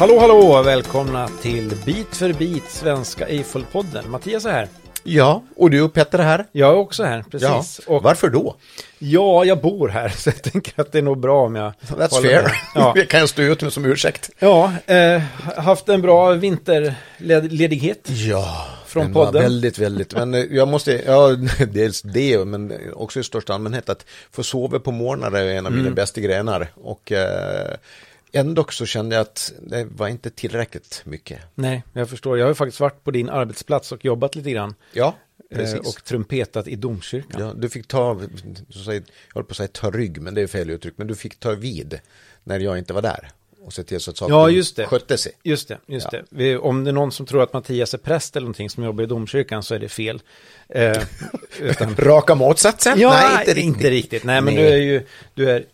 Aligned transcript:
Hallå, 0.00 0.18
hallå! 0.18 0.62
Välkomna 0.62 1.28
till 1.42 1.72
Bit 1.86 2.16
för 2.16 2.32
bit 2.32 2.64
Svenska 2.70 3.26
Eiffel-podden. 3.28 4.08
Mattias 4.08 4.44
är 4.44 4.50
här. 4.50 4.68
Ja, 5.02 5.42
och 5.56 5.70
du 5.70 5.82
och 5.82 5.92
Petter 5.92 6.18
är 6.18 6.22
här. 6.22 6.46
Jag 6.52 6.70
är 6.70 6.76
också 6.76 7.04
här, 7.04 7.18
Ja. 7.18 7.24
precis. 7.30 7.78
Och, 7.78 8.02
Varför 8.02 8.28
då? 8.28 8.56
ja, 8.98 9.44
jag 9.44 9.60
bor 9.60 9.88
här, 9.88 10.08
så 10.16 10.28
jag 10.30 10.42
tänker 10.42 10.80
att 10.80 10.92
det 10.92 10.98
är 10.98 11.02
nog 11.02 11.20
bra 11.20 11.44
om 11.46 11.54
jag 11.54 11.72
That's 11.88 12.22
fair. 12.22 12.42
med. 12.42 12.52
Ja, 12.74 12.92
Det 12.96 13.06
kan 13.06 13.20
jag 13.20 13.28
stå 13.28 13.42
ut 13.42 13.62
med 13.62 13.72
som 13.72 13.84
ursäkt. 13.84 14.30
ja 14.38 14.72
eh, 14.86 15.22
haft 15.56 15.88
en 15.88 16.02
bra 16.02 16.30
vinterledighet. 16.32 18.08
Ja, 18.10 18.66
Från 18.86 19.02
den 19.04 19.12
var 19.12 19.24
podden. 19.26 19.42
Väldigt, 19.42 19.78
väldigt. 19.78 20.14
Men 20.14 20.34
eh, 20.34 20.44
jag 20.50 20.68
måste, 20.68 21.02
ja, 21.06 21.28
dels 21.72 22.02
det, 22.02 22.44
men 22.44 22.72
också 22.94 23.20
i 23.20 23.22
största 23.22 23.54
allmänhet 23.54 23.88
att 23.88 24.06
få 24.32 24.42
sova 24.42 24.78
på 24.78 24.90
morgnar 24.92 25.32
är 25.32 25.54
en 25.54 25.66
av 25.66 25.72
Mm. 25.72 25.84
mina 25.84 25.94
bästa 25.94 26.20
grenar. 26.20 26.68
Och 26.74 27.12
eh, 27.12 27.70
ändå 28.32 28.64
så 28.70 28.86
kände 28.86 29.14
jag 29.16 29.22
att 29.22 29.52
det 29.62 29.84
var 29.84 30.08
inte 30.08 30.30
tillräckligt 30.30 31.02
mycket. 31.04 31.40
Nej, 31.54 31.82
jag 31.92 32.10
förstår. 32.10 32.38
Jag 32.38 32.46
har 32.46 32.54
faktiskt 32.54 32.80
varit 32.80 33.04
på 33.04 33.10
din 33.10 33.28
arbetsplats 33.28 33.92
och 33.92 34.04
jobbat 34.04 34.34
lite 34.34 34.50
grann. 34.50 34.74
Ja, 34.92 35.14
Eh, 35.50 35.56
precis. 35.56 35.78
och 35.80 36.04
trumpetat 36.04 36.68
i 36.68 36.76
domkyrkan. 36.76 37.40
Ja, 37.40 37.52
du 37.56 37.68
fick 37.68 37.86
ta, 37.86 38.08
jag 38.86 39.02
håller 39.34 39.44
på 39.46 39.50
att 39.50 39.56
säga 39.56 39.68
ta 39.72 39.90
rygg, 39.90 40.20
men 40.22 40.34
det 40.34 40.42
är 40.42 40.46
fel 40.46 40.70
uttryck, 40.70 40.94
men 40.96 41.06
du 41.06 41.14
fick 41.14 41.40
ta 41.40 41.52
vid 41.52 42.00
när 42.44 42.60
jag 42.60 42.78
inte 42.78 42.92
var 42.92 43.02
där 43.02 43.30
och 43.62 43.72
se 43.72 43.82
till 43.82 44.00
så 44.00 44.10
att 44.10 44.16
saker 44.16 44.32
Ja, 44.34 44.50
just 44.50 44.76
det. 44.76 44.86
skötte 44.86 45.18
sig. 45.18 45.32
Just 45.42 45.68
det, 45.68 45.78
just 45.86 46.08
Ja. 46.12 46.18
det. 46.30 46.56
Om 46.58 46.84
det 46.84 46.90
är 46.90 46.92
någon 46.92 47.12
som 47.12 47.26
tror 47.26 47.42
att 47.42 47.52
Mattias 47.52 47.94
är 47.94 47.98
präst 47.98 48.36
eller 48.36 48.44
någonting 48.44 48.70
som 48.70 48.84
jobbar 48.84 49.04
i 49.04 49.06
domkyrkan 49.06 49.62
så 49.62 49.74
är 49.74 49.78
det 49.78 49.88
fel. 49.88 50.22
Eh, 50.68 51.02
utan, 51.60 51.94
Raka 51.96 52.34
motsatsen? 52.34 53.00
ja, 53.00 53.10
Nej, 53.10 53.38
inte 53.40 53.50
riktigt. 53.54 53.64
inte 53.64 53.90
riktigt. 53.90 54.24
Nej, 54.24 54.40
men 54.40 54.54
Nej. 54.54 54.62
du 54.64 54.68
är 54.70 54.76
ju 54.76 55.02
du 55.34 55.50
är 55.50 55.64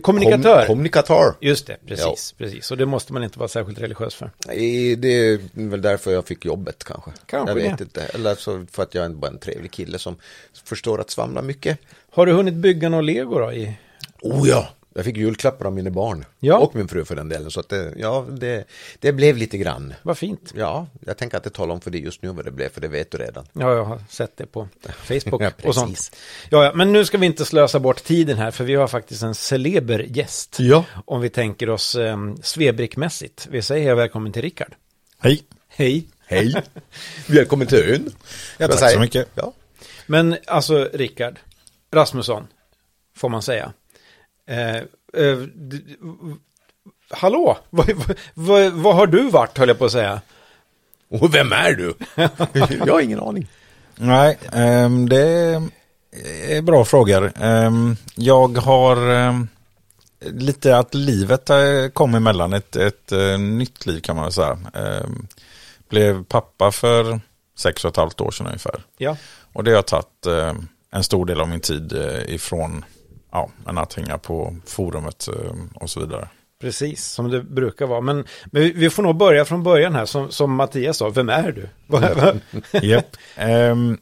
kommunikatör. 0.00 0.58
Kom, 0.58 0.66
kommunikatör. 0.66 1.34
Just 1.40 1.66
det, 1.66 1.76
precis, 1.86 2.32
precis. 2.38 2.70
Och 2.70 2.76
det 2.76 2.86
måste 2.86 3.12
man 3.12 3.24
inte 3.24 3.38
vara 3.38 3.48
särskilt 3.48 3.78
religiös 3.80 4.14
för. 4.14 4.30
Nej, 4.46 4.96
Det 4.96 5.08
är 5.08 5.40
väl 5.54 5.82
därför 5.82 6.12
jag 6.12 6.26
fick 6.26 6.44
jobbet 6.44 6.84
kanske. 6.84 7.10
Kanske 7.26 7.50
jag 7.50 7.54
vet 7.70 7.78
det. 7.78 7.84
inte. 7.84 8.02
Eller 8.02 8.34
så 8.34 8.66
för 8.72 8.82
att 8.82 8.94
jag 8.94 9.04
är 9.04 9.08
bara 9.08 9.30
en 9.30 9.38
trevlig 9.38 9.70
kille 9.72 9.98
som 9.98 10.16
förstår 10.64 11.00
att 11.00 11.10
svamla 11.10 11.42
mycket. 11.42 11.78
Har 12.10 12.26
du 12.26 12.32
hunnit 12.32 12.54
bygga 12.54 12.88
någon 12.88 13.06
lego 13.06 13.38
då? 13.38 13.52
I... 13.52 13.76
Oh 14.22 14.48
ja! 14.48 14.68
Jag 14.96 15.04
fick 15.04 15.16
julklappar 15.16 15.66
av 15.66 15.72
mina 15.72 15.90
barn. 15.90 16.24
Ja. 16.40 16.58
Och 16.58 16.74
min 16.74 16.88
fru 16.88 17.04
för 17.04 17.16
den 17.16 17.28
delen. 17.28 17.50
Så 17.50 17.60
att 17.60 17.68
det, 17.68 17.92
ja, 17.96 18.26
det, 18.30 18.64
det 18.98 19.12
blev 19.12 19.36
lite 19.36 19.58
grann. 19.58 19.94
Vad 20.02 20.18
fint. 20.18 20.52
Ja, 20.56 20.86
jag 21.00 21.16
tänker 21.18 21.36
att 21.36 21.44
det 21.44 21.50
talar 21.50 21.74
om 21.74 21.80
för 21.80 21.90
dig 21.90 22.04
just 22.04 22.22
nu 22.22 22.28
vad 22.28 22.44
det 22.44 22.50
blev, 22.50 22.68
för 22.68 22.80
det 22.80 22.88
vet 22.88 23.10
du 23.10 23.18
redan. 23.18 23.46
Ja, 23.52 23.74
jag 23.74 23.84
har 23.84 24.00
sett 24.08 24.36
det 24.36 24.46
på 24.46 24.68
Facebook 25.04 25.42
Ja, 25.42 25.50
och 25.64 25.74
sånt. 25.74 26.16
Ja, 26.50 26.64
ja, 26.64 26.72
men 26.74 26.92
nu 26.92 27.04
ska 27.04 27.18
vi 27.18 27.26
inte 27.26 27.44
slösa 27.44 27.78
bort 27.80 28.04
tiden 28.04 28.38
här, 28.38 28.50
för 28.50 28.64
vi 28.64 28.74
har 28.74 28.88
faktiskt 28.88 29.22
en 29.22 29.34
celeber 29.34 29.98
gäst. 30.08 30.56
Ja. 30.60 30.84
Om 31.04 31.20
vi 31.20 31.28
tänker 31.28 31.70
oss 31.70 31.94
eh, 31.94 32.16
svebrickmässigt. 32.42 33.46
Vi 33.50 33.62
säger 33.62 33.94
välkommen 33.94 34.32
till 34.32 34.42
Rickard. 34.42 34.74
Hej. 35.18 35.42
Hej. 35.68 36.06
Hej! 36.26 36.54
Välkommen 37.26 37.66
till 37.66 37.78
ön. 37.78 38.04
Ja, 38.06 38.12
Vad 38.58 38.70
tack 38.70 38.78
säger- 38.78 38.94
så 38.94 39.00
mycket. 39.00 39.28
Ja. 39.34 39.52
Men 40.06 40.36
alltså, 40.46 40.88
Rickard 40.92 41.38
Rasmusson, 41.92 42.46
får 43.16 43.28
man 43.28 43.42
säga. 43.42 43.72
Eh, 44.46 44.76
eh, 44.76 45.38
hallå, 47.10 47.58
vad, 47.70 47.90
vad, 47.90 48.16
vad, 48.34 48.72
vad 48.72 48.94
har 48.94 49.06
du 49.06 49.30
varit, 49.30 49.58
höll 49.58 49.68
jag 49.68 49.78
på 49.78 49.84
att 49.84 49.92
säga. 49.92 50.20
Och 51.08 51.34
vem 51.34 51.52
är 51.52 51.72
du? 51.72 51.94
jag 52.86 52.92
har 52.94 53.00
ingen 53.00 53.20
aning. 53.20 53.48
Nej, 53.96 54.38
ehm, 54.52 55.08
det 55.08 55.62
är 56.48 56.62
bra 56.62 56.84
frågor. 56.84 57.32
Ehm, 57.36 57.96
jag 58.14 58.58
har 58.58 59.10
ehm, 59.10 59.48
lite 60.20 60.76
att 60.76 60.94
livet 60.94 61.50
eh, 61.50 61.88
kom 61.92 62.14
emellan, 62.14 62.52
ett, 62.52 62.76
ett 62.76 63.12
eh, 63.12 63.38
nytt 63.38 63.86
liv 63.86 64.00
kan 64.00 64.16
man 64.16 64.24
väl 64.24 64.32
säga. 64.32 64.58
Blev 65.88 66.24
pappa 66.24 66.72
för 66.72 67.20
sex 67.56 67.84
och 67.84 67.90
ett 67.90 67.96
halvt 67.96 68.20
år 68.20 68.30
sedan 68.30 68.46
ungefär. 68.46 68.82
Ja, 68.98 69.16
Och 69.52 69.64
det 69.64 69.72
har 69.72 69.82
tagit 69.82 70.26
en 70.90 71.04
stor 71.04 71.26
del 71.26 71.40
av 71.40 71.48
min 71.48 71.60
tid 71.60 71.92
ifrån 72.26 72.84
ja, 73.36 73.50
men 73.64 73.78
att 73.78 73.94
hänga 73.94 74.18
på 74.18 74.56
forumet 74.66 75.28
eh, 75.28 75.52
och 75.74 75.90
så 75.90 76.00
vidare. 76.00 76.28
precis, 76.60 77.04
som 77.04 77.30
det 77.30 77.42
brukar 77.42 77.86
vara. 77.86 78.00
Men, 78.00 78.24
men 78.46 78.62
vi- 78.74 78.90
får 78.90 79.02
nog 79.02 79.16
börja 79.16 79.44
från 79.44 79.62
början 79.62 79.94
här, 79.94 80.06
som, 80.06 80.30
som 80.30 80.54
Mattias 80.54 80.96
sa, 80.96 81.08
vem 81.08 81.28
är 81.28 81.52
du? 81.52 81.68
Vad- 81.86 82.40
Japp. 82.84 83.16
Ehm, 83.36 83.98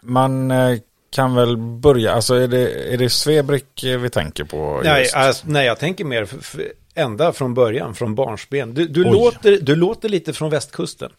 man 0.00 0.50
eh, 0.50 0.78
kan 1.10 1.34
väl 1.34 1.56
börja, 1.56 2.12
alltså 2.12 2.34
är 2.34 2.48
det, 2.48 2.92
är 2.94 2.98
det 2.98 3.10
Svebrick 3.10 3.84
eh, 3.84 3.98
vi 3.98 4.10
tänker 4.10 4.44
på? 4.44 4.80
nej, 4.84 5.06
alltså, 5.14 5.44
nej, 5.48 5.66
jag 5.66 5.78
tänker 5.78 6.04
mer 6.04 6.22
f- 6.22 6.34
f- 6.40 6.60
ända 6.94 7.32
från 7.32 7.54
början, 7.54 7.94
från 7.94 8.14
barnsben. 8.14 8.74
Du, 8.74 8.88
du, 8.88 9.04
Oj. 9.04 9.10
låter, 9.10 9.58
du 9.60 9.76
låter 9.76 10.08
lite 10.08 10.32
från 10.32 10.50
västkusten. 10.50 11.10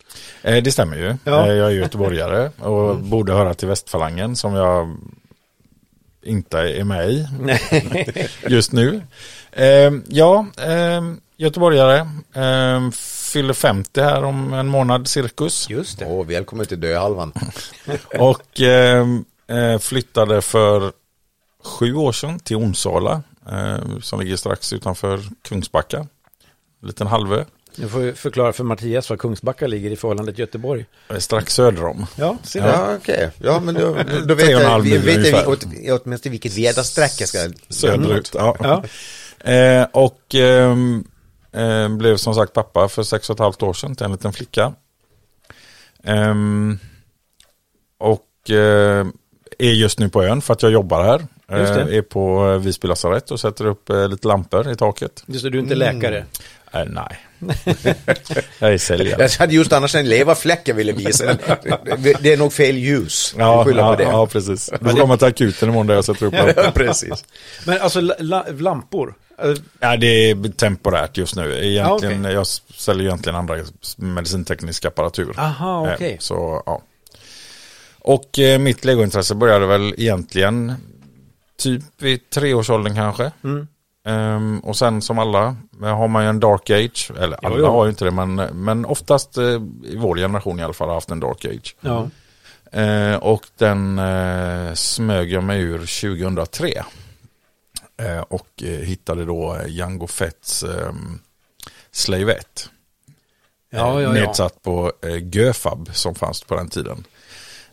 Eh, 0.41 0.63
det 0.63 0.72
stämmer 0.72 0.97
ju. 0.97 1.16
Ja. 1.24 1.47
Jag 1.53 1.68
är 1.68 1.69
göteborgare 1.75 2.51
och 2.59 2.96
borde 3.00 3.34
höra 3.34 3.53
till 3.53 3.68
västfalangen 3.68 4.36
som 4.36 4.53
jag 4.53 4.97
inte 6.25 6.59
är 6.59 6.84
med 6.84 7.09
i 7.12 7.28
Nej. 7.40 8.30
just 8.47 8.72
nu. 8.72 9.02
Ehm, 9.52 10.03
ja, 10.07 10.46
ehm, 10.57 11.19
göteborgare. 11.38 12.09
Ehm, 12.34 12.91
fyller 13.31 13.53
50 13.53 14.02
här 14.02 14.24
om 14.24 14.53
en 14.53 14.68
månad 14.68 15.07
cirkus. 15.07 15.69
Just 15.69 16.00
det. 16.00 16.06
Åh, 16.06 16.25
välkommen 16.25 16.66
till 16.66 16.80
döhalvan. 16.80 17.34
Och 18.19 18.62
ehm, 18.62 19.25
eh, 19.47 19.80
flyttade 19.80 20.41
för 20.41 20.91
sju 21.63 21.96
år 21.96 22.12
sedan 22.12 22.40
till 22.40 22.56
Onsala. 22.57 23.24
eh, 23.51 24.00
som 24.01 24.19
ligger 24.19 24.36
strax 24.36 24.74
utanför 24.74 25.22
Kungsbacka. 25.41 25.97
En 26.81 26.88
liten 26.88 27.07
halvö. 27.07 27.44
Nu 27.75 27.88
får 27.88 28.00
vi 28.00 28.13
förklara 28.13 28.53
för 28.53 28.63
Mattias 28.63 29.09
var 29.09 29.18
Kungsbacka 29.18 29.68
ligger 29.68 29.91
i 29.91 29.96
förhållande 29.96 30.31
till 30.31 30.40
Göteborg. 30.40 30.85
Strax 31.18 31.53
söder 31.53 31.85
om. 31.85 32.06
Ja, 32.16 32.38
se 32.44 32.59
där. 32.59 32.68
Ja, 32.68 32.96
okej. 32.96 33.31
Ja, 33.38 33.59
men 33.59 33.75
då, 33.75 33.97
då 34.25 34.35
vet 34.35 34.56
och 34.56 34.62
jag, 34.62 34.80
vi, 34.80 34.97
vet 34.97 35.28
jag 35.28 35.50
åt, 35.50 35.63
åtminstone 36.03 36.31
vilket 36.31 36.57
väderstreck 36.57 37.13
jag 37.19 37.30
ska 37.30 37.40
Söderut. 37.69 38.31
Ja. 38.34 38.56
Ja. 38.59 38.84
Eh, 39.52 39.88
och 39.91 40.35
eh, 40.35 40.75
blev 41.90 42.18
som 42.18 42.35
sagt 42.35 42.53
pappa 42.53 42.90
för 42.90 43.03
sex 43.03 43.30
och 43.30 43.35
ett 43.35 43.40
halvt 43.40 43.63
år 43.63 43.74
sedan 43.74 43.96
till 43.96 44.06
en 44.06 44.12
liten 44.12 44.34
flicka. 44.34 44.74
Ehm, 46.03 46.80
och 47.97 48.50
eh, 48.50 49.07
är 49.59 49.72
just 49.72 50.00
nu 50.00 50.09
på 50.09 50.24
ön 50.24 50.41
för 50.41 50.53
att 50.53 50.63
jag 50.63 50.72
jobbar 50.72 51.03
här. 51.03 51.28
Eh, 51.47 51.97
är 51.97 52.01
på 52.01 52.51
eh, 52.51 52.57
Visby 52.57 52.88
lasarett 52.88 53.31
och 53.31 53.40
sätter 53.40 53.66
upp 53.66 53.90
eh, 53.90 54.07
lite 54.07 54.28
lampor 54.28 54.72
i 54.72 54.75
taket. 54.75 55.24
Just 55.25 55.44
det, 55.44 55.50
du 55.50 55.57
är 55.57 55.62
inte 55.62 55.75
läkare. 55.75 56.25
Eh, 56.72 56.86
nej, 56.88 57.19
jag 58.59 58.73
är 58.73 58.77
säljare. 58.77 59.22
Jag 59.22 59.29
hade 59.29 59.53
just 59.55 59.73
annars 59.73 59.95
en 59.95 60.09
leverfläck 60.09 60.61
jag 60.66 60.75
ville 60.75 60.91
visa, 60.91 61.38
men 61.63 62.13
det 62.22 62.33
är 62.33 62.38
nog 62.38 62.53
fel 62.53 62.77
ljus. 62.77 63.35
Ja, 63.38 63.72
ja, 63.75 63.94
på 63.94 63.95
det. 63.95 64.03
ja, 64.03 64.27
precis. 64.27 64.69
Du 64.79 64.89
får 64.89 64.97
komma 64.97 65.17
till 65.17 65.27
akuten 65.27 65.69
imorgon 65.69 65.88
där 65.88 65.95
jag 65.95 66.05
sätter 66.05 66.25
upp. 66.25 66.33
Ja, 66.55 66.72
precis. 66.75 67.25
Men 67.66 67.81
alltså 67.81 68.01
la, 68.01 68.16
la, 68.19 68.45
lampor. 68.57 69.13
Eh, 69.44 69.53
Ja, 69.79 69.97
det 69.97 70.07
är 70.07 70.51
temporärt 70.51 71.17
just 71.17 71.35
nu. 71.35 71.66
Egentligen, 71.67 72.23
Ja, 72.23 72.31
Jag 72.31 72.47
säljer 72.77 73.05
egentligen 73.07 73.35
andra 73.35 73.56
medicinteknisk 73.97 74.85
apparatur. 74.85 75.33
Aha, 75.38 75.88
Eh, 75.88 75.94
okej. 75.94 76.17
Så, 76.19 76.63
ja. 76.66 76.81
Och 78.01 78.39
eh, 78.39 78.59
mitt 78.59 78.85
legointresse 78.85 79.35
började 79.35 79.66
väl 79.66 79.94
egentligen 79.97 80.73
typ 81.57 81.81
vid 81.97 82.29
treårsåldern 82.29 82.95
kanske. 82.95 83.31
Mm. 83.44 83.67
Ehm, 84.05 84.59
och 84.59 84.77
sen 84.77 85.01
som 85.01 85.19
alla 85.19 85.55
eh, 85.81 85.97
har 85.97 86.07
man 86.07 86.23
ju 86.23 86.29
en 86.29 86.39
dark 86.39 86.69
age. 86.69 87.11
Eller 87.17 87.45
alla 87.45 87.57
jo. 87.57 87.65
har 87.65 87.85
ju 87.85 87.89
inte 87.89 88.05
det, 88.05 88.11
men, 88.11 88.35
men 88.35 88.85
oftast 88.85 89.37
eh, 89.37 89.61
i 89.83 89.95
vår 89.97 90.15
generation 90.15 90.59
i 90.59 90.63
alla 90.63 90.73
fall 90.73 90.87
har 90.87 90.95
haft 90.95 91.11
en 91.11 91.19
dark 91.19 91.45
age. 91.45 91.75
Ja. 91.81 92.09
Eh, 92.71 93.15
och 93.15 93.45
den 93.57 93.99
eh, 93.99 94.73
smög 94.73 95.31
jag 95.31 95.43
mig 95.43 95.61
ur 95.61 95.77
2003. 95.77 96.83
Eh, 97.97 98.21
och 98.21 98.63
eh, 98.63 98.68
hittade 98.69 99.25
då 99.25 99.57
Django 99.68 100.07
Fetts 100.07 100.63
eh, 100.63 100.94
Slave 101.91 102.33
1. 102.33 102.69
Ja, 103.69 104.01
ja. 104.01 104.12
Nedsatt 104.12 104.62
på 104.62 104.91
Göfab 105.31 105.89
som 105.94 106.15
fanns 106.15 106.44
på 106.44 106.56
den 106.56 106.69
tiden. 106.69 107.03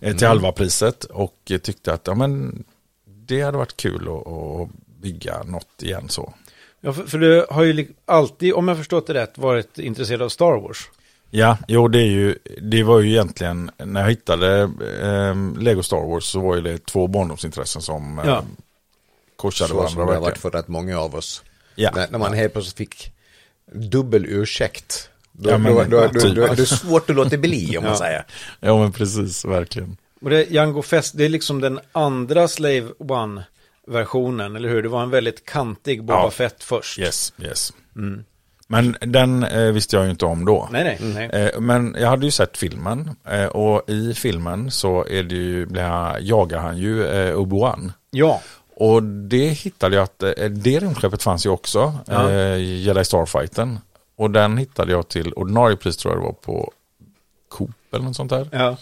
Till 0.00 0.26
halva 0.26 0.52
priset 0.52 1.04
och 1.04 1.52
tyckte 1.62 1.92
att 1.92 2.06
ja, 2.06 2.14
men, 2.14 2.64
det 3.04 3.42
hade 3.42 3.58
varit 3.58 3.76
kul 3.76 4.08
att 4.08 4.68
bygga 5.02 5.42
något 5.42 5.82
igen 5.82 6.08
så. 6.08 6.34
ja 6.80 6.92
för, 6.92 7.04
för 7.04 7.18
du 7.18 7.46
har 7.50 7.62
ju 7.62 7.86
alltid, 8.04 8.54
om 8.54 8.68
jag 8.68 8.76
förstått 8.76 9.06
det 9.06 9.14
rätt, 9.14 9.38
varit 9.38 9.78
intresserad 9.78 10.22
av 10.22 10.28
Star 10.28 10.60
Wars. 10.60 10.90
Ja, 11.30 11.58
jo 11.68 11.88
det 11.88 11.98
är 11.98 12.06
ju, 12.06 12.38
det 12.62 12.82
var 12.82 13.00
ju 13.00 13.10
egentligen, 13.10 13.70
när 13.78 14.00
jag 14.02 14.08
hittade 14.10 14.60
eh, 15.02 15.58
Lego 15.62 15.82
Star 15.82 16.08
Wars 16.08 16.24
så 16.24 16.40
var 16.40 16.56
ju 16.56 16.62
det 16.62 16.86
två 16.86 17.06
barndomsintressen 17.06 17.82
som 17.82 18.18
eh, 18.18 18.24
Ja. 18.26 18.44
korsade 19.36 19.68
Så 19.68 19.74
som 19.74 19.78
varandra 19.78 19.94
det 19.96 20.00
har 20.02 20.06
verkligen. 20.06 20.22
varit 20.22 20.38
för 20.38 20.50
rätt 20.50 20.68
många 20.68 20.98
av 21.00 21.14
oss. 21.14 21.42
Ja. 21.74 21.90
När, 21.94 22.08
när 22.10 22.18
man 22.18 22.32
helt 22.34 22.52
plötsligt 22.52 22.76
fick 22.76 23.12
dubbel 23.72 24.26
ursäkt. 24.26 25.10
Då, 25.32 25.50
Ja, 25.50 25.58
men- 25.58 25.72
då, 25.74 25.84
då, 25.84 26.08
då, 26.20 26.28
då 26.34 26.42
är 26.42 26.56
det 26.56 26.66
svårt 26.66 27.10
att 27.10 27.16
låta 27.16 27.36
bli 27.36 27.78
om 27.78 27.84
man 27.84 27.92
Ja. 27.92 27.98
säger. 27.98 28.24
Ja 28.60 28.78
men 28.78 28.92
precis, 28.92 29.44
verkligen. 29.44 29.96
Och 30.20 30.30
det, 30.30 30.50
Django 30.50 30.82
Fest, 30.82 31.16
det 31.16 31.24
är 31.24 31.28
liksom 31.28 31.60
den 31.60 31.80
andra 31.92 32.48
Slave 32.48 32.88
One-versionen, 33.86 34.56
eller 34.56 34.68
hur? 34.68 34.82
Det 34.82 34.88
var 34.88 35.02
en 35.02 35.10
väldigt 35.10 35.44
kantig 35.46 36.04
Boba 36.04 36.14
Ja. 36.22 36.30
Fett 36.30 36.64
först. 36.64 36.98
Yes, 36.98 37.32
yes. 37.38 37.72
Men 38.68 38.96
den 39.00 39.42
eh, 39.42 39.72
visste 39.72 39.96
jag 39.96 40.04
ju 40.04 40.10
inte 40.10 40.24
om 40.26 40.44
då. 40.44 40.68
Nej, 40.72 40.98
nej. 41.00 41.28
nej. 41.30 41.42
Eh, 41.54 41.60
Men 41.60 41.96
jag 41.98 42.08
hade 42.08 42.24
ju 42.24 42.30
sett 42.30 42.56
filmen 42.56 43.10
eh, 43.24 43.46
och 43.46 43.90
i 43.90 44.14
filmen 44.14 44.70
så 44.70 45.06
är 45.06 45.22
det 45.22 45.34
ju, 45.34 45.66
jagar 46.20 46.58
han 46.58 46.78
ju 46.78 47.06
eh, 47.06 47.36
Obi-Wan. 47.36 47.92
Ja, 48.10 48.42
Och 48.76 49.02
det 49.02 49.48
hittade 49.48 49.96
jag 49.96 50.02
att 50.02 50.22
eh, 50.22 50.30
det 50.50 50.78
rymdskeppet 50.80 51.22
fanns 51.22 51.46
ju 51.46 51.50
också, 51.50 51.94
Ja. 52.06 52.30
eh, 52.30 52.56
Jedi 52.56 53.04
Starfighten. 53.04 53.78
Och 54.16 54.30
den 54.30 54.56
hittade 54.58 54.92
jag 54.92 55.08
till 55.08 55.32
ordinarie 55.32 55.76
pris 55.76 55.96
tror 55.96 56.14
jag 56.14 56.22
det 56.22 56.26
var 56.26 56.32
på 56.32 56.72
Coop 57.48 57.70
eller 57.92 58.04
något 58.04 58.16
sånt 58.16 58.30
där. 58.30 58.48
ja, 58.52 58.76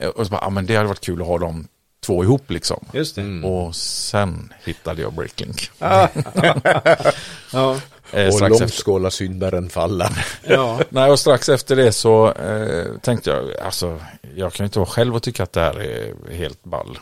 Eh, 0.00 0.08
Och 0.08 0.26
så 0.26 0.30
bara, 0.30 0.40
ja 0.42 0.50
men 0.50 0.66
det 0.66 0.76
hade 0.76 0.88
varit 0.88 1.00
kul 1.04 1.20
att 1.20 1.26
ha 1.26 1.38
de 1.38 1.68
två 2.06 2.24
ihop 2.24 2.50
liksom. 2.50 2.84
just 2.92 3.14
det. 3.14 3.20
Mm. 3.20 3.44
Och 3.44 3.76
sen 3.76 4.52
hittade 4.64 5.02
jag 5.02 5.12
Bricklink. 5.12 5.70
Ja, 5.78 7.76
Eh, 8.12 8.34
Och 8.34 8.40
långt 8.50 8.62
efter. 8.62 8.82
skåla 8.82 9.10
syndaren 9.10 9.68
falla. 9.70 10.10
ja, 10.48 10.80
Nej, 10.88 11.10
och 11.10 11.18
strax 11.20 11.48
efter 11.48 11.76
det 11.76 11.92
så 11.92 12.32
eh, 12.32 12.86
tänkte 13.02 13.30
jag, 13.30 13.56
alltså 13.56 14.00
jag 14.36 14.52
kan 14.52 14.64
ju 14.64 14.66
inte 14.66 14.78
vara 14.78 14.88
själv 14.88 15.16
och 15.16 15.22
tycka 15.22 15.42
att 15.42 15.52
det 15.52 15.60
här 15.60 15.80
är 15.80 16.14
helt 16.32 16.64
ball. 16.64 16.98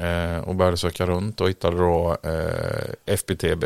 Eh, 0.00 0.38
och 0.48 0.54
började 0.54 0.76
söka 0.76 1.06
runt 1.06 1.40
och 1.40 1.48
hittade 1.48 1.76
då 1.76 2.16
eh, 2.22 3.14
FBTB. 3.14 3.64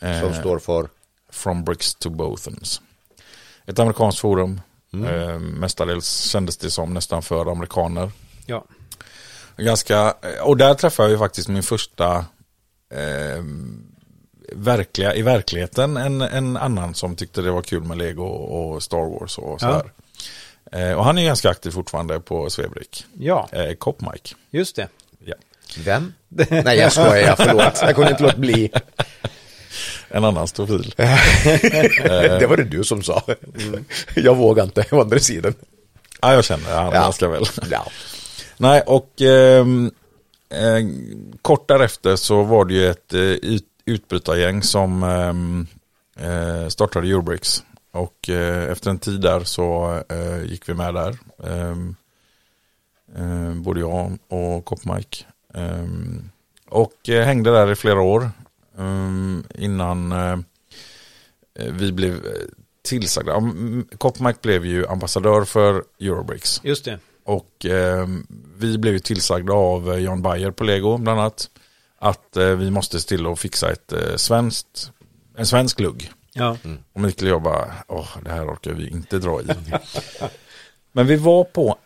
Eh, 0.00 0.20
Som 0.20 0.34
står 0.34 0.58
för. 0.58 0.88
From 1.30 1.64
Bricks 1.64 1.94
to 1.94 2.10
Bothans. 2.10 2.80
Ett 3.66 3.78
amerikanskt 3.78 4.20
forum. 4.20 4.60
Eh, 5.08 5.38
mestadels 5.38 6.22
kändes 6.22 6.56
det 6.56 6.70
som 6.70 6.94
nästan 6.94 7.22
för 7.22 7.52
amerikaner. 7.52 8.10
ja. 8.46 8.64
Ganska, 9.56 10.14
och 10.42 10.56
där 10.56 10.74
träffade 10.74 11.08
jag 11.08 11.12
ju 11.12 11.18
faktiskt 11.18 11.48
min 11.48 11.62
första 11.62 12.16
eh, 12.94 13.42
verkliga, 14.52 15.14
i 15.14 15.22
verkligheten 15.22 15.96
en, 15.96 16.20
en 16.22 16.56
annan 16.56 16.94
som 16.94 17.16
tyckte 17.16 17.42
det 17.42 17.50
var 17.50 17.62
kul 17.62 17.82
med 17.82 17.98
Lego 17.98 18.24
och 18.26 18.82
Star 18.82 19.18
Wars 19.20 19.38
och 19.38 19.60
så 19.60 19.66
Ja. 19.66 19.72
här. 19.72 20.90
Eh, 20.90 20.98
och 20.98 21.04
han 21.04 21.18
är 21.18 21.24
ganska 21.24 21.50
aktiv 21.50 21.70
fortfarande 21.70 22.20
på 22.20 22.50
Svebrick. 22.50 23.04
ja, 23.18 23.48
Eh, 23.52 23.74
Cop 23.74 24.00
Mike. 24.00 24.34
just 24.50 24.76
det. 24.76 24.88
Ja. 25.24 25.34
Vem? 25.84 26.12
Nej, 26.50 26.78
jag 26.78 26.92
skojar, 26.92 27.34
förlåt. 27.36 27.78
Jag 27.82 27.94
kunde 27.94 28.10
inte 28.10 28.22
låta 28.22 28.36
bli. 28.36 28.70
En 30.14 30.24
annan 30.24 30.48
stofil. 30.48 30.94
Det 30.96 32.46
var 32.48 32.56
det 32.56 32.64
du 32.64 32.84
som 32.84 33.02
sa. 33.02 33.22
Jag 34.14 34.36
vågar 34.36 34.64
inte, 34.64 34.84
å 34.90 35.00
andra 35.00 35.18
sidan. 35.18 35.54
ja, 36.22 36.34
jag 36.34 36.44
känner 36.44 36.74
han 36.74 36.84
Ja. 36.84 36.90
ganska 36.90 37.28
väl. 37.28 37.44
Ja. 37.70 37.86
Nej, 38.62 38.82
och 38.86 39.22
eh, 39.22 39.66
eh, 40.48 40.86
kort 41.42 41.68
därefter 41.68 42.16
så 42.16 42.42
var 42.42 42.64
det 42.64 42.74
ju 42.74 42.86
ett 42.86 43.14
eh, 43.14 43.20
ut, 43.20 43.66
utbrytargäng 43.84 44.62
som 44.62 45.02
ehm, 45.02 45.66
eh, 46.16 46.68
startade 46.68 47.08
Eurobricks. 47.08 47.64
Och 47.90 48.28
eh, 48.28 48.70
efter 48.72 48.90
en 48.90 48.98
tid 48.98 49.20
där 49.20 49.44
så 49.44 49.98
eh, 50.08 50.44
gick 50.44 50.68
vi 50.68 50.74
med 50.74 50.94
där. 50.94 51.18
Ehm, 51.44 51.96
eh, 53.16 53.54
både 53.54 53.80
jag 53.80 54.18
och 54.28 54.64
Copmike. 54.64 55.24
Ehm, 55.54 56.30
och 56.68 57.08
eh, 57.08 57.24
hängde 57.24 57.50
där 57.50 57.72
i 57.72 57.74
flera 57.74 58.00
år. 58.00 58.30
innan 59.54 60.12
eh, 60.12 60.38
vi 61.54 61.92
blev 61.92 62.12
eh, 62.12 62.20
tillsagda. 62.82 63.42
Copmike 63.98 64.38
blev 64.42 64.66
ju 64.66 64.86
ambassadör 64.86 65.44
för 65.44 65.84
Eurobricks. 66.00 66.60
Just 66.64 66.84
det. 66.84 66.98
Och 67.24 67.66
eh, 67.66 68.06
vi 68.56 68.78
blev 68.78 68.92
ju 68.94 68.98
tillsagda 69.00 69.52
av 69.52 69.92
eh, 69.92 69.98
Jan 69.98 70.22
Bayer 70.22 70.50
på 70.50 70.64
Lego 70.64 70.98
bland 70.98 71.20
annat. 71.20 71.50
Att 71.98 72.36
eh, 72.36 72.46
vi 72.48 72.70
måste 72.70 73.00
se 73.00 73.08
till 73.08 73.26
att 73.26 73.38
fixa 73.38 73.72
ett 73.72 73.92
eh, 73.92 74.16
svenskt, 74.16 74.90
en 75.36 75.46
svensk 75.46 75.80
lugg. 75.80 76.10
Ja, 76.32 76.56
Och 76.92 77.00
Mikael 77.00 77.28
och 77.32 77.34
jag 77.34 77.42
bara, 77.42 77.72
åh 77.88 78.08
det 78.24 78.30
här 78.30 78.46
orkar 78.54 78.72
vi 78.72 78.88
inte 78.88 79.18
dra 79.18 79.40
i. 79.42 79.44
Men 80.92 81.06
vi 81.06 81.16
var 81.16 81.44
på, 81.44 81.76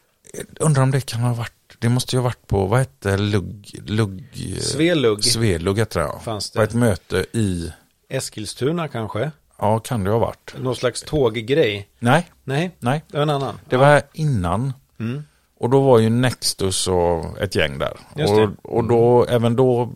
undrar 0.60 0.82
om 0.82 0.90
det 0.90 1.00
kan 1.00 1.20
ha 1.20 1.34
varit, 1.34 1.52
det 1.78 1.88
måste 1.88 2.16
ju 2.16 2.20
ha 2.20 2.24
varit 2.24 2.46
på, 2.46 2.66
vad 2.66 2.78
hette 2.78 3.16
lugg, 3.16 3.80
lugg, 3.86 4.24
Svelugg 4.60 5.24
Svelugg 5.24 5.78
heter 5.78 6.00
det 6.00 6.06
ja. 6.06 6.20
fanns 6.20 6.50
På 6.50 6.58
det. 6.58 6.64
ett 6.64 6.74
möte 6.74 7.26
i, 7.32 7.72
Eskilstuna 8.08 8.88
kanske? 8.88 9.30
ja 9.58 9.78
kan 9.78 10.04
det 10.04 10.10
ha 10.10 10.18
varit? 10.18 10.54
Någon 10.58 10.76
slags 10.76 11.02
tåggrej? 11.02 11.88
Nej, 11.98 12.30
Nej, 12.44 12.76
nej. 12.78 13.04
det 13.08 13.16
var 13.16 13.22
en 13.22 13.30
annan. 13.30 13.58
Det 13.68 13.76
var 13.76 14.02
innan. 14.12 14.72
Mm. 14.98 15.22
Och 15.58 15.70
då 15.70 15.80
var 15.80 15.98
ju 15.98 16.10
Nextus 16.10 16.88
och 16.88 17.38
ett 17.38 17.54
gäng 17.54 17.78
där. 17.78 17.96
Just 18.16 18.32
och, 18.32 18.40
det. 18.40 18.54
och 18.62 18.84
då, 18.84 19.24
även 19.24 19.56
då, 19.56 19.92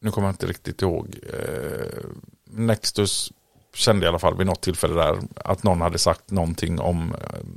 nu 0.00 0.10
kommer 0.10 0.28
jag 0.28 0.32
inte 0.32 0.46
riktigt 0.46 0.82
ihåg, 0.82 1.16
eh, 1.32 2.04
Nextus 2.44 3.32
kände 3.74 4.06
i 4.06 4.08
alla 4.08 4.18
fall 4.18 4.36
vid 4.36 4.46
något 4.46 4.60
tillfälle 4.60 4.94
där 4.94 5.18
att 5.34 5.62
någon 5.62 5.80
hade 5.80 5.98
sagt 5.98 6.30
någonting 6.30 6.80
om 6.80 7.14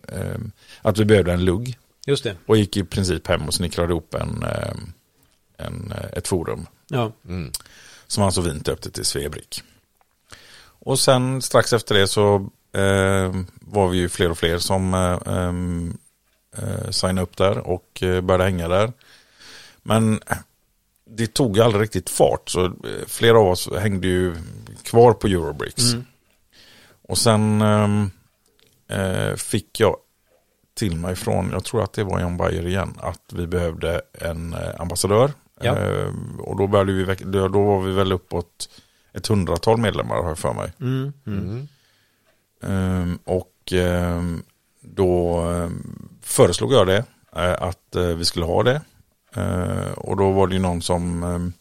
eh, 0.07 0.19
eh, 0.19 0.37
att 0.81 0.97
vi 0.97 1.05
behövde 1.05 1.33
en 1.33 1.45
lugg. 1.45 1.77
Just 2.05 2.23
det. 2.23 2.35
Och 2.45 2.57
gick 2.57 2.77
i 2.77 2.83
princip 2.83 3.27
hem 3.27 3.47
och 3.47 3.53
snickrade 3.53 3.91
ihop 3.91 4.13
en, 4.13 4.43
eh, 4.43 4.73
en, 5.57 5.91
eh, 5.91 6.17
ett 6.17 6.27
forum. 6.27 6.67
Ja, 6.87 7.11
Som 8.07 8.23
han 8.23 8.31
så 8.31 8.43
fint 8.43 8.65
döpte 8.65 8.91
till 8.91 9.05
Svebrick. 9.05 9.63
Och 10.85 10.99
sen 10.99 11.41
strax 11.41 11.73
efter 11.73 11.95
det 11.95 12.07
så 12.07 12.35
eh, 12.73 13.35
var 13.61 13.87
vi 13.87 13.97
ju 13.97 14.09
fler 14.09 14.31
och 14.31 14.37
fler 14.37 14.57
som 14.57 14.93
eh, 14.93 15.33
ehm, 15.35 15.97
eh, 16.57 16.89
signade 16.89 17.21
upp 17.21 17.37
där 17.37 17.57
och 17.57 18.03
eh, 18.03 18.21
började 18.21 18.43
hänga 18.43 18.67
där. 18.67 18.93
Men 19.83 20.19
det 21.05 21.33
tog 21.33 21.59
aldrig 21.59 21.83
riktigt 21.83 22.09
fart 22.09 22.49
så 22.49 22.65
eh, 22.65 22.71
flera 23.07 23.39
av 23.39 23.47
oss 23.47 23.69
hängde 23.79 24.07
ju 24.07 24.35
kvar 24.83 25.13
på 25.13 25.27
Eurobricks. 25.27 25.83
Och 27.07 27.17
sen 27.17 27.61
ehm, 27.61 28.11
eh, 28.87 29.35
fick 29.35 29.79
jag 29.79 29.95
till 30.73 30.95
mig 30.97 31.15
från, 31.15 31.49
jag 31.51 31.63
tror 31.63 31.83
att 31.83 31.93
det 31.93 32.03
var 32.03 32.21
John 32.21 32.37
Bayer 32.37 32.67
igen, 32.67 32.93
att 32.99 33.21
vi 33.33 33.47
behövde 33.47 34.01
en 34.13 34.53
eh, 34.53 34.81
ambassadör. 34.81 35.31
Ja. 35.61 35.77
Eh, 35.77 36.13
och 36.39 36.57
då, 36.57 36.67
började 36.67 36.93
vi, 36.93 37.15
då 37.25 37.63
var 37.63 37.81
vi 37.81 37.91
väl 37.91 38.11
uppåt 38.11 38.69
ett 39.13 39.27
hundratal 39.27 39.77
medlemmar 39.77 40.15
har 40.15 40.27
jag 40.27 40.37
för 40.37 40.53
mig. 40.53 40.73
mm. 40.79 41.13
Mm. 41.25 41.67
Ehm, 42.63 43.19
och 43.23 43.73
ehm, 43.73 44.43
då 44.81 45.43
föreslog 46.23 46.73
jag 46.73 46.87
det, 46.87 47.05
eh, 47.35 47.53
att 47.53 47.95
eh, 47.95 48.03
vi 48.03 48.25
skulle 48.25 48.45
ha 48.45 48.63
det. 48.63 48.81
Eh, 49.35 49.91
och 49.97 50.17
då 50.17 50.31
var 50.31 50.47
det 50.47 50.53
ju 50.53 50.61
någon 50.61 50.81
som 50.81 51.53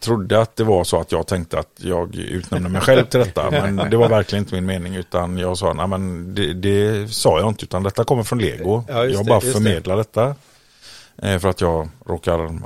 trodde 0.00 0.40
att 0.40 0.56
det 0.56 0.64
var 0.64 0.84
så 0.84 1.00
att 1.00 1.12
jag 1.12 1.26
tänkte 1.26 1.58
att 1.58 1.72
jag 1.76 2.14
utnämnde 2.14 2.68
mig 2.68 2.80
själv 2.80 3.04
till 3.04 3.20
detta. 3.20 3.50
Men 3.50 3.76
det 3.90 3.96
var 3.96 4.08
verkligen 4.08 4.44
inte 4.44 4.54
min 4.54 4.66
mening 4.66 4.94
utan 4.94 5.38
jag 5.38 5.58
sa, 5.58 5.72
nej 5.72 5.86
men 5.86 6.34
det, 6.34 6.52
det 6.54 7.08
sa 7.12 7.40
jag 7.40 7.48
inte 7.48 7.64
utan 7.64 7.82
detta 7.82 8.04
kommer 8.04 8.22
från 8.22 8.38
Lego. 8.38 8.84
Ja, 8.88 9.04
jag 9.04 9.24
det, 9.24 9.28
bara 9.28 9.40
det. 9.40 9.52
förmedlar 9.52 9.96
detta. 9.96 10.34
Eh, 11.22 11.38
för 11.38 11.48
att 11.48 11.60
jag 11.60 11.88
råkar 12.06 12.58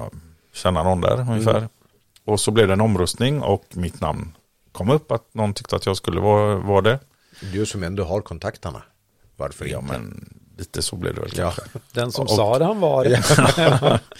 känna 0.52 0.82
någon 0.82 1.00
där 1.00 1.20
ungefär. 1.20 1.56
Mm. 1.58 1.68
Och 2.24 2.40
så 2.40 2.50
blev 2.50 2.66
det 2.66 2.72
en 2.72 2.80
omröstning 2.80 3.42
och 3.42 3.64
mitt 3.70 4.00
namn 4.00 4.36
kom 4.72 4.90
upp 4.90 5.12
att 5.12 5.34
någon 5.34 5.54
tyckte 5.54 5.76
att 5.76 5.86
jag 5.86 5.96
skulle 5.96 6.20
vara, 6.20 6.56
vara 6.56 6.80
det. 6.80 6.98
Du 7.52 7.66
som 7.66 7.82
ändå 7.82 8.04
har 8.04 8.20
kontakterna. 8.20 8.82
Varför 9.36 9.66
Ja 9.66 9.78
inte? 9.78 9.92
men 9.92 10.34
lite 10.60 10.82
så 10.82 10.96
blev 10.96 11.14
det 11.14 11.20
väl 11.20 11.30
Ja. 11.34 11.42
kanske. 11.42 11.62
Den 11.92 12.12
som 12.12 12.24
Och- 12.24 12.30
sa 12.30 12.58
det 12.58 12.64
han 12.64 12.80
var 12.80 13.04
det. 13.04 14.00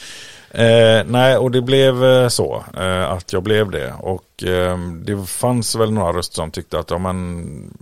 Eh, 0.53 1.05
nej, 1.07 1.37
och 1.37 1.51
det 1.51 1.63
blev 1.63 2.05
eh, 2.05 2.29
så 2.29 2.65
eh, 2.77 3.11
att 3.11 3.33
jag 3.33 3.43
blev 3.43 3.71
det. 3.71 3.93
Och 3.99 4.45
eh, 4.45 4.79
det 5.03 5.27
fanns 5.27 5.75
väl 5.75 5.93
några 5.93 6.13
röster 6.13 6.35
som 6.35 6.51
tyckte 6.51 6.79
att 6.79 6.91
ja, 6.91 6.99
men, 6.99 7.75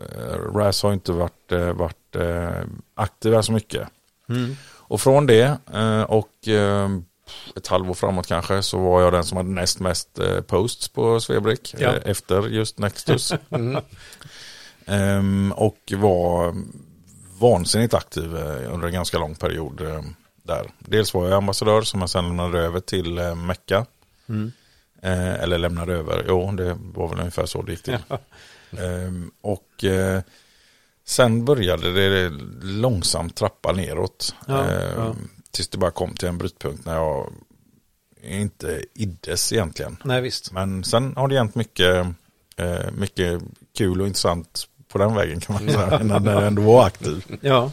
eh, 0.00 0.54
RAS 0.56 0.82
har 0.82 0.92
inte 0.92 1.12
varit, 1.12 1.52
eh, 1.52 1.72
varit 1.72 2.16
eh, 2.16 2.50
aktiva 2.94 3.42
så 3.42 3.52
mycket. 3.52 3.88
Mm. 4.28 4.56
Och 4.78 5.00
från 5.00 5.26
det 5.26 5.56
eh, 5.74 6.02
och 6.02 6.48
eh, 6.48 6.88
ett 7.56 7.66
halvår 7.66 7.94
framåt 7.94 8.26
kanske 8.26 8.62
så 8.62 8.78
var 8.78 9.02
jag 9.02 9.12
den 9.12 9.24
som 9.24 9.36
hade 9.36 9.50
näst 9.50 9.80
mest 9.80 10.18
eh, 10.18 10.40
posts 10.40 10.88
på 10.88 11.20
Svebrick 11.20 11.74
Ja. 11.78 11.88
eh, 11.88 12.00
efter 12.10 12.48
just 12.48 12.78
Nextus. 12.78 13.32
Ehm, 14.86 15.52
och 15.56 15.92
var 15.96 16.54
vansinnigt 17.40 17.94
aktiv 17.94 18.36
eh, 18.36 18.74
under 18.74 18.86
en 18.86 18.92
ganska 18.92 19.18
lång 19.18 19.34
period 19.34 19.80
eh, 19.80 20.02
där. 20.42 20.70
Dels 20.78 21.14
var 21.14 21.24
jag 21.24 21.32
ambassadör 21.32 21.82
som 21.82 22.00
jag 22.00 22.10
sen 22.10 22.24
lämnade 22.24 22.58
över 22.58 22.80
till 22.80 23.18
eh, 23.18 23.34
Mecca. 23.34 23.86
Mm. 24.28 24.52
Eller 25.02 25.58
lämnade 25.58 25.92
över, 25.94 26.24
jo 26.28 26.52
det 26.52 26.78
var 26.94 27.08
väl 27.08 27.18
ungefär 27.18 27.46
så 27.46 27.62
det 27.62 27.72
gick 27.72 27.82
till. 27.82 27.98
Ehm, 28.78 29.30
och 29.40 29.84
sen 31.04 31.44
började 31.44 31.92
det 31.92 32.30
långsamt 32.62 33.36
trappa 33.36 33.72
neråt. 33.72 34.34
Ja, 34.46 34.64
Ehm, 34.64 34.92
ja. 34.96 35.14
Tills 35.50 35.68
det 35.68 35.78
bara 35.78 35.90
kom 35.90 36.14
till 36.14 36.28
en 36.28 36.38
brytpunkt 36.38 36.84
när 36.86 36.94
jag 36.94 37.32
inte 38.22 38.84
iddes 38.94 39.52
egentligen. 39.52 39.96
Nej 40.04 40.20
visst. 40.20 40.52
Men 40.52 40.84
sen 40.84 41.16
har 41.16 41.28
det 41.28 41.38
hänt 41.38 41.54
mycket, 41.54 42.06
mycket 42.92 43.42
kul 43.76 44.00
och 44.00 44.06
intressant 44.06 44.66
på 44.92 44.98
den 44.98 45.14
vägen 45.14 45.40
kan 45.40 45.54
man 45.54 45.74
säga. 45.74 45.98
när 46.20 46.32
jag 46.32 46.46
ändå 46.46 46.62
var 46.62 46.86
aktiv. 46.86 47.24
Ja. 47.40 47.72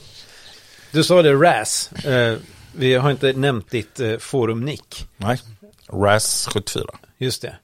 Du 0.91 1.03
sa 1.03 1.21
det 1.21 1.33
RAS. 1.33 1.91
Eh, 1.91 2.37
vi 2.75 2.95
har 2.95 3.11
inte 3.11 3.33
nämnt 3.33 3.69
ditt 3.71 3.99
eh, 3.99 4.17
forum 4.17 4.65
nick. 4.65 5.07
Nej, 5.17 5.39
RAS 5.89 6.47
74. 6.53 6.85
Just 7.17 7.41
det. 7.41 7.55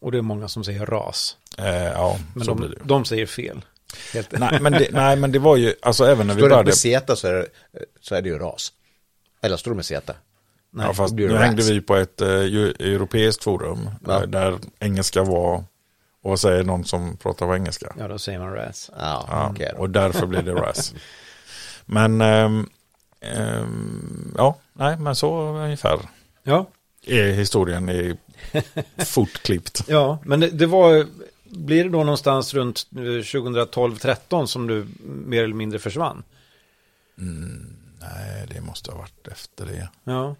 Och 0.00 0.12
det 0.12 0.18
är 0.18 0.22
många 0.22 0.48
som 0.48 0.64
säger 0.64 0.86
RAS. 0.86 1.36
Eh, 1.58 1.74
ja, 1.76 2.18
Men 2.34 2.44
så 2.44 2.54
blir 2.54 2.68
det 2.68 2.74
de, 2.74 2.88
de 2.88 3.04
säger 3.04 3.26
fel. 3.26 3.64
Helt 4.12 4.32
Nej 4.38 4.58
men, 4.60 4.72
det, 4.72 4.88
nej, 4.92 5.16
men 5.16 5.32
det 5.32 5.38
var 5.38 5.56
ju, 5.56 5.74
alltså 5.82 6.04
även 6.04 6.26
när 6.26 6.34
vi 6.34 6.40
Står 6.40 6.48
det 6.48 6.52
började. 6.52 6.68
med 6.68 6.74
zeta 6.76 7.16
så 7.16 7.28
är 7.28 7.32
det, 7.32 7.46
så 8.00 8.14
är 8.14 8.22
det 8.22 8.28
ju 8.28 8.38
ras. 8.38 8.72
Eller 9.42 9.56
står 9.56 9.70
det 9.70 9.74
med 9.76 9.84
zeta? 9.86 10.12
Nej, 10.72 10.86
ja, 10.86 10.94
fast 10.94 11.14
nu 11.14 11.36
hängde 11.36 11.62
vi 11.62 11.80
på 11.80 11.96
ett 11.96 12.20
eh, 12.20 12.28
europeiskt 12.28 13.44
forum. 13.44 13.90
Ja. 14.06 14.22
eh, 14.22 14.28
där 14.28 14.58
engelska 14.78 15.22
var, 15.22 15.64
och 16.22 16.30
vad 16.30 16.40
säger 16.40 16.64
någon 16.64 16.84
som 16.84 17.16
pratar 17.16 17.46
på 17.46 17.54
engelska? 17.54 17.94
Ja, 17.98 18.08
då 18.08 18.18
säger 18.18 18.38
man 18.38 18.52
RAS. 18.54 18.90
Ja, 18.98 19.52
Ja, 19.58 19.70
då. 19.72 19.78
och 19.78 19.90
därför 19.90 20.26
blir 20.26 20.42
det 20.42 20.52
RAS. 20.54 20.94
Men, 21.84 22.20
ehm, 22.20 22.68
ehm, 23.20 24.34
ja, 24.36 24.58
nej, 24.72 24.96
men 24.98 25.16
så 25.16 25.40
ungefär 25.42 25.98
Ja, 26.42 26.66
är 27.06 27.32
historien 27.32 27.88
i 27.88 28.16
fortklippt. 29.06 29.84
ja 29.88 30.18
men 30.24 30.40
det, 30.40 30.50
det 30.50 30.66
var... 30.66 31.06
Blir 31.44 31.84
det 31.84 31.90
då 31.90 31.98
någonstans 32.04 32.54
runt 32.54 32.86
eh, 32.92 32.98
2012-13 32.98 34.46
som 34.46 34.66
du 34.66 34.86
mer 35.02 35.44
eller 35.44 35.54
mindre 35.54 35.78
försvann? 35.78 36.22
Nej, 38.00 38.46
det 38.48 38.60
måste 38.60 38.90
ha 38.90 38.98
varit 38.98 39.28
efter 39.28 39.66
det. 39.66 39.88
Ja. 40.04 40.36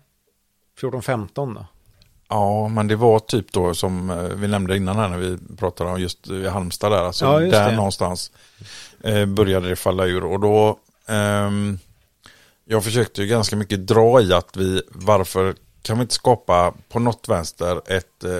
14-15 0.80 1.54
då? 1.54 1.66
Ja, 2.32 2.68
men 2.68 2.88
det 2.88 2.96
var 2.96 3.18
typ 3.18 3.52
då 3.52 3.74
som 3.74 4.10
eh, 4.10 4.16
vi 4.16 4.48
nämnde 4.48 4.76
innan 4.76 4.96
här 4.96 5.08
när 5.08 5.18
vi 5.18 5.38
pratade 5.56 5.90
om 5.90 6.00
just 6.00 6.28
i 6.30 6.48
Halmstad 6.48 6.92
där. 6.92 7.02
Alltså 7.02 7.24
Ja, 7.24 7.38
där 7.38 7.70
det. 7.70 7.76
någonstans 7.76 8.32
eh, 9.02 9.26
började 9.26 9.68
det 9.68 9.76
falla 9.76 10.04
ur. 10.06 10.24
Och 10.24 10.40
då, 10.40 10.78
ehm, 11.06 11.78
jag 12.64 12.84
försökte 12.84 13.22
ju 13.22 13.28
ganska 13.28 13.56
mycket 13.56 13.86
dra 13.86 14.20
i 14.20 14.32
att 14.32 14.56
vi, 14.56 14.82
varför 14.88 15.54
kan 15.82 15.98
vi 15.98 16.02
inte 16.02 16.14
skapa 16.14 16.74
på 16.88 16.98
något 16.98 17.28
vänster 17.28 17.80
ett 17.86 18.24
eh, 18.24 18.30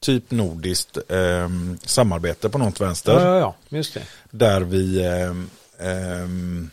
typ 0.00 0.30
nordiskt 0.30 0.98
ehm, 1.08 1.78
samarbete 1.82 2.48
på 2.48 2.58
något 2.58 2.80
vänster. 2.80 3.12
Ja, 3.12 3.20
ja, 3.20 3.38
ja, 3.38 3.54
just 3.68 3.94
det. 3.94 4.02
Där 4.30 4.60
vi, 4.60 5.06
ehm, 5.06 5.50
ehm, 5.78 6.70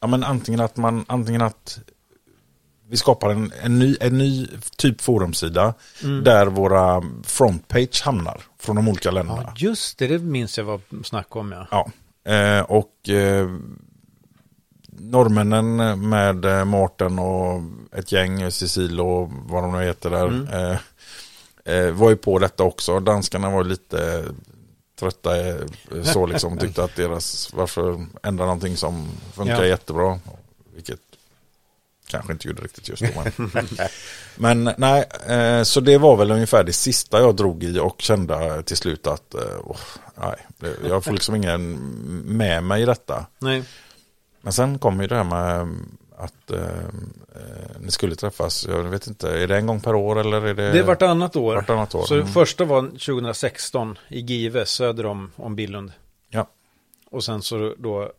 ja 0.00 0.06
men 0.06 0.24
antingen 0.24 0.60
att 0.60 0.76
man, 0.76 1.04
antingen 1.08 1.42
att 1.42 1.78
vi 2.92 2.98
skapar 2.98 3.30
en, 3.30 3.52
en, 3.62 3.78
ny, 3.78 3.96
en 4.00 4.18
ny 4.18 4.46
typ 4.76 5.00
forumsida 5.00 5.74
där 6.22 6.46
våra 6.46 7.02
frontpage 7.24 8.02
hamnar 8.04 8.40
från 8.58 8.76
de 8.76 8.88
olika 8.88 9.10
länderna. 9.10 9.42
Ja, 9.42 9.52
just 9.56 9.98
det, 9.98 10.06
det 10.06 10.18
minns 10.18 10.58
jag 10.58 10.64
var 10.64 10.80
snack 11.04 11.36
om 11.36 11.52
ja. 11.52 11.66
Ja, 11.70 12.32
eh, 12.32 12.60
och 12.62 13.08
eh, 13.08 13.50
norrmännen 14.88 15.76
med 16.08 16.44
eh, 16.44 16.64
Mårten 16.64 17.18
och 17.18 17.62
ett 17.92 18.12
gäng, 18.12 18.50
Cecil 18.50 19.00
och 19.00 19.30
vad 19.32 19.62
de 19.62 19.72
nu 19.72 19.82
heter 19.84 20.10
där, 20.10 20.46
eh, 20.54 20.78
eh, 21.76 21.92
var 21.92 22.10
ju 22.10 22.16
på 22.16 22.38
detta 22.38 22.62
också. 22.62 23.00
Danskarna 23.00 23.50
var 23.50 23.64
lite 23.64 24.24
trötta 25.00 25.48
eh, 25.48 25.56
så 26.02 26.26
liksom, 26.26 26.58
tyckte 26.60 26.84
att 26.84 26.96
deras, 26.96 27.52
varför 27.52 28.06
ändra 28.22 28.44
någonting 28.44 28.76
som 28.76 29.08
funkar 29.32 29.62
Ja. 29.62 29.66
jättebra, 29.66 30.18
vilket 30.74 31.00
kanske 32.12 32.32
inte 32.32 32.48
gjorde 32.48 32.62
riktigt 32.62 32.88
just 32.88 33.02
då. 33.02 33.24
Men, 33.36 33.68
men 34.64 34.74
nej, 34.78 35.04
eh, 35.28 35.62
så 35.62 35.80
det 35.80 35.98
var 35.98 36.16
väl 36.16 36.30
ungefär 36.30 36.64
det 36.64 36.72
sista 36.72 37.20
jag 37.20 37.36
drog 37.36 37.64
i 37.64 37.78
och 37.78 38.02
kände 38.02 38.62
till 38.62 38.76
slut 38.76 39.06
att 39.06 39.34
åh, 39.64 39.76
nej, 40.14 40.36
jag 40.88 41.04
får 41.04 41.12
liksom 41.12 41.34
ingen 41.34 41.72
med 42.24 42.64
mig 42.64 42.82
i 42.82 42.84
detta. 42.86 43.26
Nej, 43.38 43.64
Men 44.40 44.52
sen 44.52 44.78
kom 44.78 45.00
ju 45.00 45.06
det 45.06 45.16
här 45.16 45.24
med 45.24 45.74
att 46.16 46.50
eh, 46.50 46.78
eh, 47.34 47.80
ni 47.80 47.90
skulle 47.90 48.14
träffas, 48.14 48.66
jag 48.68 48.82
vet 48.82 49.06
inte, 49.06 49.28
är 49.28 49.48
det 49.48 49.56
en 49.56 49.66
gång 49.66 49.80
per 49.80 49.94
år 49.94 50.20
eller 50.20 50.42
är 50.46 50.54
det? 50.54 50.72
det 50.72 50.78
är 50.78 50.82
vartannat 50.82 51.36
år. 51.36 51.54
vartannat 51.54 51.94
år. 51.94 52.04
Så 52.04 52.14
Mm. 52.14 52.26
första 52.28 52.64
var 52.64 52.82
2016 52.82 53.98
i 54.08 54.20
Give 54.20 54.66
söder 54.66 55.06
om, 55.06 55.30
om 55.36 55.56
Billund. 55.56 55.92
Ja. 56.30 56.46
Och 57.10 57.24
sen 57.24 57.42
så 57.42 57.74
då 57.78 58.12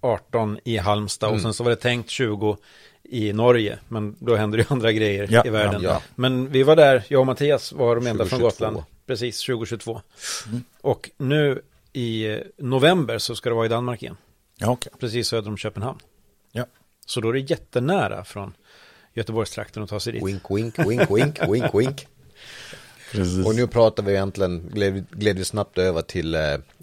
18 0.00 0.58
i 0.64 0.76
Halmstad 0.76 1.30
och 1.30 1.40
sen 1.40 1.54
så 1.54 1.64
var 1.64 1.70
det 1.70 1.76
tänkt 1.76 2.10
20 2.10 2.56
i 3.10 3.32
Norge. 3.32 3.78
Men 3.88 4.16
då 4.18 4.36
händer 4.36 4.58
det 4.58 4.62
ju 4.62 4.66
andra 4.74 4.92
grejer 4.92 5.28
Ja, 5.30 5.42
i 5.46 5.50
världen. 5.50 5.82
ja, 5.82 5.90
ja. 5.90 6.02
Men 6.14 6.50
vi 6.52 6.62
var 6.62 6.76
där, 6.76 7.04
jag 7.08 7.20
och 7.20 7.26
Mattias 7.26 7.72
var 7.72 7.96
de 7.96 8.06
enda 8.06 8.24
från 8.26 8.40
2022. 8.40 8.64
Gotland. 8.66 8.86
Precis, 9.06 9.42
2022. 9.42 10.00
Och 10.80 11.10
nu 11.16 11.62
i 11.92 12.26
eh, 12.32 12.38
november 12.58 13.18
så 13.18 13.34
ska 13.36 13.48
det 13.48 13.54
vara 13.54 13.66
i 13.66 13.68
Danmark 13.68 14.02
igen. 14.02 14.16
Ja, 14.58 14.70
okej. 14.70 14.92
Precis 15.00 15.28
söder 15.28 15.48
om 15.48 15.56
Köpenhamn. 15.56 15.98
Ja. 16.52 16.66
Så 17.06 17.20
då 17.20 17.28
är 17.28 17.32
det 17.32 17.40
jättenära 17.40 18.24
från 18.24 18.54
Göteborgstrakten 19.14 19.82
att 19.82 19.88
ta 19.90 20.00
sig 20.00 20.12
dit. 20.12 20.26
Wink, 20.26 20.42
wink, 20.50 20.78
wink, 20.78 21.10
wink, 21.10 21.38
wink, 21.48 21.74
wink. 21.74 22.06
Precis. 23.12 23.46
Och 23.46 23.54
nu 23.54 23.66
pratar 23.66 24.02
vi 24.02 24.12
egentligen, 24.12 24.70
gled, 24.72 25.06
gled 25.10 25.36
vi 25.38 25.44
snabbt 25.44 25.78
över 25.78 26.02
till 26.02 26.34
eh, 26.34 26.40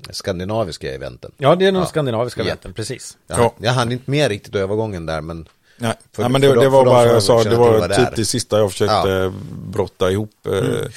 skandinaviska 0.10 0.94
eventen. 0.96 1.32
Ja, 1.38 1.56
det 1.56 1.66
är 1.66 1.72
de 1.72 1.78
Ja. 1.80 1.86
skandinaviska 1.86 2.42
eventen, 2.42 2.74
precis. 2.74 3.18
Jag, 3.28 3.40
Ja. 3.40 3.54
jag 3.60 3.72
hann 3.72 3.92
inte 3.92 4.12
med 4.12 4.28
riktigt 4.30 4.56
övergången 4.56 5.06
där, 5.06 5.22
men 5.22 5.48
Nej, 5.78 5.94
För- 6.14 6.24
ja, 6.24 6.30
men 6.30 6.42
för 6.42 6.48
det, 6.50 6.56
de- 6.56 6.60
det 6.64 6.70
var 6.70 6.86
bara 6.86 7.06
jag 7.06 7.24
sa, 7.24 7.44
det 7.44 7.56
var 7.56 7.88
typ 7.88 8.16
det 8.16 8.26
sista 8.26 8.58
jag 8.60 8.72
försökte 8.72 9.10
Ja. 9.10 9.32
brotta 9.68 10.12
ihop. 10.12 10.32
eh. 10.48 10.90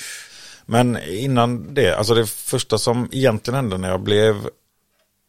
Men 0.66 0.98
innan 1.08 1.74
det, 1.74 1.94
alltså 1.94 2.14
det 2.14 2.26
första 2.26 2.78
som 2.78 3.08
egentligen 3.12 3.56
hände 3.56 3.78
när 3.78 3.88
jag 3.90 4.00
blev 4.00 4.48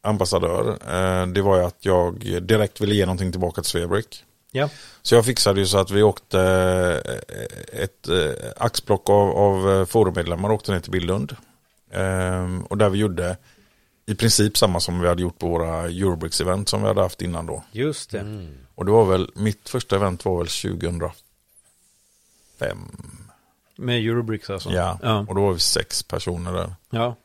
ambassadör, 0.04 0.70
eh, 0.70 1.28
det 1.28 1.42
var 1.42 1.58
ju 1.58 1.64
att 1.64 1.78
jag 1.86 2.20
direkt 2.42 2.82
ville 2.82 2.96
ge 2.96 3.06
någonting 3.06 3.32
tillbaka 3.32 3.62
till 3.62 3.72
Svebrick. 3.72 4.24
Ja, 4.52 4.70
Så 5.02 5.16
jag 5.16 5.26
fixade 5.26 5.60
ju 5.60 5.66
så 5.66 5.78
att 5.78 5.92
vi 5.92 6.04
åkte 6.04 6.40
eh, 7.06 7.82
ett 7.84 8.10
axplock 8.58 9.10
av, 9.10 9.30
av 9.38 9.86
forummedlemmar 9.86 10.52
åkte 10.52 10.72
ner 10.72 10.80
till 10.80 10.92
Billund. 10.92 11.36
Ehm, 11.94 12.64
och 12.64 12.78
där 12.78 12.90
vi 12.90 12.98
gjorde 12.98 13.38
i 14.06 14.16
princip 14.16 14.58
samma 14.58 14.80
som 14.80 15.00
vi 15.02 15.08
hade 15.08 15.22
gjort 15.22 15.40
på 15.40 15.48
våra 15.48 15.90
Eurobricks-event 15.90 16.66
som 16.70 16.82
vi 16.82 16.88
hade 16.88 17.02
haft 17.02 17.22
innan 17.22 17.46
då. 17.46 17.64
just 17.72 18.12
det. 18.12 18.20
Mm. 18.20 18.58
Och 18.82 18.86
det 18.86 18.92
var 18.92 19.06
väl, 19.06 19.32
mitt 19.36 19.70
första 19.70 19.96
event 19.96 20.26
var 20.26 20.38
väl 20.38 20.48
2005. 20.48 21.14
Med 23.76 23.98
Eurobricks 24.06 24.50
alltså. 24.50 24.70
Ja, 24.72 25.00
Ja. 25.04 25.26
och 25.30 25.36
då 25.36 25.42
var 25.42 25.54
vi 25.54 25.60
sex 25.60 26.04
personer 26.04 26.54
där. 26.54 26.76
ja. 26.90 27.16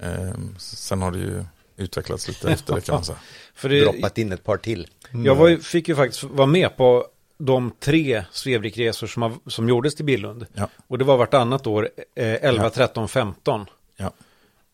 Ehm, 0.00 0.54
sen 0.58 1.02
har 1.02 1.10
det 1.12 1.18
ju 1.18 1.44
utvecklats 1.76 2.28
lite 2.28 2.50
efter 2.52 2.74
det 2.74 2.80
kan 2.80 2.94
man 2.94 3.04
säga. 3.04 3.18
För 3.54 3.68
det, 3.68 3.80
droppat 3.80 4.18
in 4.18 4.32
ett 4.32 4.44
par 4.44 4.56
till. 4.56 4.88
jag 5.24 5.34
var, 5.34 5.48
ju- 5.48 5.60
fick 5.60 5.88
ju 5.88 5.96
faktiskt 5.96 6.22
vara 6.24 6.46
med 6.46 6.76
på 6.76 7.06
de 7.38 7.72
tre 7.80 8.24
Svebrikresor 8.32 9.06
som, 9.06 9.22
har- 9.22 9.38
som 9.50 9.68
gjordes 9.68 9.94
till 9.94 10.04
Billund. 10.04 10.46
Ja, 10.52 10.68
Och 10.86 10.98
det 10.98 11.04
var 11.04 11.16
vartannat 11.16 11.66
år, 11.66 11.90
eh, 12.14 12.34
11, 12.44 12.62
Ja. 12.64 12.70
13, 12.70 13.08
15 13.08 13.66
ja. 13.96 14.12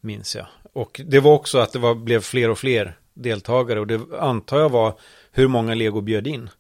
minns 0.01 0.37
jag. 0.37 0.47
Och 0.73 1.01
det 1.05 1.21
var 1.21 1.33
också 1.33 1.59
att 1.59 1.73
det 1.73 1.79
var, 1.79 1.95
blev 1.95 2.21
fler 2.21 2.51
och 2.51 2.59
fler 2.59 2.99
deltagare. 3.15 3.81
Och 3.81 3.87
det 3.87 4.01
antar 4.21 4.59
jag 4.61 4.69
var 4.69 4.95
hur 5.33 5.49
många 5.49 5.75
Lego 5.75 6.01
bjöd 6.01 6.27
in. 6.27 6.51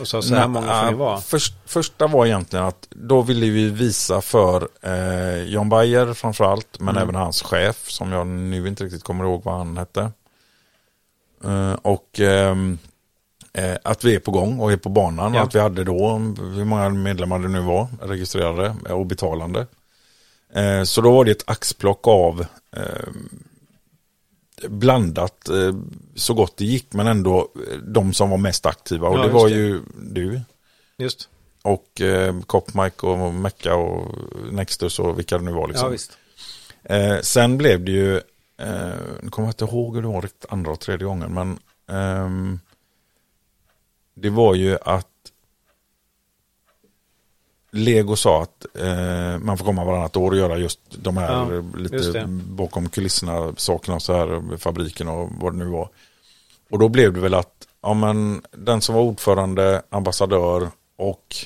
Och 0.00 0.08
sa 0.08 0.22
så 0.22 0.34
här 0.34 0.40
Nej, 0.40 0.48
många 0.48 0.80
får 0.82 0.90
ni 0.90 0.96
vara. 0.96 1.20
Först, 1.20 1.54
första 1.66 2.06
var 2.06 2.26
egentligen 2.26 2.64
att 2.64 2.86
då 2.90 3.22
ville 3.22 3.46
vi 3.50 3.70
visa 3.70 4.20
för 4.20 4.68
eh, 4.82 5.42
John 5.42 5.68
Bayer 5.68 6.14
framförallt, 6.14 6.80
men 6.80 6.88
Mm. 6.96 7.02
även 7.02 7.14
hans 7.14 7.42
chef 7.42 7.90
som 7.90 8.12
jag 8.12 8.26
nu 8.26 8.68
inte 8.68 8.84
riktigt 8.84 9.04
kommer 9.04 9.24
ihåg 9.24 9.44
vad 9.44 9.54
han 9.58 9.76
hette. 9.76 10.10
Eh, 11.44 11.72
och 11.72 12.20
ehm, 12.20 12.78
eh, 13.52 13.76
att 13.84 14.04
vi 14.04 14.14
är 14.14 14.20
på 14.20 14.30
gång 14.30 14.60
och 14.60 14.72
är 14.72 14.76
på 14.76 14.88
banan 14.88 15.34
Ja. 15.34 15.40
och 15.40 15.46
att 15.46 15.54
vi 15.54 15.58
hade 15.60 15.84
då, 15.84 16.18
hur 16.54 16.64
många 16.64 16.88
medlemmar 16.88 17.38
det 17.38 17.48
nu 17.48 17.60
var, 17.60 17.88
registrerade 18.02 18.74
och 18.92 19.06
betalande. 19.06 19.66
Eh, 20.54 20.82
så 20.82 21.00
då 21.00 21.12
var 21.12 21.24
det 21.24 21.30
ett 21.30 21.50
axplock 21.50 22.08
av 22.08 22.46
eh, 22.76 22.82
blandat 24.68 25.48
eh, 25.48 25.74
så 26.14 26.34
gott 26.34 26.56
det 26.56 26.64
gick 26.64 26.92
men 26.92 27.06
ändå 27.06 27.38
eh, 27.38 27.78
de 27.78 28.14
som 28.14 28.30
var 28.30 28.38
mest 28.38 28.66
aktiva 28.66 29.08
och 29.08 29.18
Ja, 29.18 29.22
det 29.22 29.32
var 29.32 29.48
det. 29.48 29.54
ju 29.54 29.80
du 29.94 30.40
Just, 30.98 31.28
och 31.62 32.00
eh, 32.00 32.40
Cop 32.40 32.74
Mike 32.74 33.06
och 33.06 33.34
Mecca 33.34 33.74
och 33.74 34.14
Nextus 34.52 34.98
och 34.98 35.18
vilka 35.18 35.38
det 35.38 35.44
nu 35.44 35.52
var 35.52 35.68
liksom. 35.68 35.92
ja. 36.82 36.94
Eh, 36.96 37.20
sen 37.20 37.58
blev 37.58 37.84
det 37.84 37.92
ju, 37.92 38.16
eh, 38.58 38.94
nu 39.22 39.30
kommer 39.30 39.48
jag 39.48 39.52
inte 39.52 39.64
ihåg 39.64 39.94
hur 39.94 40.02
det 40.02 40.08
var 40.08 40.22
riktigt 40.22 40.52
andra 40.52 40.70
och 40.72 40.80
tredje 40.80 41.06
gången, 41.06 41.34
men 41.34 41.58
ehm, 41.98 42.60
det 44.14 44.30
var 44.30 44.54
ju 44.54 44.78
att 44.82 45.08
Lego 47.74 48.16
sa 48.16 48.42
att 48.42 48.66
eh, 48.78 49.38
man 49.38 49.58
får 49.58 49.64
komma 49.64 49.84
varannat 49.84 50.16
år 50.16 50.30
och 50.30 50.36
göra 50.36 50.58
just 50.58 50.80
de 50.90 51.16
här 51.16 51.32
Ja, 51.54 51.78
lite 51.78 52.24
bakom 52.28 52.88
kulisserna 52.88 53.54
sakerna 53.56 54.00
så 54.00 54.12
här, 54.12 54.56
fabriken 54.56 55.08
och 55.08 55.30
vad 55.40 55.52
det 55.52 55.58
nu 55.58 55.64
var. 55.64 55.88
Och 56.70 56.78
då 56.78 56.88
blev 56.88 57.12
det 57.12 57.20
väl 57.20 57.34
att 57.34 57.68
ja, 57.82 57.94
men, 57.94 58.42
den 58.50 58.80
som 58.80 58.94
var 58.94 59.02
ordförande, 59.02 59.82
ambassadör 59.90 60.70
och 60.96 61.36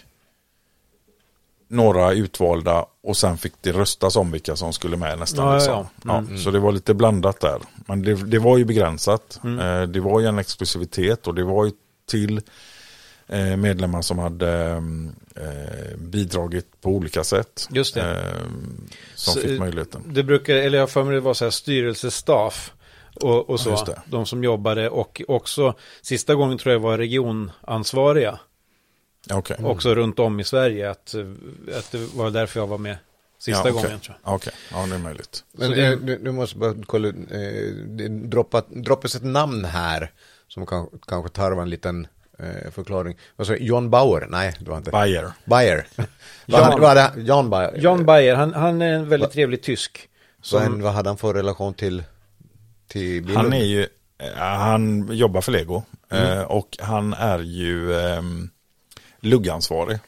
några 1.68 2.12
utvalda 2.12 2.86
och 3.02 3.16
sen 3.16 3.38
fick 3.38 3.52
det 3.60 3.72
röstas 3.72 4.16
om 4.16 4.30
vilka 4.30 4.56
som 4.56 4.72
skulle 4.72 4.96
med 4.96 5.18
nästan. 5.18 5.46
Ja, 5.46 5.54
liksom. 5.54 5.86
ja. 6.04 6.18
Mm. 6.18 6.32
Ja, 6.32 6.38
Så 6.38 6.50
det 6.50 6.58
var 6.58 6.72
lite 6.72 6.94
blandat 6.94 7.40
där. 7.40 7.58
Men 7.86 8.02
det, 8.02 8.14
det 8.14 8.38
var 8.38 8.58
ju 8.58 8.64
begränsat. 8.64 9.40
Eh, 9.44 9.82
Det 9.82 10.00
var 10.00 10.20
ju 10.20 10.26
en 10.26 10.38
exklusivitet 10.38 11.26
och 11.26 11.34
det 11.34 11.44
var 11.44 11.64
ju 11.64 11.72
till 12.06 12.40
medlemmar 13.56 14.02
som 14.02 14.18
hade 14.18 14.82
eh, 15.36 15.96
bidragit 15.98 16.80
på 16.80 16.90
olika 16.90 17.24
sätt. 17.24 17.68
Just 17.70 17.94
det. 17.94 18.10
Eh, 18.10 18.42
som 19.14 19.34
Så, 19.34 19.40
fick 19.40 19.50
eh, 19.50 19.58
möjligheten. 19.58 20.02
Det 20.06 20.22
brukar, 20.22 20.54
eller 20.54 20.78
jag 20.78 20.90
för 20.90 21.04
mig 21.04 21.14
det 21.14 21.20
var 21.20 21.34
så 21.34 21.44
här 21.44 21.50
styrelsestaff 21.50 22.72
och, 23.14 23.50
och 23.50 23.60
så. 23.60 23.70
just 23.70 23.86
det. 23.86 24.02
de 24.06 24.26
som 24.26 24.44
jobbade 24.44 24.88
och 24.90 25.22
också 25.28 25.74
sista 26.02 26.34
gången 26.34 26.58
tror 26.58 26.72
jag 26.72 26.80
var 26.80 26.98
regionansvariga. 26.98 28.38
Okej. 29.30 29.56
Också 29.62 29.94
runt 29.94 30.18
om 30.18 30.40
i 30.40 30.44
Sverige. 30.44 30.90
Att, 30.90 31.14
eh, 31.14 31.26
att 31.78 31.92
det 31.92 31.98
var 32.14 32.30
därför 32.30 32.60
jag 32.60 32.66
var 32.66 32.78
med 32.78 32.96
sista 33.38 33.68
Ja, 33.68 33.74
okej. 33.74 33.82
gången 33.82 34.00
tror 34.00 34.16
jag. 34.24 34.34
Okej, 34.34 34.52
ja 34.72 34.86
det 34.86 34.94
är 34.94 34.98
möjligt. 34.98 35.44
Men 35.52 35.70
det- 35.70 35.86
eh, 35.86 35.98
du, 35.98 36.18
du 36.18 36.32
måste 36.32 36.56
bara 36.58 36.74
kolla, 36.86 37.08
eh, 37.08 37.14
det 37.86 38.08
droppat, 38.08 38.66
droppas 38.70 39.14
ett 39.14 39.24
namn 39.24 39.64
här 39.64 40.12
som 40.48 40.66
kan, 40.66 40.86
kanske 41.06 41.30
tarvar 41.30 41.62
en 41.62 41.70
liten 41.70 42.06
eh, 42.38 42.70
förklaring. 42.70 43.16
Du? 43.36 43.56
John 43.56 43.90
Bauer? 43.90 44.26
Nej, 44.30 44.54
det 44.60 44.70
var 44.70 44.76
inte. 44.78 44.90
Bayer. 44.90 45.32
Bayer. 45.44 45.86
Jan- 46.46 46.62
hade, 46.64 46.80
vad 46.80 46.88
hade 46.98 47.20
Jan 47.20 47.50
Bayer? 47.50 47.74
Jan 47.78 48.04
Bayer, 48.06 48.34
han, 48.36 48.54
han 48.54 48.82
är 48.82 48.92
en 48.92 49.08
väldigt 49.08 49.30
trevlig 49.30 49.62
tysk. 49.62 50.08
Som, 50.42 50.62
en, 50.62 50.82
vad 50.82 50.92
hade 50.92 51.08
han 51.10 51.16
för 51.18 51.34
relation 51.34 51.74
till, 51.74 52.02
till 52.88 53.22
Billund? 53.22 53.36
Han 53.38 53.52
är 53.52 53.64
ju, 53.64 53.82
eh, 54.18 54.34
han 54.36 55.08
jobbar 55.12 55.40
för 55.40 55.52
Lego 55.52 55.82
Mm. 56.10 56.38
eh, 56.38 56.42
och 56.44 56.76
han 56.80 57.12
är 57.14 57.38
ju 57.38 57.92
um, 57.92 58.50
luggansvarig. 59.20 59.98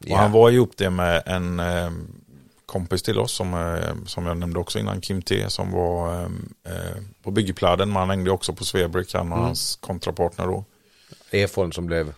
Och 0.00 0.06
Ja. 0.08 0.16
han 0.16 0.32
var 0.32 0.50
ihop 0.50 0.72
det 0.76 0.90
med 0.90 1.22
en 1.26 1.60
ehm, 1.60 2.12
kompis 2.66 3.02
till 3.02 3.18
oss 3.18 3.32
som, 3.32 3.54
eh, 3.54 4.04
som 4.06 4.26
jag 4.26 4.36
nämnde 4.36 4.58
också 4.58 4.78
innan, 4.78 5.00
Kim 5.00 5.22
T, 5.22 5.50
som 5.50 5.70
var 5.72 6.14
ehm, 6.24 6.54
eh, 6.66 7.02
på 7.22 7.30
byggpladen. 7.30 7.88
Men 7.88 7.96
han 7.96 8.10
hängde 8.10 8.30
också 8.30 8.52
på 8.52 8.64
Svebrick, 8.64 9.14
han 9.14 9.20
och 9.32 9.38
Mm. 9.38 9.44
hans 9.46 9.76
kontrapartner 9.76 10.46
då. 10.46 10.64
Efon 11.34 11.72
som 11.72 11.86
blev 11.86 12.08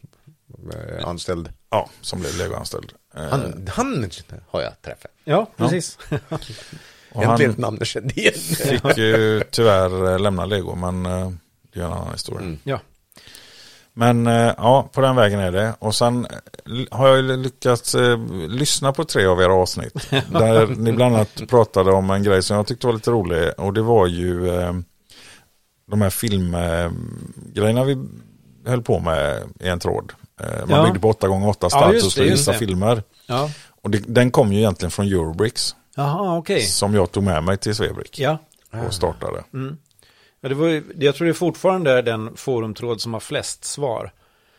eh, 0.72 1.08
anställd. 1.08 1.52
Ja, 1.70 1.90
som 2.00 2.20
blev 2.20 2.36
Lego-anställd. 2.38 2.92
Eh, 3.16 3.22
Han, 3.22 3.68
han 3.70 4.10
har 4.48 4.60
jag 4.60 4.82
träffat. 4.82 5.10
ja, 5.24 5.46
precis. 5.56 5.98
och 6.28 7.22
Äntligen 7.22 7.30
han 7.30 7.40
ett 7.50 7.58
namn 7.58 7.76
jag 7.80 7.86
kände 7.86 8.14
igen. 8.20 8.34
fick 8.34 8.96
ju 8.98 9.42
tyvärr 9.50 10.12
eh, 10.12 10.18
lämna 10.18 10.44
Lego, 10.46 10.74
men 10.74 11.06
eh, 11.06 11.30
det 11.72 11.80
är 11.80 11.84
en 11.84 11.92
annan 11.92 12.12
historia. 12.12 12.40
Mm. 12.40 12.58
ja. 12.64 12.80
Men 13.96 14.26
eh, 14.26 14.54
ja, 14.56 14.88
på 14.92 15.00
den 15.00 15.16
vägen 15.16 15.40
är 15.40 15.52
det. 15.52 15.74
Och 15.78 15.94
sen 15.94 16.26
eh, 16.26 16.98
har 16.98 17.08
jag 17.08 17.16
ju 17.16 17.36
lyckats 17.36 17.94
eh, 17.94 18.18
lyssna 18.48 18.92
på 18.92 19.04
tre 19.04 19.26
av 19.26 19.40
era 19.40 19.52
avsnitt. 19.54 20.10
där 20.10 20.66
ni 20.66 20.92
bland 20.92 21.14
annat 21.14 21.48
pratade 21.48 21.92
om 21.92 22.10
en 22.10 22.22
grej 22.22 22.42
som 22.42 22.56
jag 22.56 22.66
tyckte 22.66 22.86
var 22.86 22.94
lite 22.94 23.10
rolig. 23.10 23.50
Och 23.58 23.72
det 23.72 23.82
var 23.82 24.06
ju 24.06 24.48
eh, 24.60 24.72
de 25.90 26.02
här 26.02 26.10
filmgrejerna 26.10 27.84
vi 27.84 27.96
höll 28.66 28.82
på 28.82 28.98
med 29.00 29.42
i 29.60 29.68
en 29.68 29.78
tråd. 29.78 30.12
Eh, 30.40 30.46
man 30.66 30.78
Ja. 30.78 30.84
byggde 30.84 31.00
på 31.00 31.12
8x8 31.12 31.56
Ja, 31.60 31.70
start 31.70 31.92
just 31.92 32.06
och 32.06 32.12
skulle 32.12 32.30
visa 32.30 32.52
filmer. 32.52 33.02
ja. 33.26 33.50
Och 33.82 33.90
det, 33.90 33.98
den 34.06 34.30
kom 34.30 34.52
ju 34.52 34.58
egentligen 34.58 34.90
från 34.90 35.06
Eurobricks. 35.06 35.76
Okej. 36.38 36.60
Som 36.62 36.94
jag 36.94 37.12
tog 37.12 37.22
med 37.22 37.44
mig 37.44 37.56
till 37.56 37.74
Svebrick. 37.74 38.18
Ja. 38.18 38.38
Och 38.86 38.94
startade. 38.94 39.44
ja 40.40 40.48
det 40.48 40.54
var, 40.54 40.82
jag 40.98 41.14
tror 41.14 41.26
det 41.26 41.34
fortfarande 41.34 41.90
är 41.92 42.02
den 42.02 42.36
forumtråd 42.36 43.00
som 43.00 43.12
har 43.12 43.20
flest 43.20 43.64
svar. 43.64 44.12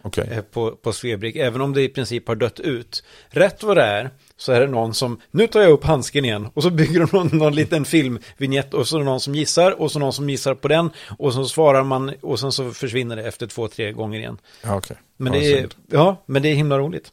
Okej. 0.06 0.28
eh, 0.32 0.42
på, 0.42 0.72
på 0.72 0.94
Svebrick, 0.94 1.36
även 1.36 1.62
om 1.62 1.74
det 1.74 1.82
i 1.82 1.90
princip 1.90 2.28
har 2.28 2.36
dött 2.36 2.60
ut. 2.60 3.04
Rätt 3.30 3.64
vad 3.64 3.78
det 3.78 3.84
är 3.84 4.10
så 4.38 4.52
är 4.52 4.60
det 4.62 4.68
någon 4.68 4.94
som, 4.94 5.22
nu 5.32 5.48
tar 5.48 5.62
jag 5.62 5.72
upp 5.72 5.84
handsken 5.84 6.26
igen 6.26 6.48
och 6.54 6.64
så 6.64 6.70
bygger 6.80 7.00
de 7.00 7.10
någon, 7.18 7.28
någon 7.38 7.56
liten 7.56 7.86
filmvignett 7.86 8.74
och 8.74 8.88
så 8.88 8.96
är 8.96 9.00
det 9.00 9.06
någon 9.06 9.20
som 9.20 9.36
gissar 9.36 9.82
och 9.82 9.92
så 9.92 10.00
någon 10.00 10.14
som 10.14 10.30
gissar 10.30 10.56
på 10.56 10.68
den 10.68 10.90
och 11.18 11.34
så 11.34 11.46
svarar 11.46 11.84
man 11.84 12.14
och 12.22 12.40
sen 12.40 12.52
så 12.52 12.72
försvinner 12.72 13.16
det 13.16 13.24
efter 13.24 13.48
två, 13.48 13.68
tre 13.68 13.92
gånger 13.92 14.20
igen. 14.20 14.38
Ja, 14.64 14.76
okej. 14.76 14.98
Men, 15.18 15.34
Ja, 15.34 15.40
det, 15.40 15.60
är, 15.60 15.68
ja, 15.92 16.24
men 16.26 16.42
det 16.42 16.50
är 16.50 16.56
himla 16.56 16.80
roligt. 16.80 17.12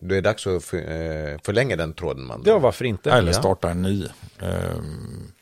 Det 0.00 0.16
är 0.16 0.22
dags 0.22 0.46
att 0.46 0.64
för, 0.64 0.76
eh, 0.78 1.38
förlänga 1.44 1.76
den 1.76 1.94
tråden 1.94 2.26
man. 2.26 2.42
Ja, 2.46 2.58
varför 2.58 2.84
inte? 2.84 3.10
Eller 3.12 3.32
starta 3.32 3.70
en 3.70 3.82
ny. 3.82 4.06
Ehm, 4.38 5.32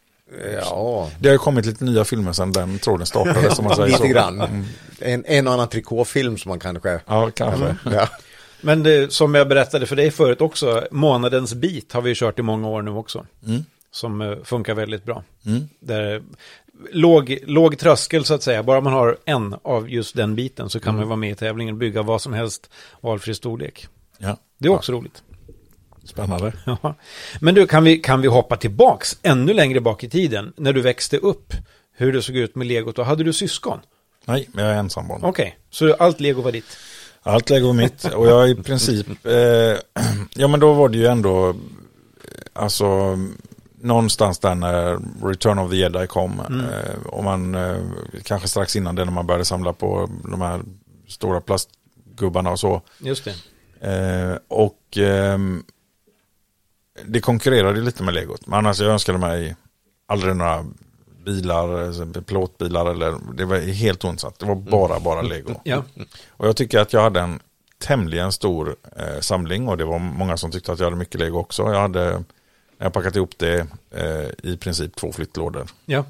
Ja, 0.61 1.11
Det 1.21 1.29
har 1.29 1.37
kommit 1.37 1.67
lite 1.67 1.85
nya 1.85 2.05
filmer 2.05 2.33
sedan 2.33 2.53
den 2.53 2.79
tråden 2.79 3.07
startade. 3.07 3.55
som 3.55 3.65
man 3.65 3.75
säger 3.77 3.87
lite 3.89 3.99
så. 3.99 4.07
grann. 4.09 4.67
En, 4.99 5.25
en 5.27 5.47
och 5.47 5.53
annan 5.55 5.69
trikåfilm 5.69 6.39
som 6.39 6.49
man 6.49 6.59
kanske... 6.61 7.01
Ja, 7.07 7.31
kanske. 7.35 7.77
Ja. 7.85 8.09
Men 8.61 8.83
det, 8.83 9.13
som 9.13 9.35
jag 9.35 9.49
berättade 9.49 9.87
för 9.87 9.97
dig 9.97 10.11
förut 10.11 10.41
också, 10.41 10.87
månadens 10.91 11.55
bit 11.55 11.93
har 11.93 12.03
vi 12.03 12.15
kört 12.15 12.39
i 12.39 12.43
många 12.43 12.69
år 12.69 12.83
nu 12.83 12.91
också. 12.91 13.27
Mm. 13.47 13.65
Som 13.93 14.21
eh, 14.21 14.37
funkar 14.45 14.75
väldigt 14.75 15.05
bra. 15.05 15.23
Mm. 15.47 15.69
Där, 15.81 16.23
låg, 16.93 17.39
låg 17.47 17.79
tröskel 17.79 18.25
så 18.25 18.35
att 18.35 18.43
säga, 18.43 18.63
bara 18.63 18.81
man 18.81 18.93
har 18.93 19.17
en 19.25 19.55
av 19.63 19.91
just 19.91 20.17
den 20.17 20.35
biten 20.35 20.71
så 20.71 20.81
kan 20.81 20.89
Mm. 20.91 20.99
man 21.01 21.09
vara 21.09 21.17
med 21.17 21.31
i 21.31 21.35
tävlingen, 21.35 21.79
bygga 21.79 22.03
vad 22.03 22.23
som 22.23 22.33
helst, 22.33 22.71
valfri 23.01 23.35
storlek. 23.35 23.87
Ja. 24.19 24.37
Det 24.59 24.69
är 24.69 24.73
också 24.73 24.93
roligt. 24.93 25.23
Spännande. 26.05 26.53
Ja. 26.83 26.95
Men 27.41 27.55
du, 27.55 27.67
kan 27.67 27.85
vi, 27.85 27.97
kan 27.97 28.21
vi 28.21 28.29
hoppa 28.29 28.57
tillbaks 28.57 29.19
ännu 29.23 29.55
längre 29.55 29.81
bak 29.81 30.05
i 30.05 30.09
tiden, 30.09 30.53
när 30.57 30.73
du 30.73 30.81
växte 30.81 31.17
upp, 31.17 31.55
hur 31.97 32.13
det 32.13 32.23
såg 32.23 32.37
ut 32.37 32.55
med 32.55 32.67
legot, 32.67 32.99
och 32.99 33.07
hade 33.07 33.25
du 33.25 33.33
syskon? 33.33 33.81
Nej, 34.25 34.49
men 34.53 34.65
jag 34.65 34.75
är 34.75 34.79
ensambarn. 34.79 35.21
Okej, 35.25 35.59
så 35.71 35.95
allt 35.95 36.21
lego 36.21 36.43
var 36.43 36.53
ditt? 36.53 36.77
Allt 37.23 37.51
lego 37.51 37.69
är 37.69 37.73
mitt 37.73 38.05
och 38.05 38.27
jag 38.27 38.51
i 38.51 38.55
princip, 38.55 39.07
eh, 39.27 39.33
ja 40.35 40.49
men 40.49 40.61
då 40.61 40.73
var 40.73 40.89
det 40.89 40.99
ju 40.99 41.07
ändå, 41.07 41.49
eh, 41.49 41.55
alltså 42.53 43.19
någonstans 43.81 44.39
där 44.39 44.55
när 44.55 44.99
Return 45.29 45.59
of 45.59 45.71
the 45.71 45.77
Jedi 45.77 46.07
kom 46.07 46.41
eh, 46.41 47.07
och 47.07 47.25
man 47.25 47.55
eh, 47.55 47.77
kanske 48.25 48.49
strax 48.49 48.77
innan 48.77 48.95
det 48.95 49.05
när 49.05 49.13
man 49.13 49.27
började 49.27 49.45
samla 49.45 49.73
på 49.73 50.11
de 50.25 50.41
här 50.41 50.61
stora 51.09 51.41
plastgubbarna 51.41 52.51
och 52.51 52.61
så. 52.61 52.83
Just 52.99 53.25
det. 53.25 53.35
Eh, 53.81 54.39
och 54.49 54.97
ehm, 54.97 55.65
det 57.05 57.21
konkurrerade 57.21 57.81
lite 57.81 58.03
med 58.03 58.15
legot. 58.15 58.47
Men 58.47 58.59
annars 58.59 58.81
jag 58.81 58.91
önskade 58.91 59.19
mig 59.19 59.57
aldrig 60.07 60.37
några 60.37 60.67
bilar, 61.25 61.83
eh, 62.17 62.23
plåtbilar 62.23 62.91
eller 62.91 63.15
det 63.35 63.45
var 63.45 63.59
helt 63.59 64.05
ointressant. 64.05 64.39
Det 64.39 64.47
var 64.47 64.55
bara, 64.55 65.01
bara 65.01 65.23
lego. 65.23 65.55
Ja, 65.65 65.85
Och 66.31 66.47
jag 66.49 66.57
tycker 66.57 66.79
att 66.79 66.93
jag 66.93 67.03
hade 67.03 67.21
en 67.21 67.41
tämligen 67.79 68.33
stor 68.33 68.77
eh, 68.97 69.21
samling 69.21 69.69
och 69.69 69.77
det 69.77 69.85
var 69.85 69.99
många 69.99 70.37
som 70.37 70.51
tyckte 70.51 70.73
att 70.73 70.79
jag 70.79 70.87
hade 70.87 70.97
mycket 70.97 71.21
lego 71.21 71.39
också. 71.39 71.63
Jag 71.63 71.81
hade 71.81 72.25
jag 72.79 72.93
packat 72.93 73.17
ihop 73.17 73.31
det 73.39 73.67
eh, 73.91 74.51
i 74.51 74.57
princip 74.57 74.97
två 74.97 75.13
flyttlådor. 75.13 75.67
ja. 75.87 76.05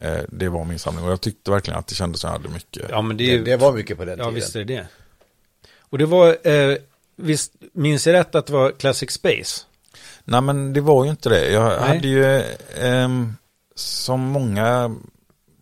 Eh, 0.00 0.20
det 0.28 0.48
var 0.48 0.64
min 0.64 0.78
samling 0.78 1.04
och 1.04 1.10
jag 1.10 1.20
tyckte 1.20 1.50
verkligen 1.50 1.78
att 1.78 1.86
det 1.86 1.94
kändes 1.94 2.20
som 2.20 2.28
jag 2.28 2.38
hade 2.38 2.48
mycket. 2.48 2.86
ja 2.90 3.02
men 3.02 3.16
det 3.16 3.36
Det, 3.38 3.44
det 3.44 3.56
var 3.56 3.72
mycket 3.72 3.98
på 3.98 4.04
den 4.04 4.18
Ja, 4.18 4.24
tiden. 4.24 4.34
visst 4.34 4.56
är 4.56 4.64
det 4.64 4.74
det. 4.74 4.86
Och 5.80 5.98
det 5.98 6.06
var, 6.06 6.28
eh, 6.48 6.76
visst, 7.18 7.52
minns 7.72 8.06
jag 8.06 8.12
rätt 8.14 8.34
att 8.34 8.46
det 8.46 8.52
var 8.52 8.70
Classic 8.70 9.10
Space? 9.10 9.60
Nej 10.24 10.40
men 10.40 10.72
det 10.72 10.80
var 10.80 11.04
ju 11.04 11.10
inte 11.10 11.28
det. 11.28 11.50
Jag 11.50 11.80
Nej. 11.80 11.88
hade 11.88 12.08
ju 12.08 12.42
ehm, 12.80 13.34
som 13.74 14.20
många 14.20 14.96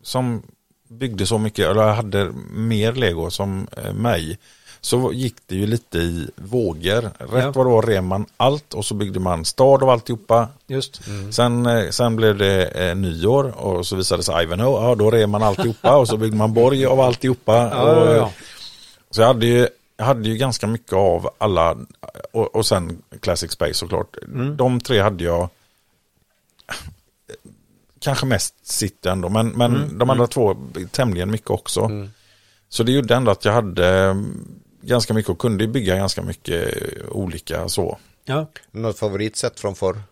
som 0.03 0.43
byggde 0.89 1.27
så 1.27 1.39
mycket, 1.39 1.67
eller 1.69 1.83
hade 1.93 2.33
mer 2.51 2.93
lego 2.93 3.31
som 3.31 3.67
eh, 3.77 3.93
mig, 3.93 4.39
så 4.81 5.13
gick 5.13 5.35
det 5.47 5.55
ju 5.57 5.67
lite 5.67 5.99
i 5.99 6.31
vågor. 6.37 7.03
Rätt 7.03 7.45
Ja. 7.45 7.51
vad 7.55 7.67
det 7.67 7.71
var 7.71 7.83
rev 7.83 8.03
man 8.03 8.27
allt 8.37 8.75
och 8.75 8.85
så 8.85 8.95
byggde 8.95 9.21
man 9.21 9.45
stad 9.45 9.83
av 9.83 9.91
alltihopa. 9.91 10.49
Just. 10.67 11.01
Sen, 11.31 11.67
eh, 11.67 11.91
sen 11.91 12.17
blev 12.17 12.39
det 12.39 12.65
eh, 12.67 12.95
nyår 12.97 13.45
och 13.59 13.87
så 13.87 13.97
visade 13.97 14.19
det 14.19 14.25
sig 14.25 14.43
Ivanhoe, 14.43 14.89
ja 14.89 14.95
då 14.95 15.11
rev 15.11 15.29
man 15.29 15.43
alltihopa 15.43 15.97
och 15.97 16.09
så 16.09 16.17
byggde 16.17 16.37
man 16.37 16.55
borg 16.55 16.87
av 16.87 17.01
alltihopa. 17.01 17.53
Ja, 17.57 17.83
och, 17.83 18.07
ja, 18.07 18.17
ja. 18.17 18.33
Så 19.11 19.21
jag 19.21 19.27
hade 19.29 19.47
ju, 19.47 19.69
jag 19.97 20.05
hade 20.05 20.29
ju 20.29 20.37
ganska 20.37 20.67
mycket 20.67 20.93
av 20.93 21.31
alla, 21.39 21.77
och, 22.33 22.57
och 22.57 22.67
sen 22.67 23.03
Classic 23.21 23.53
Space 23.53 23.75
såklart. 23.75 24.17
Mm. 24.25 24.57
De 24.57 24.81
tre 24.81 25.01
hade 25.01 25.25
jag 25.25 25.49
kanske 27.99 28.27
mest 28.27 28.67
sitt 28.67 29.07
ändå, 29.07 29.29
men, 29.29 29.49
men 29.49 29.77
Mm. 29.77 29.99
de 29.99 30.11
andra 30.11 30.27
två 30.27 30.57
tämligen 30.91 31.31
mycket 31.31 31.51
också. 31.51 31.91
Så 32.69 32.83
det 32.83 32.93
gjorde 32.93 33.15
ändå 33.15 33.31
att 33.31 33.45
jag 33.45 33.53
hade 33.53 33.89
mm, 33.89 34.49
ganska 34.81 35.15
mycket 35.15 35.31
och 35.31 35.39
kunde 35.39 35.67
bygga 35.67 35.97
ganska 35.97 36.23
mycket 36.23 36.75
olika 37.09 37.69
så. 37.69 37.99
ja. 38.25 38.47
Något 38.71 38.99
favoritsätt 38.99 39.61
från 39.61 39.75
förr? 39.75 40.03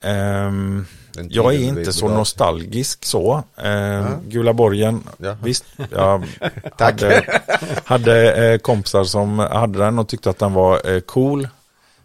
Den 0.00 0.86
jag 1.28 1.54
är 1.54 1.58
inte 1.58 1.92
så 1.92 2.08
nostalgisk 2.08 3.04
så. 3.04 3.42
Ehm, 3.56 4.04
Gula 4.28 4.52
borgen, 4.52 5.02
Ja. 5.18 5.36
visst. 5.42 5.64
Jag 5.90 6.24
hade, 6.78 7.40
hade 7.84 8.46
eh, 8.52 8.58
kompisar 8.58 9.04
som 9.04 9.38
hade 9.38 9.78
den 9.78 9.98
och 9.98 10.08
tyckte 10.08 10.30
att 10.30 10.38
den 10.38 10.52
var 10.52 10.90
eh, 10.94 11.00
cool. 11.00 11.48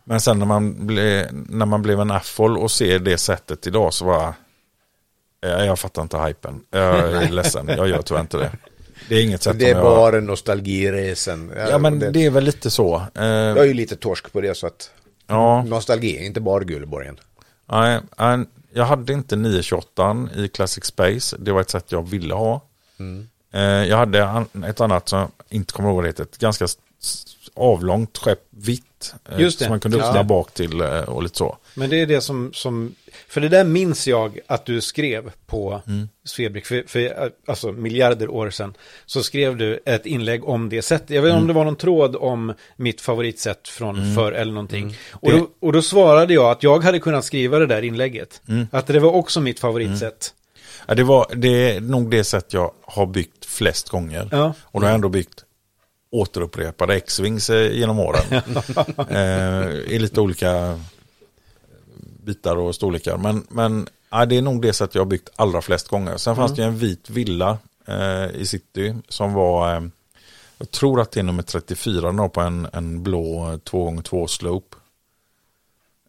Men 0.03 0.21
sen 0.21 0.39
när 0.39 0.45
man, 0.45 0.87
ble, 0.87 1.27
när 1.31 1.65
man 1.65 1.81
blev 1.81 1.99
en 1.99 2.11
affol 2.11 2.57
och 2.57 2.71
ser 2.71 2.99
det 2.99 3.17
sättet 3.17 3.67
idag 3.67 3.93
så 3.93 4.05
var 4.05 4.33
eh, 5.45 5.49
jag 5.65 5.79
fattar 5.79 6.01
inte 6.01 6.17
hypen. 6.17 6.59
Jag 6.71 7.23
är 7.23 7.29
ledsen, 7.31 7.67
jag 7.67 7.87
gör 7.89 8.01
tyvärr 8.01 8.21
inte 8.21 8.37
det. 8.37 8.51
Det 9.09 9.15
är 9.15 9.23
inget 9.23 9.41
sätt 9.43 9.59
Det 9.59 9.65
är 9.69 9.75
jag... 9.75 9.83
bara 9.83 10.19
nostalgiresen. 10.19 11.51
Ja 11.69 11.77
men 11.77 11.99
det 11.99 12.25
är 12.25 12.29
väl 12.29 12.43
lite 12.43 12.71
så. 12.71 12.95
Eh, 13.15 13.25
Jag 13.25 13.57
är 13.57 13.63
ju 13.65 13.73
lite 13.73 13.95
torsk 13.95 14.33
på 14.33 14.41
det 14.41 14.57
så 14.57 14.67
att 14.67 14.91
ja. 15.27 15.63
nostalgi, 15.63 16.25
inte 16.25 16.39
bara 16.41 16.63
Guleborgen. 16.63 17.19
Nej, 17.71 17.99
nej, 18.19 18.45
jag 18.73 18.85
hade 18.85 19.13
inte 19.13 19.35
928 19.35 20.29
i 20.35 20.47
Classic 20.47 20.85
Space. 20.85 21.37
Det 21.39 21.51
var 21.51 21.61
ett 21.61 21.69
sätt 21.69 21.91
jag 21.91 22.09
ville 22.09 22.33
ha. 22.33 22.61
Eh, 23.51 23.61
jag 23.61 23.97
hade 23.97 24.45
ett 24.67 24.81
annat 24.81 25.09
som 25.09 25.19
jag 25.19 25.29
inte 25.49 25.73
kommer 25.73 25.89
ihåg 25.89 25.95
vad 25.95 26.03
det 26.03 26.09
heter. 26.09 26.23
Ett 26.23 26.37
ganska 26.37 26.67
avlångt 27.53 28.17
skepp, 28.17 28.47
vitt. 28.49 28.83
Eh, 29.31 29.39
Just 29.41 29.59
det. 29.59 29.65
Som 29.65 29.71
man 29.71 29.79
kunde 29.79 29.97
öppna 29.97 30.15
Ja. 30.19 30.23
bak 30.23 30.53
till 30.53 30.81
eh, 30.81 30.87
och 31.01 31.23
lite 31.23 31.37
så. 31.37 31.57
Men 31.73 31.89
det 31.89 32.01
är 32.01 32.05
det 32.05 32.21
som, 32.21 32.51
som, 32.53 32.95
för 33.27 33.41
det 33.41 33.49
där 33.49 33.63
minns 33.63 34.07
jag 34.07 34.39
att 34.47 34.65
du 34.65 34.81
skrev 34.81 35.31
på 35.45 35.81
Mm. 35.87 36.09
Svebrick, 36.25 36.65
för, 36.65 36.83
för 36.87 37.31
alltså 37.47 37.71
miljarder 37.71 38.29
år 38.29 38.49
sedan, 38.49 38.73
så 39.05 39.23
skrev 39.23 39.57
du 39.57 39.79
ett 39.85 40.05
inlägg 40.05 40.45
om 40.45 40.69
det 40.69 40.81
sättet. 40.81 41.09
Jag 41.09 41.21
vet 41.21 41.29
inte 41.29 41.33
Mm. 41.33 41.41
om 41.43 41.47
det 41.47 41.53
var 41.53 41.65
någon 41.65 41.75
tråd 41.75 42.15
om 42.15 42.53
mitt 42.75 43.01
favoritsätt 43.01 43.67
från 43.67 44.15
förr 44.15 44.31
eller 44.31 44.53
någonting. 44.53 44.95
Och, 45.11 45.31
då, 45.31 45.49
och 45.59 45.73
då 45.73 45.81
svarade 45.81 46.33
jag 46.33 46.51
att 46.51 46.63
jag 46.63 46.83
hade 46.83 46.99
kunnat 46.99 47.25
skriva 47.25 47.59
det 47.59 47.65
där 47.67 47.81
inlägget. 47.81 48.41
Mm. 48.47 48.67
Att 48.71 48.87
det 48.87 48.99
var 48.99 49.11
också 49.11 49.41
mitt 49.41 49.59
favoritsätt. 49.59 50.33
Ja, 50.87 50.95
det, 50.95 51.03
var, 51.03 51.25
det 51.35 51.71
är 51.75 51.81
nog 51.81 52.11
det 52.11 52.23
sätt 52.23 52.53
jag 52.53 52.71
har 52.81 53.05
byggt 53.05 53.45
flest 53.45 53.89
gånger. 53.89 54.29
Ja. 54.31 54.53
Och 54.63 54.79
då 54.81 54.85
har 54.85 54.89
jag 54.91 54.95
ändå 54.95 55.09
byggt 55.09 55.43
återupprepade 56.09 56.95
X-Wings 56.95 57.49
eh, 57.49 57.71
genom 57.71 57.99
åren. 57.99 58.23
eh, 59.09 59.93
I 59.93 59.99
lite 59.99 60.21
olika 60.21 60.79
bitar 62.23 62.55
och 62.55 62.75
storlekar. 62.75 63.17
Men, 63.17 63.47
men 63.49 63.87
ja, 64.09 64.25
det 64.25 64.37
är 64.37 64.41
nog 64.41 64.61
det 64.61 64.73
sätt 64.73 64.95
jag 64.95 65.01
har 65.01 65.05
byggt 65.07 65.29
allra 65.35 65.61
flest 65.61 65.87
gånger. 65.87 66.17
Sen 66.17 66.35
fanns 66.35 66.55
det 66.55 66.61
ju 66.61 66.67
en 66.67 66.77
vit 66.77 67.09
villa 67.09 67.57
eh, 67.85 68.25
i 68.35 68.45
city 68.45 68.95
som 69.07 69.33
var, 69.33 69.75
eh, 69.75 69.81
jag 70.57 70.71
tror 70.71 71.01
att 71.01 71.11
det 71.11 71.19
är 71.19 71.23
nummer 71.23 71.43
34, 71.43 72.07
den 72.07 72.19
har 72.19 72.29
på 72.29 72.41
en, 72.41 72.67
en 72.73 73.03
blå 73.03 73.59
2x2 73.65 74.27
slope. 74.27 74.77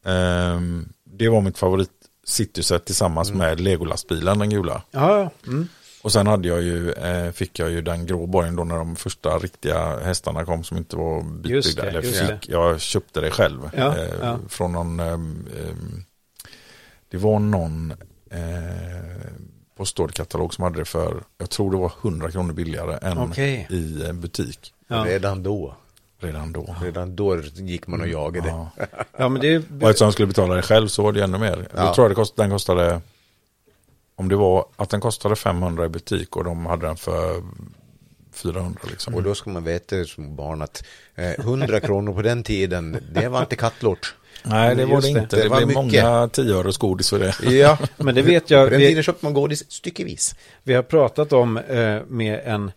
Ehm, 0.05 0.89
det 1.05 1.29
var 1.29 1.41
mitt 1.41 1.59
favorit 1.59 1.91
cityset 2.25 2.85
tillsammans 2.85 3.33
med 3.33 3.61
legolastbilen, 3.61 4.39
den 4.39 4.51
gula. 4.51 4.83
Ja, 4.91 5.19
ja. 5.19 5.31
Mm. 5.47 5.69
Och 6.03 6.13
sen 6.13 6.27
hade 6.27 6.49
jag 6.49 6.63
ju, 6.63 6.93
eh, 6.93 7.33
fick 7.33 7.59
jag 7.59 7.71
ju 7.71 7.83
den 7.83 8.07
grå 8.07 8.27
borgen 8.27 8.57
då 8.57 8.65
när 8.65 8.77
de 8.77 8.97
första 8.97 9.39
riktiga 9.39 9.99
hästarna 9.99 10.45
kom 10.45 10.65
som 10.65 10.77
inte 10.77 10.97
var 10.97 11.23
bitbyggda. 11.23 11.83
Eller 11.83 12.03
fick, 12.03 12.49
jag 12.49 12.81
köpte 12.81 13.21
det 13.21 13.31
själv. 13.31 13.71
Ja, 13.77 13.97
eh, 13.97 14.09
ja. 14.23 14.39
Från 14.49 14.73
någon, 14.73 15.01
ehm, 15.01 15.47
ehm, 15.59 16.05
det 17.11 17.17
var 17.17 17.39
någon 17.39 17.95
eh, 18.31 18.39
postorderkatalog 19.77 20.55
som 20.55 20.65
hade 20.65 20.79
det 20.79 20.85
för, 20.85 21.23
jag 21.39 21.51
tror 21.51 21.71
det 21.71 21.77
var 21.77 21.93
100 22.03 22.31
kronor 22.31 22.53
billigare 22.53 22.99
än 23.03 23.19
Okej. 23.19 23.67
i 23.71 24.05
eh, 24.07 24.13
butik. 24.13 24.73
Ja. 24.89 25.05
Redan 25.07 25.43
då. 25.43 25.75
Redan 26.21 26.53
då. 26.53 26.77
Redan 26.83 27.17
då 27.17 27.41
gick 27.55 27.87
man 27.87 28.01
och 28.01 28.09
jagade. 28.09 28.49
Ja. 28.49 28.71
ja, 29.17 29.29
men 29.29 29.43
det. 29.43 29.57
Och 29.57 29.89
eftersom 29.89 30.07
jag 30.07 30.13
skulle 30.13 30.27
betala 30.27 30.55
det 30.55 30.63
själv 30.63 30.89
så 30.89 31.03
var 31.03 31.13
det 31.13 31.25
ännu 31.25 31.39
mer. 31.39 31.69
Ja. 31.77 31.95
Tror 31.95 32.05
jag 32.05 32.11
det 32.11 32.15
kost, 32.15 32.37
den 32.37 32.51
kostade, 32.51 33.01
om 34.19 34.29
det 34.29 34.37
var 34.37 34.67
att 34.77 34.91
den 34.91 35.01
kostade 35.01 35.37
500 35.37 35.85
i 35.85 35.89
butik 35.89 36.37
och 36.37 36.45
de 36.45 36.67
hade 36.67 36.87
den 36.87 36.97
för 36.97 37.43
400 38.33 38.81
liksom. 38.91 39.15
Och 39.15 39.23
då 39.23 39.35
ska 39.35 39.51
man 39.51 39.65
veta 39.65 40.05
som 40.05 40.37
barn 40.37 40.63
att 40.63 40.85
eh, 41.15 41.31
100 41.31 41.81
kronor 41.87 42.13
på 42.15 42.23
den 42.23 42.43
tiden, 42.43 42.99
det 43.13 43.29
var 43.29 43.41
inte 43.41 43.57
kattlort. 43.57 44.15
Nej, 44.45 44.75
det 44.77 44.85
var 44.85 44.95
Just 44.95 45.15
det 45.15 45.21
inte. 45.21 45.37
Det 45.37 45.43
Det, 45.43 45.49
var 45.49 45.57
blev 45.57 45.69
mycket. 45.69 46.05
många 46.05 46.29
tioöres 46.29 46.77
godis 46.79 47.11
för 47.11 47.19
det. 47.19 47.51
Ja, 47.53 47.79
Men 47.97 48.15
det 48.15 48.23
vet 48.23 48.51
jag. 48.51 48.67
på 48.67 48.71
den 48.71 48.81
tiden 48.81 49.03
köpte 49.03 49.27
man 49.27 49.35
godis 49.35 49.73
styckevis. 49.73 50.35
Vi 50.63 50.75
har 50.75 50.83
pratat 50.83 51.33
om 51.33 51.57
eh, 51.57 52.03
med 52.09 52.41
en, 52.45 52.71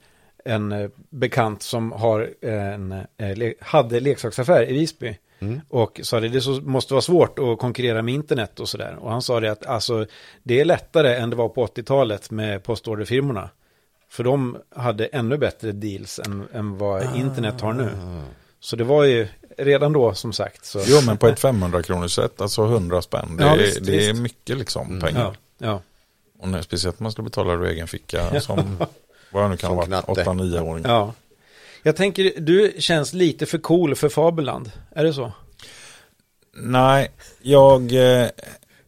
en 0.45 0.71
eh, 0.71 0.89
bekant 1.09 1.61
som 1.63 1.91
har 1.91 2.29
en, 2.45 2.91
eh, 2.91 3.35
le, 3.35 3.53
hade 3.59 3.99
leksaksaffär 3.99 4.69
i 4.69 4.73
Visby. 4.73 5.17
Och 5.69 5.99
sa 6.03 6.19
det, 6.19 6.29
det 6.29 6.61
måste 6.61 6.93
vara 6.93 7.01
svårt 7.01 7.39
att 7.39 7.59
konkurrera 7.59 8.01
med 8.01 8.13
internet 8.13 8.59
och 8.59 8.69
sådär. 8.69 8.95
Och 8.99 9.11
han 9.11 9.21
sa 9.21 9.39
det 9.39 9.51
att 9.51 9.65
alltså, 9.65 10.05
det 10.43 10.59
är 10.59 10.65
lättare 10.65 11.15
än 11.15 11.29
det 11.29 11.35
var 11.35 11.49
på 11.49 11.65
80-talet 11.67 12.31
med 12.31 12.63
postorderfirmorna. 12.63 13.49
För 14.09 14.23
de 14.23 14.57
hade 14.75 15.05
ännu 15.05 15.37
bättre 15.37 15.71
deals 15.71 16.19
än, 16.19 16.47
än 16.53 16.77
vad 16.77 17.15
internet 17.15 17.61
har 17.61 17.73
nu. 17.73 17.89
Så 18.59 18.75
det 18.75 18.83
var 18.83 19.03
ju 19.03 19.27
redan 19.57 19.93
då 19.93 20.13
som 20.13 20.33
sagt. 20.33 20.65
Så, 20.65 20.81
Jo, 20.85 20.97
men 21.05 21.17
på 21.17 21.27
ett 21.27 21.39
500 21.39 21.83
kronors 21.83 22.11
sätt, 22.15 22.41
alltså 22.41 22.65
100 22.65 23.01
spänn. 23.01 23.37
Det, 23.37 23.43
Ja, 23.43 23.53
är, 23.53 23.57
visst, 23.57 23.85
det 23.85 23.93
är 24.05 24.07
visst. 24.13 24.21
mycket 24.21 24.57
liksom 24.57 24.99
pengar. 24.99 25.21
ja, 25.57 25.67
ja. 25.67 25.81
Och 26.39 26.47
när, 26.47 26.61
speciellt 26.61 26.99
om 26.99 27.03
man 27.03 27.11
ska 27.11 27.21
betala 27.21 27.53
ur 27.53 27.63
egen 27.65 27.87
ficka 27.87 28.41
som 28.41 28.77
vad 29.31 29.43
jag 29.43 29.49
nu 29.51 29.57
kan 29.57 29.75
vara, 29.75 29.85
knatte. 29.85 30.11
8-9-åring. 30.11 30.83
ja. 30.87 31.13
Jag 31.83 31.95
tänker, 31.95 32.33
du 32.39 32.73
känns 32.77 33.13
lite 33.13 33.45
för 33.45 33.57
cool 33.57 33.95
för 33.95 34.09
Fabelland. 34.09 34.71
Är 34.91 35.03
det 35.03 35.13
så? 35.13 35.31
Nej, 36.53 37.11
jag... 37.41 37.93
Eh, 37.93 38.29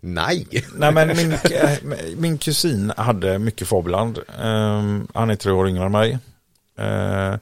Nej! 0.05 0.47
nej, 0.75 0.91
men 0.93 1.07
min, 1.07 1.31
eh, 1.33 1.77
min 2.17 2.37
kusin 2.37 2.93
hade 2.97 3.39
mycket 3.39 3.67
Fabland. 3.67 4.19
Um, 4.43 5.07
han 5.13 5.29
är 5.29 5.35
tre 5.35 5.51
år 5.51 5.69
yngre 5.69 5.85
än 5.85 5.91
mig. 5.91 6.17
Eh, 6.77 7.35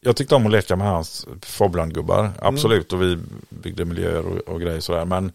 jag 0.00 0.16
tyckte 0.16 0.34
om 0.34 0.46
att 0.46 0.52
leka 0.52 0.76
med 0.76 0.86
hans 0.86 1.26
Fabland-gubbar. 1.42 2.30
Absolut, 2.38 2.92
och 2.92 3.02
vi 3.02 3.18
byggde 3.48 3.84
miljöer 3.84 4.26
och, 4.26 4.38
och 4.38 4.60
grejer 4.60 4.80
sådär. 4.80 5.04
Men 5.04 5.32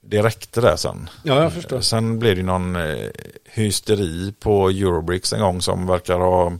det 0.00 0.22
räckte 0.22 0.60
där 0.60 0.76
sen. 0.76 1.10
Ja, 1.22 1.42
jag 1.42 1.52
förstår. 1.52 1.80
Sen 1.80 2.18
blev 2.18 2.36
det 2.36 2.42
någon 2.42 2.76
eh, 2.76 3.10
hysteri 3.44 4.34
på 4.40 4.68
Eurobricks 4.68 5.32
en 5.32 5.40
gång 5.40 5.62
som 5.62 5.86
verkar 5.86 6.18
ha 6.18 6.52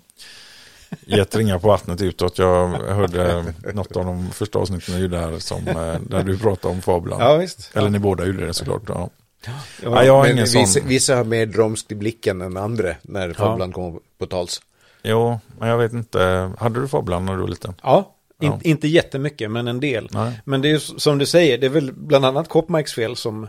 gett 1.09 1.37
ringar 1.37 1.59
på 1.59 1.69
vattnet 1.69 2.03
utåt. 2.03 2.39
Jag 2.39 2.69
hörde 2.69 3.45
något 3.75 3.97
av 3.97 4.05
de 4.05 4.31
första 4.31 4.59
avsnitten 4.59 5.01
gjorde 5.01 5.19
här 5.19 5.39
som, 5.39 5.69
eh, 5.69 5.95
där 6.01 6.23
du 6.23 6.39
pratade 6.39 6.75
om 6.75 6.83
Fablan. 6.83 7.21
Ja, 7.21 7.37
visst. 7.37 7.71
Eller 7.77 7.91
ni 7.91 7.99
båda 7.99 8.27
gjorde 8.27 8.47
det 8.47 8.55
såklart. 8.55 8.83
Ja. 8.89 9.11
Ja, 9.47 9.53
Ja, 9.83 10.05
jag 10.05 10.13
har 10.13 10.27
ingen 10.27 10.45
vissa, 10.45 10.65
sån. 10.67 10.89
vissa 10.89 11.17
har 11.17 11.25
mer 11.25 11.47
dromsk 11.47 11.93
i 11.93 11.95
blicken 11.95 12.41
än 12.43 12.57
andra 12.57 12.95
när 13.03 13.33
Fablan 13.33 13.73
kommer 13.73 14.01
på 14.19 14.27
tals. 14.27 14.61
Jo, 15.03 15.41
men 15.59 15.69
jag 15.69 15.79
vet 15.79 15.93
inte. 15.93 16.51
Hade 16.59 16.81
du 16.81 16.89
Fablan 16.89 17.27
när 17.27 17.33
du 17.35 17.41
var 17.41 17.49
liten? 17.49 17.75
Ja, 17.83 18.15
in, 18.41 18.51
Ja. 18.51 18.59
inte 18.63 18.89
jättemycket, 18.89 19.51
men 19.51 19.69
en 19.69 19.81
del. 19.81 20.09
Nej. 20.11 20.41
Men 20.45 20.63
det 20.63 20.69
är 20.69 20.71
ju 20.71 20.79
som 20.81 21.19
du 21.19 21.27
säger, 21.27 21.59
det 21.59 21.67
är 21.67 21.71
väl 21.71 21.93
bland 21.93 22.25
annat 22.25 22.49
Kopmarks 22.49 22.95
fel 22.95 23.17
som 23.17 23.49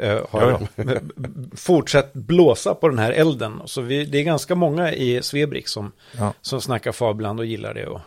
eh, 0.00 0.18
har 0.30 0.50
Ja, 0.76 0.84
fortsatt 1.56 2.12
blåsa 2.12 2.74
på 2.74 2.88
den 2.88 2.98
här 2.98 3.12
elden. 3.12 3.62
Så 3.64 3.80
vi, 3.80 4.04
det 4.04 4.18
är 4.18 4.22
ganska 4.22 4.54
många 4.54 4.92
i 4.92 5.22
Svebrick 5.22 5.68
som, 5.68 5.92
Ja. 6.18 6.32
som 6.42 6.60
snackar 6.60 6.92
Fabland 6.92 7.40
och 7.40 7.46
gillar 7.46 7.74
det. 7.74 7.86
Och, 7.86 8.00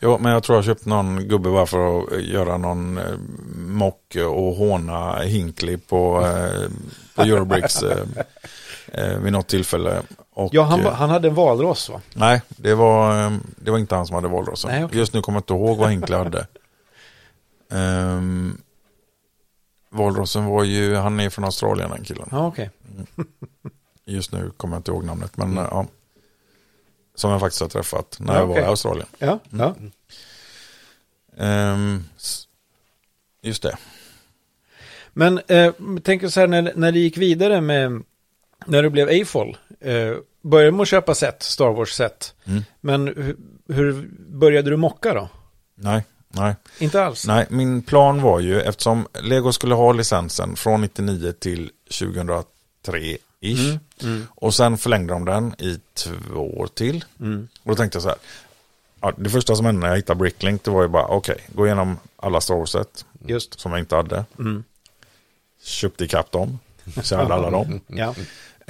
Jo, 0.00 0.18
men 0.20 0.32
jag 0.32 0.42
tror 0.42 0.56
jag 0.58 0.64
köpte 0.64 0.88
någon 0.88 1.28
gubbe 1.28 1.50
bara 1.50 1.66
för 1.66 1.98
att 2.00 2.22
göra 2.22 2.56
någon 2.56 2.98
eh, 2.98 3.04
mock 3.56 4.16
och 4.16 4.54
håna 4.54 5.16
Hinkley 5.22 5.76
på, 5.76 6.20
eh, 6.26 6.70
på 7.14 7.22
Eurobricks 7.22 7.82
eh, 7.82 7.98
eh, 8.92 9.18
vid 9.18 9.32
något 9.32 9.48
tillfälle. 9.48 10.02
Och, 10.34 10.50
ja, 10.54 10.62
han, 10.62 10.80
eh, 10.80 10.92
han 10.92 11.10
hade 11.10 11.28
en 11.28 11.34
valross 11.34 11.88
va? 11.90 12.00
Nej, 12.14 12.42
det 12.48 12.74
var, 12.74 13.24
eh, 13.26 13.32
det 13.56 13.70
var 13.70 13.78
inte 13.78 13.94
han 13.94 14.06
som 14.06 14.14
hade 14.14 14.28
valrossen. 14.28 14.84
Okej. 14.84 14.98
Just 14.98 15.14
nu 15.14 15.22
kommer 15.22 15.36
jag 15.36 15.40
inte 15.42 15.52
ihåg 15.54 15.78
vad 15.78 15.90
Hinkley 15.90 16.18
hade. 16.18 16.46
Um, 17.70 18.60
valrossen 19.92 20.44
var 20.44 20.64
ju, 20.64 20.94
han 20.94 21.20
är 21.20 21.30
från 21.30 21.44
Australien 21.44 21.90
den 21.90 22.04
killen. 22.04 22.28
Ja, 22.30 22.46
okej. 22.46 22.70
Just 24.04 24.32
nu 24.32 24.50
kommer 24.56 24.74
jag 24.74 24.78
inte 24.78 24.90
ihåg 24.90 25.04
namnet, 25.04 25.36
men 25.36 25.58
eh, 25.58 25.68
ja. 25.70 25.86
Som 27.14 27.30
jag 27.30 27.40
faktiskt 27.40 27.60
har 27.62 27.68
träffat 27.68 28.16
när 28.20 28.32
Ja, 28.34 28.38
jag 28.40 28.46
var 28.46 28.54
okej. 28.54 28.64
i 28.64 28.66
Australien. 28.66 29.06
Ja, 29.18 29.38
ja. 29.50 29.74
Ehm, 31.36 32.04
s- 32.16 32.48
just 33.42 33.62
det. 33.62 33.76
Men 35.12 35.40
eh, 35.48 35.72
tänk 36.02 36.30
så 36.32 36.40
här 36.40 36.46
när, 36.46 36.72
när 36.76 36.92
det 36.92 36.98
gick 36.98 37.16
vidare 37.16 37.60
med, 37.60 38.02
när 38.66 38.82
det 38.82 38.90
blev 38.90 39.22
AFOL. 39.22 39.56
Eh, 39.80 40.12
började 40.42 40.70
du 40.70 40.72
med 40.72 40.80
att 40.82 40.88
köpa 40.88 41.14
set, 41.14 41.42
Star 41.42 41.70
Wars-set. 41.72 42.34
Mm. 42.44 42.62
Men 42.80 43.06
hur, 43.06 43.36
hur 43.68 44.08
började 44.18 44.70
du 44.70 44.76
mocka 44.76 45.14
då? 45.14 45.28
Nej, 45.74 46.04
nej. 46.32 46.54
Inte 46.78 47.04
alls? 47.04 47.26
Nej, 47.26 47.46
min 47.50 47.82
plan 47.82 48.22
var 48.22 48.40
ju 48.40 48.60
eftersom 48.60 49.06
Lego 49.22 49.52
skulle 49.52 49.74
ha 49.74 49.92
licensen 49.92 50.56
från 50.56 50.80
99 50.80 51.32
till 51.32 51.70
2003-ish. 51.90 53.78
Och 54.28 54.54
sen 54.54 54.78
förlängde 54.78 55.12
de 55.12 55.24
den 55.24 55.54
i 55.58 55.80
två 55.94 56.58
år 56.58 56.66
till. 56.66 57.04
Och 57.62 57.68
då 57.70 57.74
tänkte 57.74 57.96
jag 57.96 58.02
så 58.02 58.08
här. 58.08 58.18
Ja, 59.00 59.12
det 59.16 59.30
första 59.30 59.56
som 59.56 59.66
hände 59.66 59.80
när 59.80 59.88
jag 59.88 59.96
hittade 59.96 60.18
Bricklink 60.18 60.64
det 60.64 60.70
var 60.70 60.82
ju 60.82 60.88
bara 60.88 61.06
okej, 61.06 61.40
gå 61.54 61.66
igenom 61.66 61.96
alla 62.16 62.40
Star 62.40 62.54
Wars-set 62.54 63.04
som 63.56 63.72
jag 63.72 63.80
inte 63.80 63.96
hade. 63.96 64.24
Köpte 65.62 66.04
ikapp 66.04 66.30
dem. 66.32 66.58
Så 67.02 67.14
jag 67.14 67.18
hade 67.18 67.34
alla 67.34 67.50
dem. 67.50 67.80
Ja. 67.86 68.14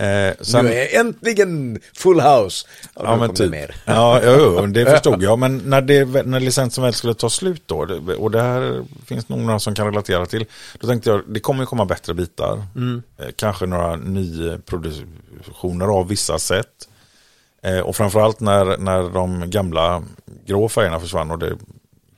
Eh, 0.02 0.34
sen, 0.40 0.64
Nu 0.64 0.72
är 0.72 1.00
äntligen 1.00 1.80
full 1.94 2.20
house! 2.20 2.66
Och 2.94 3.04
Ja 3.06 3.16
men 3.16 3.28
typ. 3.28 3.38
det 3.38 3.50
mer. 3.50 3.74
Ja, 3.84 4.20
jo, 4.24 4.66
det 4.66 4.86
förstod 4.90 5.22
jag. 5.22 5.38
Men 5.38 5.58
när, 5.58 5.80
det, 5.80 6.26
när 6.26 6.40
licensen 6.40 6.84
väl 6.84 6.94
skulle 6.94 7.14
ta 7.14 7.30
slut 7.30 7.62
då, 7.66 7.76
och 8.18 8.30
det 8.30 8.42
här 8.42 8.84
finns 9.06 9.28
nog 9.28 9.38
några 9.38 9.58
som 9.58 9.74
kan 9.74 9.86
relatera 9.86 10.26
till, 10.26 10.46
då 10.80 10.86
tänkte 10.86 11.10
jag 11.10 11.22
det 11.26 11.40
kommer 11.40 11.64
komma 11.64 11.84
bättre 11.84 12.14
bitar. 12.14 12.62
Eh, 13.18 13.26
kanske 13.36 13.66
några 13.66 13.96
nyproduktioner 13.96 15.86
av 15.86 16.08
vissa 16.08 16.38
sätt. 16.38 16.88
Eh, 17.62 17.80
och 17.80 17.96
framförallt 17.96 18.40
när, 18.40 18.78
när 18.78 19.10
de 19.10 19.50
gamla 19.50 20.02
grå 20.46 20.68
färgerna 20.68 21.00
försvann 21.00 21.30
och 21.30 21.38
det 21.38 21.56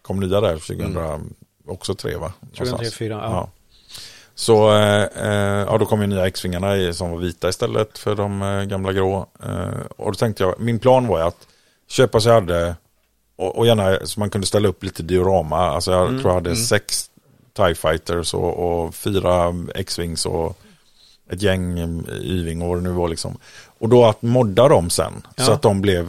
kom 0.03 0.20
nya 0.20 0.40
där 0.40 0.59
2000, 0.59 1.35
också 1.68 1.94
tre 1.94 2.16
va? 2.16 2.33
2003, 2.40 2.64
Någonstans. 2.64 2.81
2004, 2.81 3.14
ja. 3.14 3.51
Så 4.35 4.77
eh, 4.77 5.03
eh, 5.03 5.64
ja, 5.68 5.79
då 5.79 5.87
kom 5.87 6.01
ju 6.01 6.07
nya 6.07 6.27
X-vingarna 6.27 6.92
som 6.92 7.11
var 7.11 7.18
vita 7.18 7.49
istället 7.49 7.99
för 7.99 8.14
de 8.14 8.42
eh, 8.42 8.62
gamla 8.62 8.92
grå. 8.92 9.27
Och 9.97 10.12
då 10.12 10.14
tänkte 10.14 10.42
jag, 10.42 10.55
min 10.61 10.79
plan 10.79 11.07
var 11.07 11.18
ju 11.18 11.25
att 11.25 11.47
köpa 11.88 12.20
så 12.20 12.29
jag 12.29 12.35
hade, 12.35 12.77
och, 13.37 13.59
och 13.59 13.66
gärna 13.66 13.99
så 14.05 14.20
man 14.20 14.31
kunde 14.31 14.47
ställa 14.47 14.68
upp 14.68 14.85
lite 14.85 15.03
diorama. 15.03 15.57
Alltså 15.59 15.92
jag 15.92 16.09
tror 16.09 16.23
jag 16.27 16.35
hade 16.35 16.57
sex 16.57 17.11
TIE 17.57 17.75
Fighters 17.75 18.35
och, 18.35 18.59
och 18.85 18.94
fyra 18.94 19.55
X-Wings 19.75 20.27
och 20.27 20.59
ett 21.31 21.42
gäng 21.42 21.79
Y-Wing 22.23 22.62
och 22.62 22.68
vad 22.68 22.79
det 22.79 22.83
nu 22.83 22.90
var 22.90 23.09
liksom. 23.09 23.37
Och 23.79 23.88
då 23.88 24.05
att 24.05 24.23
modda 24.23 24.68
dem 24.68 24.90
sen 24.90 25.12
så 25.37 25.42
Ja. 25.42 25.53
att 25.53 25.62
de 25.62 25.81
blev 25.81 26.09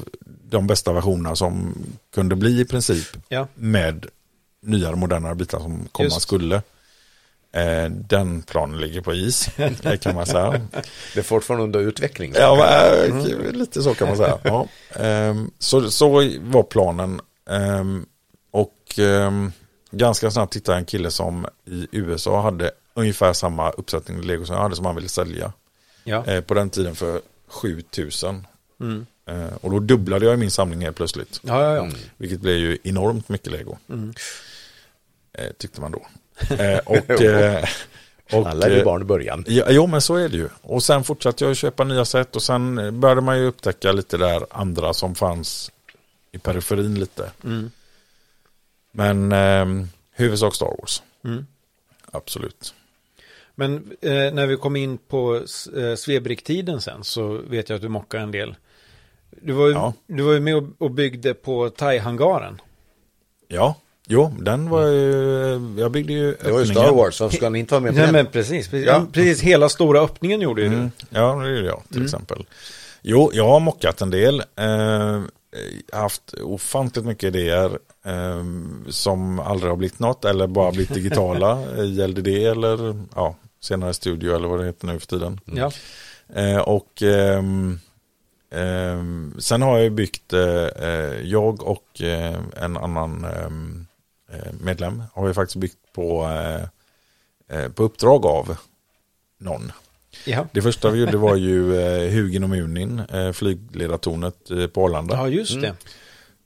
de 0.49 0.67
bästa 0.67 0.93
versionerna 0.93 1.35
som 1.35 1.73
kunde 2.15 2.35
bli 2.35 2.61
i 2.61 2.65
princip 2.65 3.07
Ja. 3.29 3.47
med 3.55 4.05
nyare 4.61 4.95
modernare 4.95 5.35
bitar 5.35 5.59
som 5.59 5.87
komma 5.91 6.05
Just. 6.05 6.21
skulle. 6.21 6.61
Eh, 7.55 7.89
den 7.89 8.41
planen 8.41 8.79
ligger 8.81 9.01
på 9.01 9.13
is, 9.13 9.49
det 9.81 9.97
kan 9.97 10.15
man 10.15 10.25
säga. 10.25 10.61
Det 11.13 11.19
är 11.19 11.23
fortfarande 11.23 11.63
under 11.63 11.79
utveckling. 11.79 12.33
Ja, 12.35 12.55
men, 12.55 13.19
äh, 13.21 13.51
lite 13.51 13.81
så 13.81 13.93
kan 13.93 14.07
man 14.07 14.17
säga. 14.17 14.39
Ja. 14.43 14.67
Ehm, 14.95 15.51
så, 15.59 15.91
så 15.91 16.09
var 16.39 16.63
planen. 16.63 17.21
Ehm, 17.49 18.05
och 18.51 18.99
ehm, 18.99 19.51
ganska 19.91 20.31
snabbt 20.31 20.55
hittade 20.55 20.75
jag 20.75 20.79
en 20.79 20.85
kille 20.85 21.11
som 21.11 21.47
i 21.65 21.87
USA 21.91 22.41
hade 22.41 22.71
ungefär 22.93 23.33
samma 23.33 23.71
uppsättning 23.71 24.21
Lego 24.21 24.45
som 24.45 24.55
jag 24.55 24.63
hade 24.63 24.75
som 24.75 24.85
han 24.85 24.95
ville 24.95 25.09
sälja. 25.09 25.53
Ja. 26.03 26.25
Eh, 26.25 26.41
på 26.41 26.53
den 26.53 26.69
tiden 26.69 26.95
för 26.95 27.21
7000. 27.47 28.47
Mm. 28.79 29.05
Eh, 29.25 29.55
och 29.61 29.71
då 29.71 29.79
dubblade 29.79 30.25
jag 30.25 30.39
min 30.39 30.51
samling 30.51 30.81
helt 30.81 30.97
plötsligt. 30.97 31.39
Ja, 31.43 31.63
ja, 31.63 31.75
ja. 31.75 31.89
Vilket 32.17 32.39
blev 32.39 32.55
ju 32.55 32.77
enormt 32.83 33.29
mycket 33.29 33.51
Lego. 33.51 33.77
Mm. 33.89 34.13
Eh, 35.33 35.51
tyckte 35.57 35.81
man 35.81 35.91
då. 35.91 36.05
Eh, 36.59 36.77
och, 36.85 37.21
eh, 37.21 37.63
och, 38.33 38.47
Alla 38.47 38.65
är 38.65 38.69
ju 38.71 38.77
eh, 38.79 38.85
barn 38.85 39.01
i 39.01 39.05
början. 39.05 39.45
Ja, 39.47 39.65
jo, 39.69 39.87
men 39.87 40.01
så 40.01 40.15
är 40.15 40.29
det 40.29 40.37
ju. 40.37 40.49
Och 40.61 40.83
sen 40.83 41.03
fortsatte 41.03 41.43
jag 41.43 41.51
att 41.51 41.57
köpa 41.57 41.83
nya 41.83 42.05
sätt 42.05 42.35
och 42.35 42.43
sen 42.43 42.99
började 42.99 43.21
man 43.21 43.39
ju 43.39 43.45
upptäcka 43.45 43.91
lite 43.91 44.17
där 44.17 44.45
andra 44.49 44.93
som 44.93 45.15
fanns 45.15 45.71
i 46.31 46.37
periferin 46.37 46.99
lite. 46.99 47.31
Mm. 47.43 47.71
Men 48.91 49.31
eh, 49.31 49.85
huvudsak 50.11 50.55
Star 50.55 50.75
Wars. 50.79 51.03
Mm. 51.23 51.45
Absolut. 52.11 52.73
Men 53.55 53.75
eh, 54.01 54.11
när 54.11 54.47
vi 54.47 54.57
kom 54.57 54.75
in 54.75 54.97
på 54.97 55.35
eh, 55.77 55.95
Svebriktiden 55.95 56.81
sen 56.81 57.03
så 57.03 57.27
vet 57.27 57.69
jag 57.69 57.75
att 57.75 57.81
du 57.81 57.89
mockar 57.89 58.19
en 58.19 58.31
del. 58.31 58.55
Du 59.29 59.53
var 59.53 59.67
ju, 59.67 59.73
Ja. 59.73 59.93
du 60.07 60.23
var 60.23 60.33
ju 60.33 60.39
med 60.39 60.55
och, 60.55 60.63
och 60.77 60.91
byggde 60.91 61.33
på 61.33 61.69
Thai-hangaren. 61.69 62.61
Ja, 63.47 63.75
jo, 64.07 64.33
den 64.39 64.69
var 64.69 64.87
ju, 64.87 65.75
jag 65.77 65.91
byggde 65.91 66.13
ju 66.13 66.37
Det 66.43 66.51
var 66.51 66.59
ju 66.59 66.63
öppningen. 66.65 66.83
Star 66.83 66.91
Wars, 66.95 67.15
så 67.15 67.29
ska 67.29 67.49
ni 67.49 67.59
inte 67.59 67.73
vara 67.73 67.81
med 67.81 67.91
på 67.91 67.95
Nej 67.97 68.05
den? 68.05 68.13
men 68.13 68.25
precis, 68.25 68.67
precis, 68.67 68.87
Ja. 68.87 69.05
precis 69.11 69.41
hela 69.41 69.69
stora 69.69 69.99
öppningen 70.01 70.41
gjorde 70.41 70.61
ju 70.61 70.67
Mm, 70.67 70.91
du. 70.99 71.05
ja, 71.19 71.35
det 71.35 71.49
gjorde 71.49 71.67
jag 71.67 71.83
till 71.93 72.03
exempel. 72.03 72.45
Jo, 73.01 73.31
jag 73.33 73.47
har 73.47 73.59
mockat 73.59 74.01
en 74.01 74.09
del. 74.09 74.39
Eh, 74.55 75.21
haft 75.93 76.33
ofantligt 76.43 77.05
mycket 77.05 77.23
idéer 77.35 77.79
eh, 78.05 78.43
som 78.89 79.39
aldrig 79.39 79.71
har 79.71 79.77
blivit 79.77 79.99
något 79.99 80.25
eller 80.25 80.47
bara 80.47 80.71
blivit 80.71 80.93
digitala 80.93 81.61
i 81.77 82.07
LDD 82.07 82.27
eller 82.27 83.03
ja, 83.15 83.35
senare 83.61 83.93
studio 83.93 84.35
eller 84.35 84.47
vad 84.47 84.59
det 84.59 84.65
heter 84.65 84.87
nu 84.87 84.99
för 84.99 85.07
tiden. 85.07 85.39
Ja. 85.45 85.71
Eh, 86.35 86.57
och 86.57 87.01
ehm, 87.01 87.79
ehm, 88.51 89.33
sen 89.39 89.61
har 89.61 89.75
jag 89.75 89.83
ju 89.83 89.89
byggt, 89.89 90.33
eh, 90.33 90.65
eh, 90.65 91.21
jag 91.23 91.63
och 91.63 92.01
eh, 92.01 92.35
en 92.61 92.77
annan 92.77 93.25
ehm, 93.25 93.31
eh, 93.79 93.85
medlem 94.59 95.03
har 95.13 95.27
ju 95.27 95.33
faktiskt 95.33 95.55
byggt 95.55 95.93
på, 95.93 96.23
eh, 96.25 97.59
eh, 97.59 97.71
på 97.71 97.83
uppdrag 97.83 98.25
av 98.25 98.57
någon. 99.37 99.71
Ja. 100.25 100.47
Det 100.51 100.61
första 100.61 100.89
vi 100.89 100.99
gjorde 100.99 101.17
var 101.17 101.35
ju 101.35 101.79
eh, 101.79 102.11
Hugin 102.13 102.43
och 102.43 102.49
Munin, 102.49 102.99
eh, 102.99 103.31
flygledartornet 103.31 104.51
eh, 104.51 104.67
på 104.67 104.85
Arlanda. 104.85 105.15
ja, 105.15 105.27
just 105.27 105.61
det. 105.61 105.75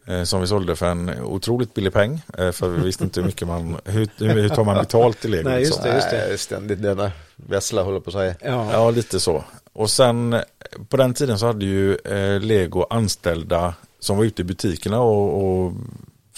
Eh, 0.10 0.24
som 0.24 0.42
vi 0.42 0.48
sålde 0.48 0.76
för 0.76 0.86
en 0.86 1.22
otroligt 1.22 1.74
billig 1.74 1.94
peng. 1.94 2.22
Eh, 2.38 2.52
för 2.52 2.70
vi 2.70 2.84
visste 2.84 3.04
inte 3.04 3.20
hur 3.20 3.28
mycket 3.28 3.48
man, 3.48 3.78
hur, 3.86 4.10
hur 4.18 4.50
tar 4.50 4.64
man 4.64 4.78
betalt 4.78 5.26
i 5.26 5.28
lego. 5.28 5.50
Nej, 5.50 5.60
just 5.60 5.84
det, 5.84 5.96
just 5.96 6.10
det. 6.10 6.28
Nej, 6.28 6.38
ständigt 6.38 6.82
denna 6.82 7.12
vessla 7.36 7.84
håller 7.84 8.00
på 8.00 8.10
att 8.10 8.14
säga. 8.14 8.36
Ja. 8.42 8.72
Ja, 8.72 8.92
lite 8.92 9.20
så. 9.20 9.44
Och 9.74 9.90
sen 9.90 10.34
eh, 10.34 10.42
på 10.90 10.98
den 10.98 11.14
tiden 11.14 11.40
så 11.40 11.46
hade 11.46 11.66
ju 11.66 11.96
eh, 11.96 12.40
Lego 12.40 12.86
anställda 12.90 13.74
som 14.00 14.18
var 14.18 14.24
ute 14.24 14.42
i 14.42 14.46
butikerna 14.46 15.02
och, 15.02 15.44
och 15.44 15.74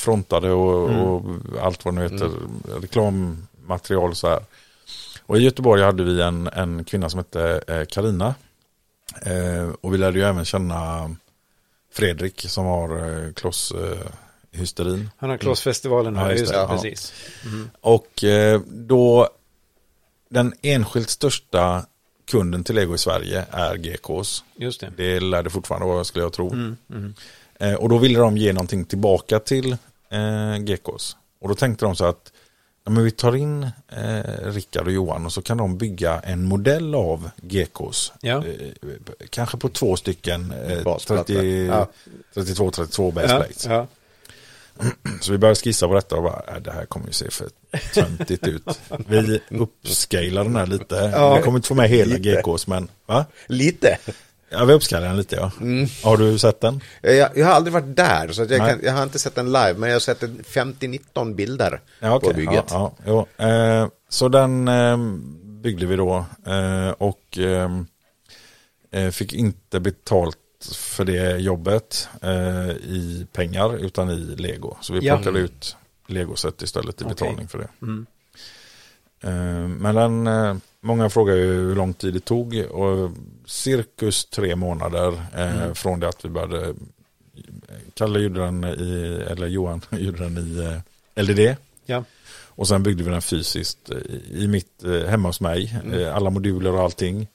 frontade 0.01 0.51
och, 0.51 0.89
och 0.89 1.23
allt 1.61 1.85
vad 1.85 1.95
det 1.95 2.01
nu 2.01 2.09
heter, 2.09 2.31
reklammaterial 2.81 4.09
och 4.09 4.17
så 4.17 4.27
här. 4.27 4.43
Och 5.25 5.37
i 5.37 5.41
Göteborg 5.41 5.83
hade 5.83 6.03
vi 6.03 6.21
en, 6.21 6.47
en 6.47 6.83
kvinna 6.83 7.09
som 7.09 7.17
hette 7.17 7.85
Karina. 7.89 8.35
Eh, 9.25 9.69
och 9.81 9.93
vi 9.93 9.97
lärde 9.97 10.19
ju 10.19 10.25
även 10.25 10.45
känna 10.45 11.11
Fredrik 11.93 12.41
som 12.41 12.65
har 12.65 12.89
eh, 13.25 13.33
klosshysterin. 13.33 15.09
Han 15.17 15.29
har 15.29 15.37
Klossfestivalen 15.37 16.15
här, 16.15 16.31
Ja, 16.31 16.37
just 16.37 16.51
det. 16.51 16.57
Ja. 16.57 16.67
precis. 16.67 17.13
Och 17.81 18.23
eh, 18.23 18.61
då 18.67 19.29
den 20.29 20.53
enskilt 20.61 21.09
största 21.09 21.85
kunden 22.31 22.63
till 22.63 22.75
Lego 22.75 22.95
i 22.95 22.97
Sverige 22.97 23.45
är 23.51 23.75
GKs. 23.75 24.43
Just 24.55 24.81
det. 24.81 24.93
Det 24.97 25.19
lär 25.19 25.43
det 25.43 25.49
fortfarande 25.49 25.87
vara 25.87 26.03
skulle 26.03 26.25
jag 26.25 26.33
tro. 26.33 26.53
Mm, 26.53 26.77
mm. 26.89 27.13
Eh, 27.59 27.73
och 27.73 27.89
då 27.89 27.97
ville 27.97 28.19
de 28.19 28.37
ge 28.37 28.53
någonting 28.53 28.85
tillbaka 28.85 29.39
till 29.39 29.77
eh, 30.11 30.57
GKs. 30.57 31.15
Och 31.41 31.49
då 31.49 31.55
tänkte 31.55 31.85
de 31.85 31.95
så 31.95 32.05
att 32.05 32.31
ja, 32.85 32.91
men 32.91 33.03
vi 33.03 33.11
tar 33.11 33.35
in 33.35 33.63
eh, 33.91 34.51
Rickard 34.51 34.85
och 34.85 34.91
Johan 34.91 35.25
och 35.25 35.33
så 35.33 35.41
kan 35.41 35.57
de 35.57 35.77
bygga 35.77 36.19
en 36.19 36.43
modell 36.45 36.95
av 36.95 37.29
GKs. 37.41 38.13
Ja. 38.21 38.43
Eh, 38.45 38.69
kanske 39.29 39.57
på 39.57 39.69
två 39.69 39.95
stycken 39.95 40.51
eh, 40.67 40.83
Basplattor. 40.83 41.23
30, 41.33 41.65
Ja. 41.67 41.87
32-32 42.35 43.11
base 43.13 43.27
Ja, 43.27 43.37
plates. 43.39 43.65
ja. 43.65 43.87
Så 45.21 45.31
vi 45.31 45.37
började 45.37 45.55
skissa 45.59 45.87
på 45.87 45.93
detta 45.93 46.15
och 46.15 46.23
bara, 46.23 46.43
äh, 46.55 46.61
det 46.61 46.71
här 46.71 46.85
kommer 46.85 47.07
ju 47.07 47.13
se 47.13 47.29
för 47.31 47.47
töntigt 47.93 48.47
ut. 48.47 48.63
Vi 49.07 49.41
uppscalar 49.49 50.43
den 50.43 50.55
här 50.55 50.67
lite. 50.67 50.95
Ja. 51.13 51.35
vi 51.35 51.41
kommer 51.41 51.57
inte 51.57 51.67
få 51.67 51.75
med 51.75 51.89
hela 51.89 52.15
Lite. 52.15 52.41
GKs 52.41 52.67
men, 52.67 52.87
va? 53.05 53.25
Lite. 53.47 53.97
Ja, 54.51 54.65
vi 54.65 54.73
uppscalar 54.73 55.07
den 55.07 55.17
lite 55.17 55.35
ja. 55.35 55.51
Har 56.03 56.17
du 56.17 56.39
sett 56.39 56.61
den? 56.61 56.81
Jag, 57.01 57.37
jag 57.37 57.45
har 57.45 57.53
aldrig 57.53 57.73
varit 57.73 57.95
där, 57.95 58.31
så 58.31 58.41
jag, 58.49 58.57
kan, 58.69 58.79
jag 58.83 58.93
har 58.93 59.03
inte 59.03 59.19
sett 59.19 59.35
den 59.35 59.45
live, 59.45 59.73
men 59.77 59.89
jag 59.89 59.95
har 59.95 59.99
sett 59.99 60.23
en 60.23 60.43
50-19 60.43 61.35
bilder 61.35 61.81
Ja, 61.99 62.09
på 62.09 62.27
okej. 62.27 62.33
bygget. 62.33 62.65
Ja, 62.69 62.93
ja. 63.05 63.27
Eh, 63.47 63.87
så 64.09 64.29
den 64.29 64.67
eh, 64.67 64.97
byggde 65.43 65.85
vi 65.85 65.95
då 65.95 66.25
eh, 66.47 66.89
och 66.89 67.37
eh, 67.37 67.69
eh, 68.91 69.09
fick 69.11 69.33
inte 69.33 69.79
betalt 69.79 70.37
för 70.75 71.05
det 71.05 71.37
jobbet 71.37 72.09
eh, 72.21 72.69
i 72.69 73.27
pengar 73.33 73.77
utan 73.85 74.09
i 74.09 74.15
lego. 74.19 74.77
Så 74.81 74.93
vi 74.93 74.99
Ja. 74.99 75.15
plockade 75.15 75.39
ut 75.39 75.75
legoset 76.07 76.61
istället 76.61 77.01
i 77.01 77.05
betalning 77.05 77.47
för 77.47 77.57
det. 77.57 77.67
Mm. 77.81 78.05
Eh, 79.23 79.67
Men 79.77 79.95
den, 79.95 80.27
eh, 80.27 80.55
många 80.81 81.09
frågar 81.09 81.35
ju 81.35 81.45
hur 81.53 81.75
lång 81.75 81.93
tid 81.93 82.13
det 82.13 82.19
tog 82.19 82.55
och 82.71 83.11
cirkus 83.45 84.25
tre 84.25 84.55
månader 84.55 85.21
eh, 85.37 85.73
från 85.73 85.99
det 85.99 86.07
att 86.09 86.25
vi 86.25 86.29
började. 86.29 86.75
Kalle 87.93 88.19
gjorde 88.19 88.39
den 88.39 88.63
i, 88.63 89.23
eller 89.29 89.47
Johan 89.47 89.81
gjorde 89.91 90.23
den 90.23 90.37
i 90.37 90.59
eh, 91.15 91.23
LDD. 91.23 91.55
Ja. 91.85 92.03
Och 92.47 92.67
sen 92.67 92.83
byggde 92.83 93.03
vi 93.03 93.09
den 93.11 93.21
fysiskt 93.21 93.89
i 94.31 94.47
mitt, 94.47 94.83
eh, 94.83 95.09
hemma 95.09 95.29
hos 95.29 95.41
mig. 95.41 95.79
Eh, 95.93 96.15
Alla 96.15 96.29
moduler 96.29 96.73
och 96.73 96.81
allting. 96.81 97.27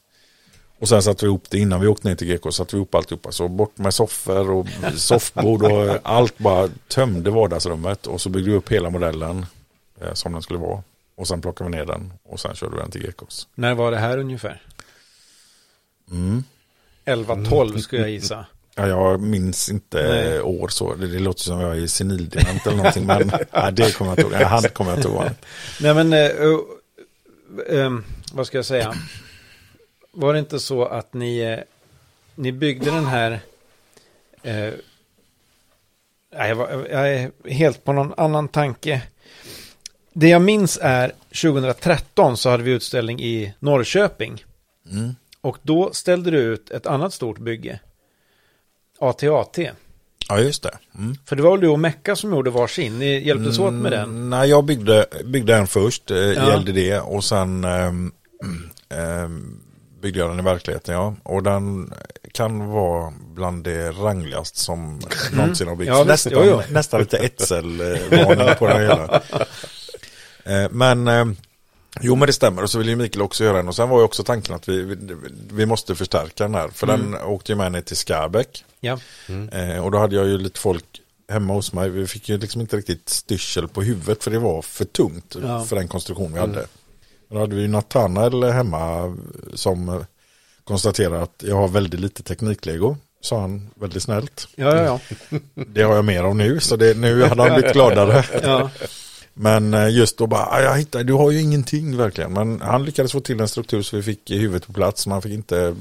Och 0.79 0.89
sen 0.89 1.03
satte 1.03 1.25
vi 1.25 1.29
ihop 1.29 1.45
det 1.51 1.59
innan 1.59 1.81
vi 1.81 1.87
åkte 1.87 2.09
ner 2.09 2.15
till 2.15 2.29
GK. 2.37 2.53
Satte 2.53 2.77
vi 2.77 2.79
ihop 2.79 2.95
alltihopa. 2.95 3.33
Så 3.33 3.49
bort 3.49 3.79
med 3.79 3.95
soffor 3.95 4.51
och 4.51 4.67
soffbord 4.97 5.63
och 5.63 5.99
allt 6.03 6.39
bara 6.39 6.69
tömde 6.89 7.31
vardagsrummet. 7.31 8.07
Och 8.07 8.21
så 8.21 8.29
byggde 8.29 8.51
vi 8.51 8.57
upp 8.57 8.73
hela 8.73 8.91
modellen 8.91 9.47
eh, 10.01 10.13
som 10.15 10.33
den 10.33 10.43
skulle 10.43 10.59
vara. 10.59 10.83
Och 11.17 11.29
sen 11.29 11.41
plockade 11.41 11.71
vi 11.71 11.77
ner 11.77 11.87
den 11.87 12.13
och 12.23 12.41
sen 12.41 12.55
körde 12.55 12.77
vi 12.77 12.83
den 12.83 12.91
till 12.91 13.03
GKs. 13.03 13.49
När 13.55 13.75
var 13.75 13.91
det 13.91 13.99
här 13.99 14.19
ungefär? 14.19 14.63
Mm. 16.11 16.45
11-12 17.05 17.79
skulle 17.79 18.03
jag 18.03 18.11
gissa. 18.11 18.47
Ja, 18.79 18.87
jag 18.87 19.21
minns 19.21 19.69
inte 19.69 20.03
Nej. 20.03 20.41
år 20.41 20.69
så. 20.69 20.95
Det, 20.95 21.07
det 21.07 21.19
låter 21.19 21.43
som 21.43 21.61
jag 21.61 21.79
är 21.79 21.87
senildement 21.87 22.67
eller 22.67 22.77
någonting. 22.77 23.07
Men 23.07 23.31
ja, 23.51 23.71
det 23.71 23.97
kommer 23.97 24.11
jag 24.11 24.19
inte 24.19 24.37
ihåg. 24.37 24.43
Han 24.43 24.63
kommer 24.63 24.91
jag 24.91 24.99
inte 24.99 25.09
ihåg. 25.09 25.25
Nej 25.81 25.95
men, 25.95 26.13
eh, 26.13 26.31
ehm, 27.69 28.05
vad 28.33 28.47
ska 28.47 28.59
jag 28.59 28.65
säga? 28.65 28.95
Var 30.13 30.33
det 30.33 30.39
inte 30.39 30.61
så 30.61 30.85
att 30.85 31.15
ni, 31.15 31.39
eh, 31.39 31.59
ni 32.35 32.53
byggde 32.53 32.91
den 32.91 33.07
här... 33.07 33.41
Nej, 34.43 34.75
jag, 36.31 36.57
var, 36.57 36.87
jag 36.91 37.15
är 37.15 37.31
helt 37.51 37.85
på 37.85 37.93
någon 37.93 38.15
annan 38.17 38.49
tanke. 38.49 39.03
Det 40.19 40.29
jag 40.29 40.43
minns 40.43 40.79
är 40.83 41.13
2013 41.43 42.37
så 42.37 42.51
hade 42.51 42.63
vi 42.63 42.71
utställning 42.71 43.21
i 43.21 43.55
Norrköping. 43.59 44.45
Mm. 44.93 45.15
Och 45.41 45.59
då 45.63 45.91
ställde 45.93 46.31
du 46.31 46.39
ut 46.39 46.71
ett 46.71 46.87
annat 46.87 47.15
stort 47.15 47.39
bygge. 47.39 47.81
AT-AT. 48.99 49.59
Ja, 50.29 50.41
just 50.41 50.63
det. 50.63 50.79
Mm. 50.99 51.17
För 51.25 51.37
det 51.37 51.43
var 51.43 51.51
väl 51.51 51.61
du 51.61 51.69
och 51.69 51.81
Mecka 51.81 52.17
som 52.17 52.31
gjorde 52.31 52.51
varsin. 52.51 52.99
Ni 52.99 53.27
hjälptes 53.27 53.59
åt 53.59 53.73
med 53.73 53.93
den. 53.93 54.03
Mm, 54.05 54.31
Nej, 54.31 54.49
jag 54.49 54.65
byggde, 54.65 55.07
byggde 55.25 55.57
en 55.57 55.67
först 55.67 56.11
eh, 56.11 56.17
Ja. 56.19 56.55
i 56.55 56.59
LDD 56.59 57.01
och 57.05 57.25
sen 57.25 57.65
ehm, 57.65 58.13
ehm, 58.89 59.61
byggde 60.03 60.19
jag 60.19 60.31
den 60.31 60.41
i 60.41 60.43
verkligheten. 60.43 60.95
Ja. 60.95 61.15
Och 61.23 61.43
den 61.43 61.93
kan 62.33 62.67
vara 62.67 63.13
bland 63.35 63.65
det 63.65 63.91
rangligaste 63.91 64.59
som 64.59 65.01
någonsin 65.33 65.69
har 65.69 65.77
byggts. 65.77 65.89
Ja, 65.99 66.05
nästan, 66.05 66.63
nästan 66.71 67.01
lite 67.01 67.17
Etzel-varning 67.17 68.55
på 68.59 68.67
det 68.67 68.79
hela. 68.79 69.23
Eh, 70.47 70.71
Men 70.71 71.09
eh, 71.09 71.25
Jo 72.01 72.15
men 72.17 72.27
det 72.27 72.33
stämmer 72.33 72.63
och 72.63 72.71
så 72.71 72.79
vill 72.79 72.89
ju 72.89 72.97
Mikael 72.97 73.23
också 73.23 73.45
göra 73.45 73.59
en 73.59 73.69
och 73.69 73.77
sen 73.77 73.89
var 73.89 73.99
ju 73.99 74.05
också 74.05 74.23
tanken 74.25 74.55
att 74.55 74.69
vi, 74.69 74.83
vi, 74.83 74.97
vi 75.51 75.67
måste 75.67 75.95
förstärka 75.95 76.45
den 76.45 76.55
här 76.55 76.69
för 76.69 76.87
den 76.87 77.15
åkte 77.15 77.53
ju 77.53 77.57
med 77.57 77.73
ner 77.73 77.81
till 77.81 77.97
Skarbäck 77.97 78.65
Ja. 78.81 78.99
eh, 79.53 79.85
och 79.85 79.91
då 79.91 79.99
hade 79.99 80.17
jag 80.17 80.27
ju 80.27 80.39
lite 80.39 80.61
folk 80.61 80.85
hemma 81.29 81.53
hos 81.55 81.73
mig. 81.73 81.89
Vi 81.91 82.07
fick 82.07 82.29
ju 82.29 82.39
liksom 82.39 82.61
inte 82.61 82.77
riktigt 82.77 83.09
styrsel 83.09 83.69
på 83.69 83.83
huvudet 83.83 84.25
för 84.25 84.31
det 84.31 84.39
var 84.39 84.63
för 84.63 84.85
tungt 84.85 85.37
Ja. 85.43 85.65
för 85.65 85.77
den 85.77 85.89
konstruktion 85.89 86.33
vi 86.33 86.39
hade. 86.41 86.67
Då 87.31 87.39
hade 87.39 87.55
vi 87.57 87.63
ju 87.63 87.69
Nathanael 87.69 88.45
hemma 88.45 89.17
som 89.55 89.89
eh, 89.89 90.01
konstaterar 90.65 91.23
att 91.23 91.43
jag 91.47 91.57
har 91.57 91.69
väldigt 91.69 92.01
lite 92.01 92.23
tekniklego. 92.23 92.97
Sa 93.21 93.41
han 93.41 93.71
väldigt 93.75 94.03
snällt. 94.03 94.49
Ja, 94.57 94.77
ja, 94.77 95.01
ja. 95.31 95.39
Det 95.55 95.83
har 95.83 95.95
jag 95.95 96.05
mer 96.05 96.23
av 96.23 96.37
nu 96.37 96.61
så 96.61 96.77
det, 96.77 96.97
nu 96.97 97.23
hade 97.25 97.43
han 97.43 97.55
blivit 97.55 97.73
gladare. 97.73 98.25
ja. 98.43 98.71
Men 99.39 99.75
eh, 99.75 99.89
just 99.89 100.19
då 100.19 100.27
bara, 100.27 100.47
"Ah, 100.47 100.61
jag 100.61 100.77
hittar, 100.79 101.05
du 101.05 101.13
har 101.13 101.31
ju 101.31 101.41
ingenting 101.41 101.97
verkligen. 101.97 102.33
Men 102.33 102.61
han 102.61 102.85
lyckades 102.85 103.13
få 103.13 103.21
till 103.21 103.41
en 103.41 103.49
struktur 103.49 103.83
så 103.83 103.97
vi 103.97 104.03
fick 104.03 104.31
huvudet 104.31 104.67
på 104.67 104.73
plats. 104.73 105.07
Man 105.07 105.23
fick 105.23 105.33
inte 105.33 105.77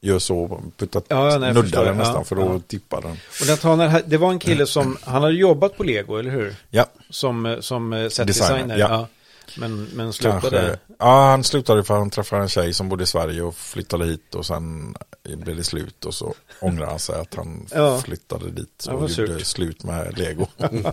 göra 0.00 0.20
så, 0.20 0.60
putta, 0.76 1.02
Ja, 1.08 1.38
nej, 1.38 1.54
nudda 1.54 1.84
den 1.84 1.92
det. 1.92 1.98
nästan 1.98 2.16
Ja, 2.16 2.24
för 2.24 2.36
då 2.36 2.42
ja. 2.42 2.60
tippar 2.66 3.02
den. 3.02 3.10
Och 3.40 3.46
Nathanael, 3.48 4.02
det 4.06 4.16
var 4.16 4.30
en 4.30 4.38
kille 4.38 4.66
som, 4.66 4.96
han 5.02 5.22
hade 5.22 5.34
jobbat 5.34 5.76
på 5.76 5.84
Lego, 5.84 6.16
eller 6.16 6.30
hur? 6.30 6.56
Ja, 6.70 6.86
Som, 7.10 7.46
eh, 7.46 7.60
som 7.60 7.92
eh, 7.92 7.98
Designer, 8.02 8.32
setdesigner. 8.32 8.78
ja. 8.78 8.86
Ja. 8.90 9.08
Men, 9.56 9.84
men 9.94 10.12
slutade. 10.12 10.40
kanske. 10.40 10.78
Ja, 10.98 11.26
han 11.30 11.44
slutade 11.44 11.84
för 11.84 11.94
att 11.94 12.00
han 12.00 12.10
träffade 12.10 12.42
en 12.42 12.48
tjej 12.48 12.74
som 12.74 12.88
bodde 12.88 13.02
i 13.04 13.06
Sverige 13.06 13.42
och 13.42 13.54
flyttade 13.56 14.04
hit 14.04 14.34
och 14.34 14.46
sen 14.46 14.94
blev 15.24 15.56
det 15.56 15.64
slut 15.64 16.04
och 16.04 16.14
så 16.14 16.34
ångrar 16.60 16.86
han 16.86 16.98
sig 16.98 17.20
att 17.20 17.34
han 17.34 17.66
flyttade 18.04 18.50
dit 18.50 18.86
och 18.86 18.92
gjorde 19.00 19.08
surt. 19.38 19.46
slut 19.46 19.84
med 19.84 20.18
Lego. 20.18 20.46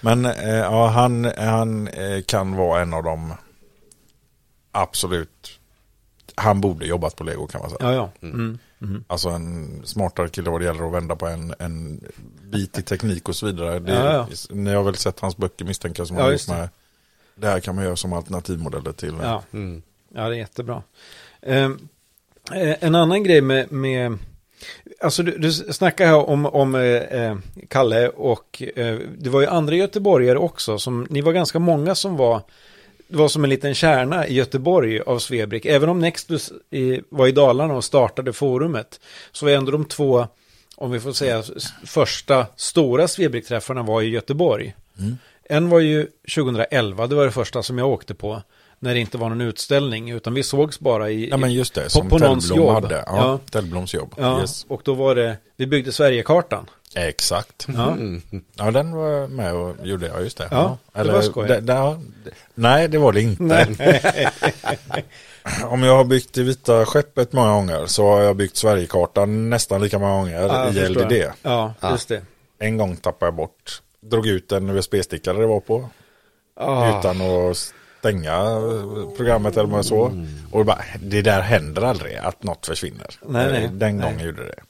Men 0.00 0.24
eh, 0.24 0.56
ja, 0.56 0.86
han, 0.86 1.24
han 1.38 1.88
eh, 1.88 2.22
kan 2.26 2.56
vara 2.56 2.82
en 2.82 2.94
av 2.94 3.02
de 3.02 3.32
absolut, 4.72 5.58
han 6.34 6.60
borde 6.60 6.86
jobbat 6.86 7.16
på 7.16 7.24
Lego 7.24 7.46
kan 7.46 7.60
man 7.60 7.70
säga. 7.70 7.92
Ja, 7.92 8.10
ja. 8.20 8.28
Mm. 8.80 9.04
Alltså 9.06 9.28
en 9.28 9.82
smartare 9.84 10.28
kille 10.28 10.50
vad 10.50 10.60
det 10.60 10.64
gäller 10.64 10.86
att 10.86 10.92
vända 10.94 11.16
på 11.16 11.26
en, 11.26 11.54
en 11.58 12.04
bit 12.42 12.78
i 12.78 12.82
teknik 12.82 13.28
och 13.28 13.36
så 13.36 13.46
vidare. 13.46 13.78
Det, 13.78 13.92
Ja, 13.92 14.12
ja. 14.12 14.26
Ni 14.50 14.74
har 14.74 14.82
väl 14.82 14.94
sett 14.96 15.20
hans 15.20 15.36
böcker 15.36 15.64
misstänker 15.64 16.00
jag 16.00 16.08
som 16.08 16.16
Ja, 16.16 16.22
har 16.22 16.30
just 16.30 16.48
gjort 16.48 16.56
det. 16.56 16.60
med 16.60 16.68
det 17.34 17.46
här 17.46 17.60
kan 17.60 17.74
man 17.74 17.84
göra 17.84 17.96
som 17.96 18.12
alternativmodeller 18.12 18.92
till. 18.92 19.14
Ja. 19.22 19.42
ja, 20.14 20.28
det 20.28 20.34
är 20.36 20.38
jättebra. 20.38 20.82
Ehm, 21.42 21.88
eh, 22.52 22.76
en 22.84 22.94
annan 22.94 23.24
grej 23.24 23.40
med, 23.40 23.72
med 23.72 24.18
alltså 25.00 25.22
du, 25.22 25.38
du 25.38 25.52
snackar 25.52 26.06
här 26.06 26.28
om, 26.28 26.46
om 26.46 26.74
eh, 26.74 26.82
eh, 26.82 27.36
Kalle 27.68 28.08
och 28.08 28.62
eh, 28.76 28.98
det 29.18 29.30
var 29.30 29.40
ju 29.40 29.46
andra 29.46 29.74
göteborgare 29.74 30.38
också, 30.38 30.78
som, 30.78 31.06
ni 31.10 31.20
var 31.20 31.32
ganska 31.32 31.58
många 31.58 31.94
som 31.94 32.16
var, 32.16 32.42
var 33.08 33.28
som 33.28 33.44
en 33.44 33.50
liten 33.50 33.74
kärna 33.74 34.26
i 34.26 34.34
Göteborg 34.34 35.00
av 35.00 35.18
Svebrick. 35.18 35.66
Även 35.66 35.88
om 35.88 35.98
Nextus 35.98 36.52
i, 36.70 37.00
var 37.08 37.26
i 37.26 37.32
Dalarna 37.32 37.74
och 37.74 37.84
startade 37.84 38.32
forumet, 38.32 39.00
så 39.32 39.46
var 39.46 39.52
ändå 39.52 39.72
de 39.72 39.84
två, 39.84 40.26
om 40.76 40.90
vi 40.90 41.00
får 41.00 41.12
säga, 41.12 41.42
första 41.86 42.46
stora 42.56 43.08
Svebrick-träffarna 43.08 43.82
var 43.82 44.02
i 44.02 44.08
Göteborg. 44.08 44.74
En 45.50 45.68
var 45.68 45.80
ju 45.80 46.06
2011, 46.34 47.06
det 47.06 47.14
var 47.14 47.24
det 47.24 47.30
första 47.30 47.62
som 47.62 47.78
jag 47.78 47.88
åkte 47.88 48.14
på. 48.14 48.42
När 48.80 48.94
det 48.94 49.00
inte 49.00 49.18
var 49.18 49.28
någon 49.28 49.40
utställning, 49.40 50.10
utan 50.10 50.34
vi 50.34 50.42
sågs 50.42 50.80
bara 50.80 51.10
i... 51.10 51.28
Ja 51.28 51.36
men 51.36 51.52
just 51.52 51.74
det, 51.74 51.90
som 51.90 52.08
på 52.08 52.18
någons 52.18 52.50
jobb. 52.50 52.74
hade. 52.74 52.94
Ja, 52.94 53.02
Ja. 53.16 53.38
Tellbloms 53.50 53.94
jobb. 53.94 54.14
Ja, 54.18 54.40
Yes. 54.40 54.64
och 54.68 54.80
då 54.84 54.94
var 54.94 55.14
det, 55.14 55.36
vi 55.56 55.66
byggde 55.66 55.92
Sverigekartan. 55.92 56.70
Exakt. 56.94 57.66
Ja, 57.76 57.96
Ja 58.56 58.70
den 58.70 58.92
var 58.92 59.26
med 59.28 59.54
och 59.54 59.74
gjorde 59.86 60.06
jag, 60.06 60.22
just 60.22 60.38
det. 60.38 60.48
Ja, 60.50 60.78
det 60.92 61.12
var 61.12 61.22
skoj. 61.22 61.48
det- 61.48 61.60
det- 61.60 61.72
ja, 61.72 61.98
nej 62.54 62.88
det 62.88 62.98
var 62.98 63.12
det 63.12 63.22
inte. 63.22 63.66
Om 65.64 65.82
jag 65.82 65.96
har 65.96 66.04
byggt 66.04 66.32
det 66.34 66.42
vita 66.42 66.86
skeppet 66.86 67.32
många 67.32 67.52
gånger 67.52 67.86
så 67.86 68.06
har 68.10 68.20
jag 68.20 68.36
byggt 68.36 68.56
Sverigekartan 68.56 69.50
nästan 69.50 69.80
lika 69.82 69.98
många 69.98 70.12
gånger 70.14 70.40
Ja, 70.42 70.64
jag 70.72 70.76
i. 70.76 70.88
LDD. 70.88 71.24
Ja, 71.42 71.74
just 71.90 72.08
det. 72.08 72.22
En 72.58 72.76
gång 72.78 72.96
tappade 72.96 73.26
jag 73.26 73.34
bort, 73.34 73.82
drog 74.00 74.26
ut 74.26 74.52
en 74.52 74.70
USB-sticka 74.70 75.32
det 75.32 75.46
var 75.46 75.60
på. 75.60 75.88
Ah, 76.60 76.98
Utan 76.98 77.20
att 77.20 77.74
stänga 77.98 78.60
programmet 79.16 79.56
eller 79.56 79.68
vad 79.68 79.86
så. 79.86 80.24
Och 80.52 80.64
bara, 80.64 80.84
det 81.02 81.22
där 81.22 81.40
händer 81.40 81.82
aldrig 81.82 82.16
att 82.16 82.42
något 82.42 82.66
försvinner. 82.66 83.06
Nej, 83.26 83.52
nej. 83.52 83.64
Eh, 83.64 83.70
Den 83.70 83.96
Nej. 83.96 84.10
gången 84.12 84.26
gjorde 84.26 84.44
det. 84.44 84.60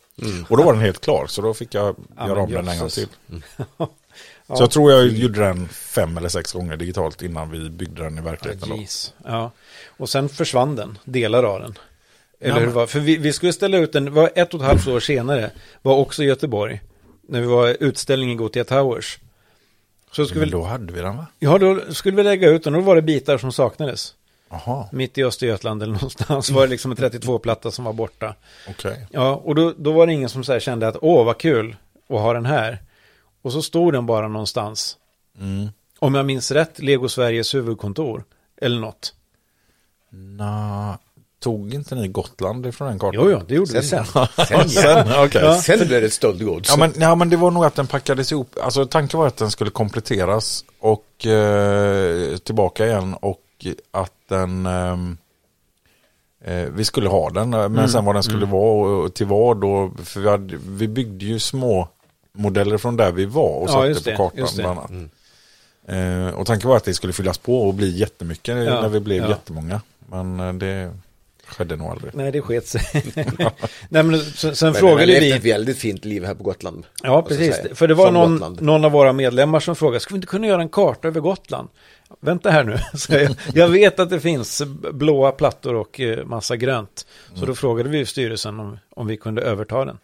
Och 0.48 0.56
då 0.56 0.62
var 0.62 0.72
den 0.72 0.82
helt 0.82 1.00
klar 1.00 1.26
så 1.26 1.42
då 1.42 1.54
fick 1.54 1.74
jag 1.74 1.96
Ja, 2.16 2.28
göra 2.28 2.40
om 2.42 2.50
den 2.52 2.68
en 2.68 2.78
gång 2.78 2.88
till. 2.88 3.08
Så 4.56 4.62
jag 4.62 4.70
tror 4.70 4.92
jag 4.92 5.06
gjorde 5.08 5.40
den 5.40 5.68
fem 5.68 6.16
eller 6.16 6.28
sex 6.28 6.52
gånger 6.52 6.76
digitalt 6.76 7.22
innan 7.22 7.50
vi 7.50 7.70
byggde 7.70 8.02
den 8.02 8.18
i 8.18 8.20
verkligheten. 8.20 8.76
jeez. 8.76 9.14
Ja, 9.24 9.50
och 9.96 10.08
sen 10.08 10.28
försvann 10.28 10.76
den, 10.76 10.98
delar 11.04 11.42
av 11.44 11.60
den. 11.60 11.78
Eller 12.40 12.54
Ja, 12.54 12.60
hur 12.60 12.66
var, 12.66 12.86
för 12.86 13.00
vi, 13.00 13.16
vi 13.16 13.32
skulle 13.32 13.52
ställa 13.52 13.76
ut 13.78 13.92
den, 13.92 14.14
var 14.14 14.30
ett 14.34 14.54
och 14.54 14.60
ett 14.60 14.66
halvt 14.66 14.86
år 14.88 15.00
senare, 15.00 15.50
var 15.82 15.94
också 15.96 16.22
i 16.22 16.26
Göteborg. 16.26 16.80
När 17.28 17.40
vi 17.40 17.46
var 17.46 17.68
i 17.68 17.76
utställning 17.80 18.32
i 18.32 18.34
Gothia 18.34 18.64
Towers. 18.64 19.18
Så 20.12 20.26
skulle 20.26 20.40
Men 20.40 20.50
då 20.50 20.62
hade 20.62 20.92
vi 20.92 21.00
den 21.00 21.16
va? 21.16 21.26
ja, 21.38 21.58
då 21.58 21.80
skulle 21.94 22.16
vi 22.16 22.22
lägga 22.22 22.48
ut 22.48 22.64
den, 22.64 22.74
och 22.74 22.80
då 22.80 22.86
var 22.86 22.96
det 22.96 23.02
bitar 23.02 23.38
som 23.38 23.52
saknades. 23.52 24.14
Jaha, 24.50 24.88
Mitt 24.92 25.18
i 25.18 25.24
Östergötland 25.24 25.82
eller 25.82 25.92
någonstans 26.00 26.50
var 26.50 26.62
det 26.62 26.68
liksom 26.68 26.90
en 26.90 26.96
32-platta 26.96 27.70
som 27.70 27.84
var 27.84 27.92
borta. 27.92 28.34
okej. 28.68 29.06
Ja, 29.10 29.34
och 29.34 29.54
då, 29.54 29.74
då 29.76 29.92
var 29.92 30.06
det 30.06 30.12
ingen 30.12 30.28
som 30.28 30.44
så 30.44 30.58
kände 30.60 30.88
att 30.88 30.96
åh, 31.02 31.24
vad 31.24 31.38
kul 31.38 31.76
att 32.08 32.20
ha 32.20 32.32
den 32.32 32.46
här. 32.46 32.82
Och 33.42 33.52
så 33.52 33.62
stod 33.62 33.92
den 33.92 34.06
bara 34.06 34.28
någonstans. 34.28 34.96
Mm. 35.40 35.68
Om 35.98 36.14
jag 36.14 36.26
minns 36.26 36.50
rätt, 36.50 36.78
Lego 36.78 37.08
Sveriges 37.08 37.54
huvudkontor. 37.54 38.24
Eller 38.60 38.80
något. 38.80 39.14
Nå, 40.10 40.98
tog 41.40 41.74
inte 41.74 41.94
ni 41.94 42.08
Gotland 42.08 42.66
ifrån 42.66 42.88
den 42.88 42.98
kartan? 42.98 43.20
Jo, 43.24 43.30
jo, 43.30 43.40
det 43.48 43.54
gjorde 43.54 43.72
vi 43.72 43.82
sen. 43.86 44.04
Sen, 44.48 44.68
Sen, 44.68 45.06
okej. 45.24 45.58
sen 45.62 45.78
blev 45.88 46.02
det 46.02 46.10
stöldgods. 46.10 46.68
Ja 46.70 46.76
men, 46.76 46.92
ja 46.96 47.14
men 47.14 47.30
det 47.30 47.36
var 47.36 47.50
nog 47.50 47.64
att 47.64 47.74
den 47.74 47.86
packades 47.86 48.32
ihop. 48.32 48.56
Alltså 48.62 48.86
tanken 48.86 49.20
var 49.20 49.26
att 49.26 49.36
den 49.36 49.50
skulle 49.50 49.70
kompletteras 49.70 50.64
och 50.80 51.26
eh, 51.26 52.36
tillbaka 52.36 52.86
igen 52.86 53.14
och 53.14 53.40
att 53.90 54.12
den 54.28 54.66
ehm, 54.66 55.16
eh, 56.44 56.54
vi 56.74 56.84
skulle 56.84 57.08
ha 57.08 57.30
den 57.30 57.50
men 57.50 57.88
sen 57.88 58.04
vad 58.04 58.14
den 58.16 58.22
skulle 58.22 58.46
vara 58.46 58.88
och, 58.96 59.04
och 59.04 59.14
till 59.14 59.26
vad 59.26 59.60
då. 59.60 59.92
För 60.04 60.20
vi, 60.20 60.28
hade, 60.28 60.56
vi 60.68 60.88
byggde 60.88 61.24
ju 61.24 61.38
små 61.38 61.88
modeller 62.32 62.78
från 62.78 62.96
där 62.96 63.12
vi 63.12 63.24
var 63.24 63.48
och 63.58 63.68
Ja, 63.70 63.94
satte 63.94 64.10
på 64.10 64.16
kartan 64.16 64.38
just 64.38 64.56
det. 64.56 64.62
bland 64.62 64.78
annat. 64.78 64.90
Eh, 65.88 66.34
och 66.40 66.46
tanken 66.46 66.68
var 66.68 66.76
att 66.76 66.84
det 66.84 66.94
skulle 66.94 67.12
fyllas 67.12 67.38
på 67.38 67.62
och 67.68 67.74
bli 67.74 67.98
jättemycket 67.98 68.56
Ja, 68.56 68.80
när 68.80 68.88
vi 68.88 69.00
blev 69.00 69.22
ja. 69.22 69.28
jättemånga. 69.28 69.80
Men 70.10 70.40
eh, 70.40 70.52
det 70.52 70.92
skedde 71.48 71.76
nog 71.76 71.86
aldrig. 71.90 72.14
Nej, 72.14 72.32
det 72.32 72.40
sket 72.40 72.66
sig. 72.66 72.82
Nej, 73.88 74.02
men 74.02 74.20
sen, 74.20 74.56
sen 74.56 74.72
Men 74.72 74.80
frågade 74.80 75.00
har 75.00 75.06
levt 75.20 75.36
ett 75.36 75.44
vi. 75.44 75.52
väldigt 75.52 75.78
fint 75.78 76.04
liv 76.04 76.24
här 76.24 76.34
på 76.34 76.42
Gotland. 76.44 76.86
Ja, 77.02 77.22
precis. 77.22 77.60
För 77.74 77.88
det 77.88 77.94
var 77.94 78.10
någon, 78.12 78.56
någon 78.60 78.84
av 78.84 78.92
våra 78.92 79.12
medlemmar 79.12 79.60
som 79.60 79.76
frågade, 79.76 80.00
ska 80.00 80.14
vi 80.14 80.16
inte 80.16 80.26
kunna 80.26 80.46
göra 80.46 80.62
en 80.62 80.68
karta 80.68 81.08
över 81.08 81.20
Gotland? 81.20 81.68
Vänta 82.20 82.50
här 82.50 82.64
nu. 82.64 82.78
Jag, 83.08 83.36
jag 83.54 83.68
vet 83.68 84.00
att 84.00 84.10
det 84.10 84.20
finns 84.20 84.62
blåa 84.92 85.32
plattor 85.32 85.74
och 85.74 86.00
eh, 86.00 86.24
massa 86.24 86.56
grönt. 86.56 87.06
Så 87.34 87.46
då 87.46 87.54
frågade 87.54 87.88
vi 87.88 88.06
styrelsen 88.06 88.60
om, 88.60 88.78
om 88.90 89.06
vi 89.06 89.16
kunde 89.16 89.42
överta 89.42 89.84
den. 89.84 89.98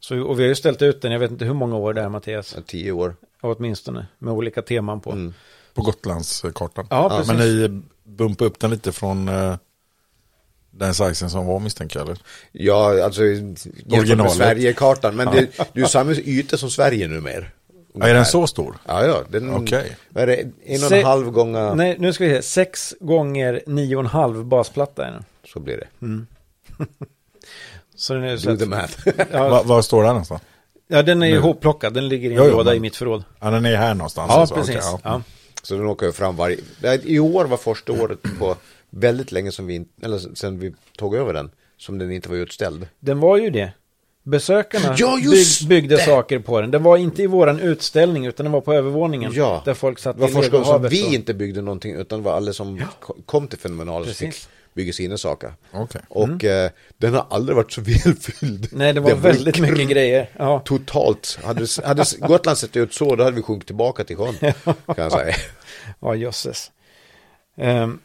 Så, 0.00 0.20
och 0.22 0.38
vi 0.38 0.42
har 0.42 0.48
ju 0.48 0.54
ställt 0.54 0.82
ut 0.82 1.02
den, 1.02 1.12
jag 1.12 1.18
vet 1.18 1.30
inte 1.30 1.44
hur 1.44 1.54
många 1.54 1.76
år 1.76 1.94
det 1.94 2.00
är 2.00 2.08
Mattias, 2.08 2.52
Ja, 2.56 2.62
Tio 2.66 2.92
år. 2.92 3.16
åtminstone, 3.40 4.06
med 4.18 4.32
olika 4.34 4.62
teman 4.62 5.00
på. 5.00 5.10
Mm. 5.12 5.34
På 5.74 5.82
Gotlandskartan. 5.82 6.86
Ja, 6.90 7.08
precis. 7.08 7.28
Men 7.28 7.36
ni 7.38 7.82
bumpade 8.04 8.48
upp 8.50 8.58
den 8.60 8.70
lite 8.70 8.92
från 8.92 9.28
eh, 9.28 9.54
den 10.70 10.94
sizen 10.94 11.30
som 11.30 11.46
var 11.46 11.60
misstänker 11.60 11.98
jag 12.00 12.06
eller? 12.08 12.18
Ja, 12.52 13.04
alltså 13.04 13.24
jämfört 13.24 13.64
med 13.86 13.98
Originalet. 13.98 14.32
Sverigekartan. 14.32 15.16
Men 15.16 15.26
det, 15.26 15.40
det 15.56 15.60
är 15.74 15.78
ju 15.80 15.86
samma 15.86 16.12
yta 16.12 16.56
som 16.56 16.70
Sverige 16.70 17.08
numera. 17.08 17.44
Ja, 17.94 18.06
är 18.06 18.14
den 18.14 18.24
så 18.26 18.46
stor? 18.46 18.76
Ja, 18.86 19.06
ja. 19.06 19.22
Den. 19.28 19.50
Vad 19.50 20.22
är 20.22 20.26
det? 20.26 20.36
En 20.64 20.82
och 20.82 20.88
Se- 20.88 20.98
en 21.00 21.04
halv 21.06 21.30
gånger 21.30 21.74
Nej, 21.74 21.96
nu 21.98 22.12
ska 22.12 22.24
vi 22.24 22.30
se, 22.34 22.42
sex 22.42 22.94
gånger 23.00 23.62
nio 23.66 23.96
och 23.96 24.00
en 24.02 24.06
halv 24.06 24.44
basplatta 24.44 25.06
är 25.06 25.12
den. 25.12 25.24
så 25.52 25.60
blir 25.60 25.76
det. 25.76 25.86
Så 27.96 28.14
den 28.14 28.24
är 28.24 28.36
så 28.36 28.46
Do 28.48 28.52
att- 28.54 28.58
the 28.60 28.66
math. 28.66 29.08
ja, 29.32 29.48
Va, 29.48 29.62
vad 29.64 29.84
står 29.84 30.02
den 30.02 30.08
någonstans? 30.08 30.42
ja, 30.88 31.02
den 31.02 31.22
är 31.22 31.26
ju 31.26 31.34
ihopplockad, 31.34 31.94
den 31.94 32.08
ligger 32.08 32.30
i 32.30 32.32
en 32.32 32.38
Jo, 32.38 32.44
jo, 32.44 32.50
låda 32.56 32.70
men- 32.70 32.76
i 32.76 32.80
mitt 32.80 32.96
förråd. 32.96 33.24
Ja, 33.40 33.50
den 33.50 33.66
är 33.66 33.76
här 33.76 33.94
någonstans. 33.94 34.28
Ja, 34.34 34.40
alltså. 34.40 34.54
precis. 34.54 34.76
Okej, 34.76 34.88
ja. 34.92 35.00
Ja. 35.04 35.22
Så 35.62 35.74
den 35.74 35.86
åker 35.86 36.06
ju 36.06 36.12
fram 36.12 36.36
varje... 36.36 36.56
I 37.02 37.18
år 37.18 37.44
var 37.44 37.56
första 37.56 37.92
året 37.92 38.18
på 38.38 38.56
väldigt 38.90 39.32
länge 39.32 39.52
som 39.52 39.66
vi 39.66 39.74
inte, 39.74 40.06
eller 40.06 40.34
sen 40.34 40.58
vi 40.58 40.74
tog 40.98 41.14
över 41.14 41.32
den, 41.34 41.50
som 41.76 41.98
den 41.98 42.12
inte 42.12 42.28
var 42.28 42.36
utställd. 42.36 42.88
Den 43.00 43.20
var 43.20 43.36
ju 43.36 43.50
det. 43.50 43.72
Besökarna 44.22 44.94
Ja, 44.98 45.18
just 45.18 45.68
byggde 45.68 45.96
det! 45.96 46.02
saker 46.02 46.38
på 46.38 46.60
den. 46.60 46.70
Den 46.70 46.82
var 46.82 46.96
inte 46.96 47.22
i 47.22 47.26
våran 47.26 47.60
utställning 47.60 48.26
utan 48.26 48.44
den 48.44 48.52
var 48.52 48.60
på 48.60 48.72
övervåningen. 48.74 49.32
Ja. 49.34 49.62
Där 49.64 49.74
folk 49.74 49.98
satt 49.98 50.16
Det 50.16 50.20
var 50.22 50.28
första 50.28 50.50
gången 50.50 50.66
som 50.66 50.82
vi 50.88 51.08
och- 51.08 51.12
inte 51.12 51.34
byggde 51.34 51.60
någonting 51.62 51.94
utan 51.94 52.18
det 52.18 52.24
var 52.24 52.32
alla 52.32 52.52
som 52.52 52.82
ko- 53.00 53.16
kom 53.26 53.48
till 53.48 53.58
Fenomenal 53.58 54.06
fick 54.06 54.34
bygga 54.74 54.92
sina 54.92 55.18
saker. 55.18 55.52
Okej. 55.72 56.00
Och 56.08 56.44
eh, 56.44 56.70
den 56.98 57.14
har 57.14 57.26
aldrig 57.30 57.56
varit 57.56 57.72
så 57.72 57.80
välfylld. 58.04 58.68
Nej, 58.72 58.92
det 58.92 59.00
var 59.00 59.10
Den 59.10 59.20
väldigt 59.20 59.56
kr- 59.56 59.60
mycket 59.70 59.88
grejer. 59.88 60.30
Ja, 60.38 60.58
Totalt. 60.64 61.38
Hade, 61.44 61.66
hade 61.84 62.04
Gotland 62.18 62.58
sett 62.58 62.76
ut 62.76 62.94
så, 62.94 63.16
då 63.16 63.24
hade 63.24 63.36
vi 63.36 63.42
sjunkit 63.42 63.66
tillbaka 63.66 64.04
till 64.04 64.16
sjön. 64.16 64.34
Kan 64.64 64.74
jag 64.96 65.12
säga. 65.12 65.34
ja 66.00 66.14
jösses. 66.14 66.70
Ehm, 67.56 67.98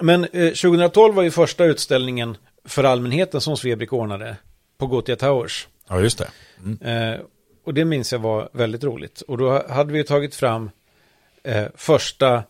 Men 0.00 0.24
eh, 0.24 0.48
2012 0.48 1.14
var 1.14 1.22
ju 1.22 1.30
första 1.30 1.64
utställningen 1.64 2.36
för 2.64 2.84
allmänheten 2.84 3.40
som 3.40 3.56
Svebrik 3.56 3.92
ordnade 3.92 4.36
på 4.78 4.86
Gothia 4.86 5.16
Towers. 5.16 5.68
Ja, 5.88 6.00
just 6.00 6.18
det. 6.18 6.28
Mm. 6.64 7.12
Eh, 7.12 7.20
och 7.64 7.74
det 7.74 7.84
minns 7.84 8.12
jag 8.12 8.18
var 8.18 8.48
väldigt 8.52 8.84
roligt. 8.84 9.20
Och 9.20 9.38
då 9.38 9.68
hade 9.68 9.92
vi 9.92 9.98
ju 9.98 10.04
tagit 10.04 10.34
fram 10.34 10.70
eh, 11.42 11.66
första 11.74 12.42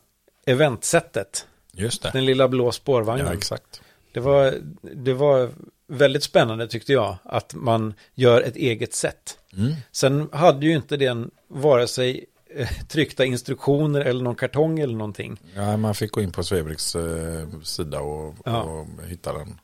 eventsättet. 0.47 1.47
Just 1.72 2.03
det. 2.03 2.11
Den 2.12 2.24
lilla 2.24 2.49
blå 2.49 2.72
spårvagnen. 2.72 3.26
Ja, 3.26 3.34
exakt. 3.34 3.80
det, 4.12 4.20
var, 4.20 4.55
det 4.82 5.12
var 5.12 5.51
väldigt 5.86 6.22
spännande 6.22 6.68
tyckte 6.68 6.93
jag. 6.93 7.16
Att 7.24 7.55
man 7.55 7.95
gör 8.14 8.43
ett 8.43 8.57
eget 8.57 8.95
sätt. 8.95 9.38
Mm. 9.57 9.72
Sen 9.93 10.28
hade 10.32 10.66
ju 10.66 10.74
inte 10.74 10.97
den 10.97 11.30
vare 11.49 11.88
sig 11.88 12.24
tryckta 12.88 13.24
instruktioner 13.24 14.00
eller 14.00 14.22
någon 14.24 14.34
kartong 14.34 14.78
eller 14.80 14.94
någonting. 14.96 15.40
Ja, 15.55 15.76
man 15.76 15.94
fick 15.94 16.11
gå 16.12 16.20
in 16.22 16.32
på 16.32 16.42
Svebriks 16.44 16.94
eh, 16.96 17.46
sida 17.62 18.00
och, 18.00 18.34
Ja. 18.44 18.62
och 18.62 18.86
hitta 19.07 19.32
den. 19.32 19.59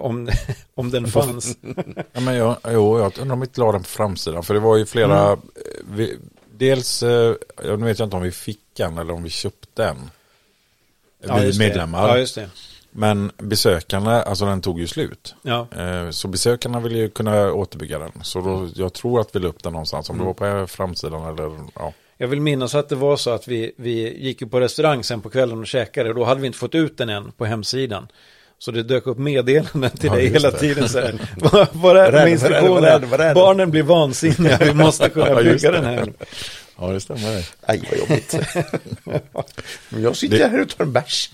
Om, 0.00 0.28
om 0.74 0.90
den 0.90 1.06
fanns. 1.06 1.56
Ja, 2.12 2.20
men 2.20 2.34
jag, 2.34 2.56
jo, 2.68 2.98
jag 2.98 3.18
undrar 3.18 3.32
om 3.34 3.40
vi 3.40 3.44
inte 3.46 3.60
la 3.60 3.72
den 3.72 3.82
på 3.82 3.88
framsidan. 3.88 4.42
För 4.42 4.54
det 4.54 4.60
var 4.60 4.76
ju 4.76 4.86
flera, 4.86 5.26
Mm. 5.26 5.32
eh, 5.32 5.38
vi, 5.90 6.18
dels, 6.54 7.02
eh, 7.02 7.34
jag 7.64 7.80
nu 7.80 7.86
vet 7.86 7.98
jag 7.98 8.06
inte 8.06 8.16
om 8.16 8.22
vi 8.22 8.30
fick 8.30 8.80
en 8.80 8.98
eller 8.98 9.14
om 9.14 9.22
vi 9.22 9.30
köpte 9.30 9.84
en. 9.84 10.10
Ja, 11.26 11.36
vi 11.36 11.58
medlemmar. 11.58 12.08
Ja, 12.08 12.18
just 12.18 12.34
det. 12.34 12.50
Men 12.94 13.32
besökarna, 13.38 14.22
alltså 14.22 14.44
den 14.46 14.60
tog 14.60 14.80
ju 14.80 14.86
slut. 14.86 15.34
Ja, 15.42 15.66
Eh, 15.76 16.10
Så 16.10 16.28
besökarna 16.28 16.80
ville 16.80 16.98
ju 16.98 17.08
kunna 17.10 17.52
återbygga 17.52 17.98
den. 17.98 18.12
Så 18.22 18.40
då, 18.40 18.68
jag 18.74 18.92
tror 18.92 19.20
att 19.20 19.36
vi 19.36 19.40
la 19.40 19.48
upp 19.48 19.62
den 19.62 19.72
någonstans. 19.72 20.10
Om 20.10 20.18
det 20.18 20.24
var 20.24 20.34
på 20.60 20.66
framsidan 20.66 21.22
eller 21.38 21.50
ja. 21.74 21.92
Jag 22.22 22.28
vill 22.28 22.40
minnas 22.40 22.74
att 22.74 22.88
det 22.88 22.94
var 22.94 23.16
så 23.16 23.30
att 23.30 23.48
vi, 23.48 23.72
vi 23.76 24.18
gick 24.26 24.50
på 24.50 24.60
restaurang 24.60 25.04
sen 25.04 25.20
på 25.20 25.30
kvällen 25.30 25.58
och 25.58 25.66
käkade. 25.66 26.08
Och 26.08 26.14
då 26.14 26.24
hade 26.24 26.40
vi 26.40 26.46
inte 26.46 26.58
fått 26.58 26.74
ut 26.74 26.98
den 26.98 27.08
än 27.08 27.32
på 27.32 27.44
hemsidan. 27.44 28.08
Så 28.58 28.70
det 28.70 28.82
dök 28.82 29.06
upp 29.06 29.18
meddelanden 29.18 29.90
till 29.90 30.06
Ja, 30.10 30.14
dig 30.14 30.26
hela 30.28 30.50
det. 30.50 30.58
tiden. 30.58 30.88
Så 30.88 31.00
här, 31.00 31.14
vad, 31.36 31.68
vad 31.72 31.96
är 31.96 32.04
det 32.04 32.10
det, 32.10 32.18
det, 32.18 32.24
det, 32.24 32.30
instruktionerna? 32.30 32.98
det? 32.98 33.34
Barnen 33.34 33.70
blir 33.70 33.82
vansinniga, 33.82 34.58
vi 34.60 34.74
måste 34.74 35.08
kunna 35.08 35.34
bygga 35.42 35.70
det. 35.70 35.76
den 35.76 35.84
här. 35.84 36.12
Ja, 36.78 36.86
det 36.86 37.00
stämmer. 37.00 37.48
Aj, 37.60 37.82
vad 37.90 37.98
jobbigt. 37.98 38.34
Jag 40.02 40.16
sitter 40.16 40.48
här 40.48 40.60
och 40.62 40.68
tar 40.68 40.84
en 40.84 40.92
bärs. 40.92 41.30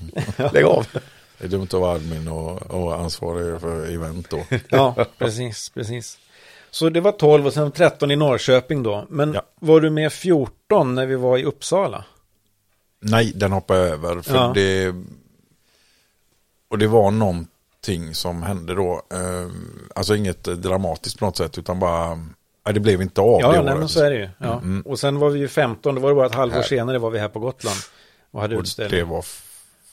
Lägg 0.53 0.65
av. 0.65 0.87
Det 1.39 1.45
är 1.45 1.49
dumt 1.49 1.63
att 1.65 1.73
vara 1.73 1.95
admin 1.95 2.29
och, 2.29 2.63
och 2.71 2.95
ansvarig 3.01 3.61
för 3.61 3.95
event 3.95 4.31
då. 4.31 4.45
Ja, 4.69 5.07
precis, 5.19 5.69
precis. 5.75 6.19
Så 6.71 6.89
det 6.89 7.01
var 7.01 7.13
12 7.13 7.47
och 7.47 7.53
sen 7.53 7.73
13 7.73 8.11
i 8.11 8.17
Norrköping 8.17 8.83
då. 8.83 9.07
Men 9.09 9.33
Ja. 9.33 9.43
var 9.61 9.81
du 9.81 9.91
med 9.91 10.13
14 10.13 10.95
när 10.95 11.07
vi 11.07 11.15
var 11.17 11.39
i 11.39 11.45
Uppsala? 11.45 12.05
Nej, 13.01 13.33
den 13.35 13.53
hoppade 13.53 13.81
jag 13.81 13.89
över. 13.89 14.21
För 14.23 14.35
Ja. 14.35 14.53
det, 14.55 14.95
och 16.69 16.79
det 16.79 16.87
var 16.87 17.11
någonting 17.11 18.15
som 18.15 18.43
hände 18.43 18.75
då. 18.75 19.03
Eh, 19.13 19.49
alltså 19.95 20.17
inget 20.17 20.45
dramatiskt 20.45 21.19
på 21.19 21.25
något 21.25 21.37
sätt, 21.37 21.59
utan 21.59 21.79
bara, 21.79 22.15
nej, 22.15 22.75
det 22.75 22.81
blev 22.81 23.03
inte 23.03 23.21
av 23.21 23.41
Ja, 23.41 23.47
det 23.53 23.63
nej, 23.63 23.69
året. 23.71 23.79
men 23.79 23.89
så 23.89 24.05
är 24.05 24.11
det 24.11 24.17
ju. 24.17 24.29
Ja. 24.39 24.53
Mm. 24.59 24.83
Och 24.83 24.99
sen 24.99 25.19
var 25.19 25.31
vi 25.31 25.39
ju 25.39 25.49
15, 25.49 25.95
det 25.95 26.01
var 26.01 26.09
det 26.09 26.15
bara 26.15 26.27
ett 26.27 26.35
halvår 26.35 26.57
Här. 26.57 26.63
senare 26.63 26.99
var 26.99 27.11
vi 27.11 27.19
här 27.19 27.29
på 27.29 27.39
Gotland. 27.39 27.77
Och 28.31 28.41
hade 28.41 28.57
Och 28.57 28.61
utställning. 28.63 28.99
det 28.99 29.05
var 29.05 29.25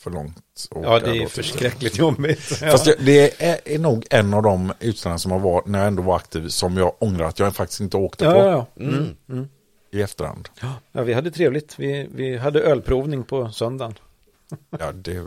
för 0.06 0.12
långt. 0.12 0.38
Ja, 0.76 0.99
det 0.99 1.10
är 1.10 1.14
jag. 1.22 1.32
förskräckligt 1.32 1.97
jobbigt. 1.97 2.60
Ja. 2.62 2.72
Fast 2.72 2.86
det, 2.86 2.95
det 2.99 3.43
är, 3.43 3.60
är 3.66 3.80
nog 3.80 4.06
en 4.10 4.34
av 4.34 4.43
de 4.43 4.74
utställningar 4.80 5.18
som 5.18 5.32
har 5.32 5.39
varit, 5.39 5.66
när 5.68 5.80
jag 5.80 5.88
ändå 5.88 6.03
var 6.03 6.16
aktiv, 6.16 6.47
som 6.47 6.78
jag 6.78 6.93
ångrar 6.99 7.26
att 7.26 7.39
jag 7.39 7.56
faktiskt 7.56 7.82
inte 7.82 7.97
åkte 7.97 8.26
ja, 8.26 8.32
på 8.32 8.38
ja, 8.38 8.68
ja. 8.76 8.84
Mm. 8.84 9.16
Mm. 9.30 9.47
i 9.91 10.01
efterhand. 10.01 10.49
ja, 10.91 11.03
vi 11.03 11.14
hade 11.14 11.32
trevligt. 11.32 11.80
Vi, 11.80 12.10
vi 12.16 12.38
hade 12.38 12.62
ölprovning 12.62 13.24
på 13.24 13.51
söndagen. 13.51 13.93
Ja, 14.80 14.91
det 14.91 15.26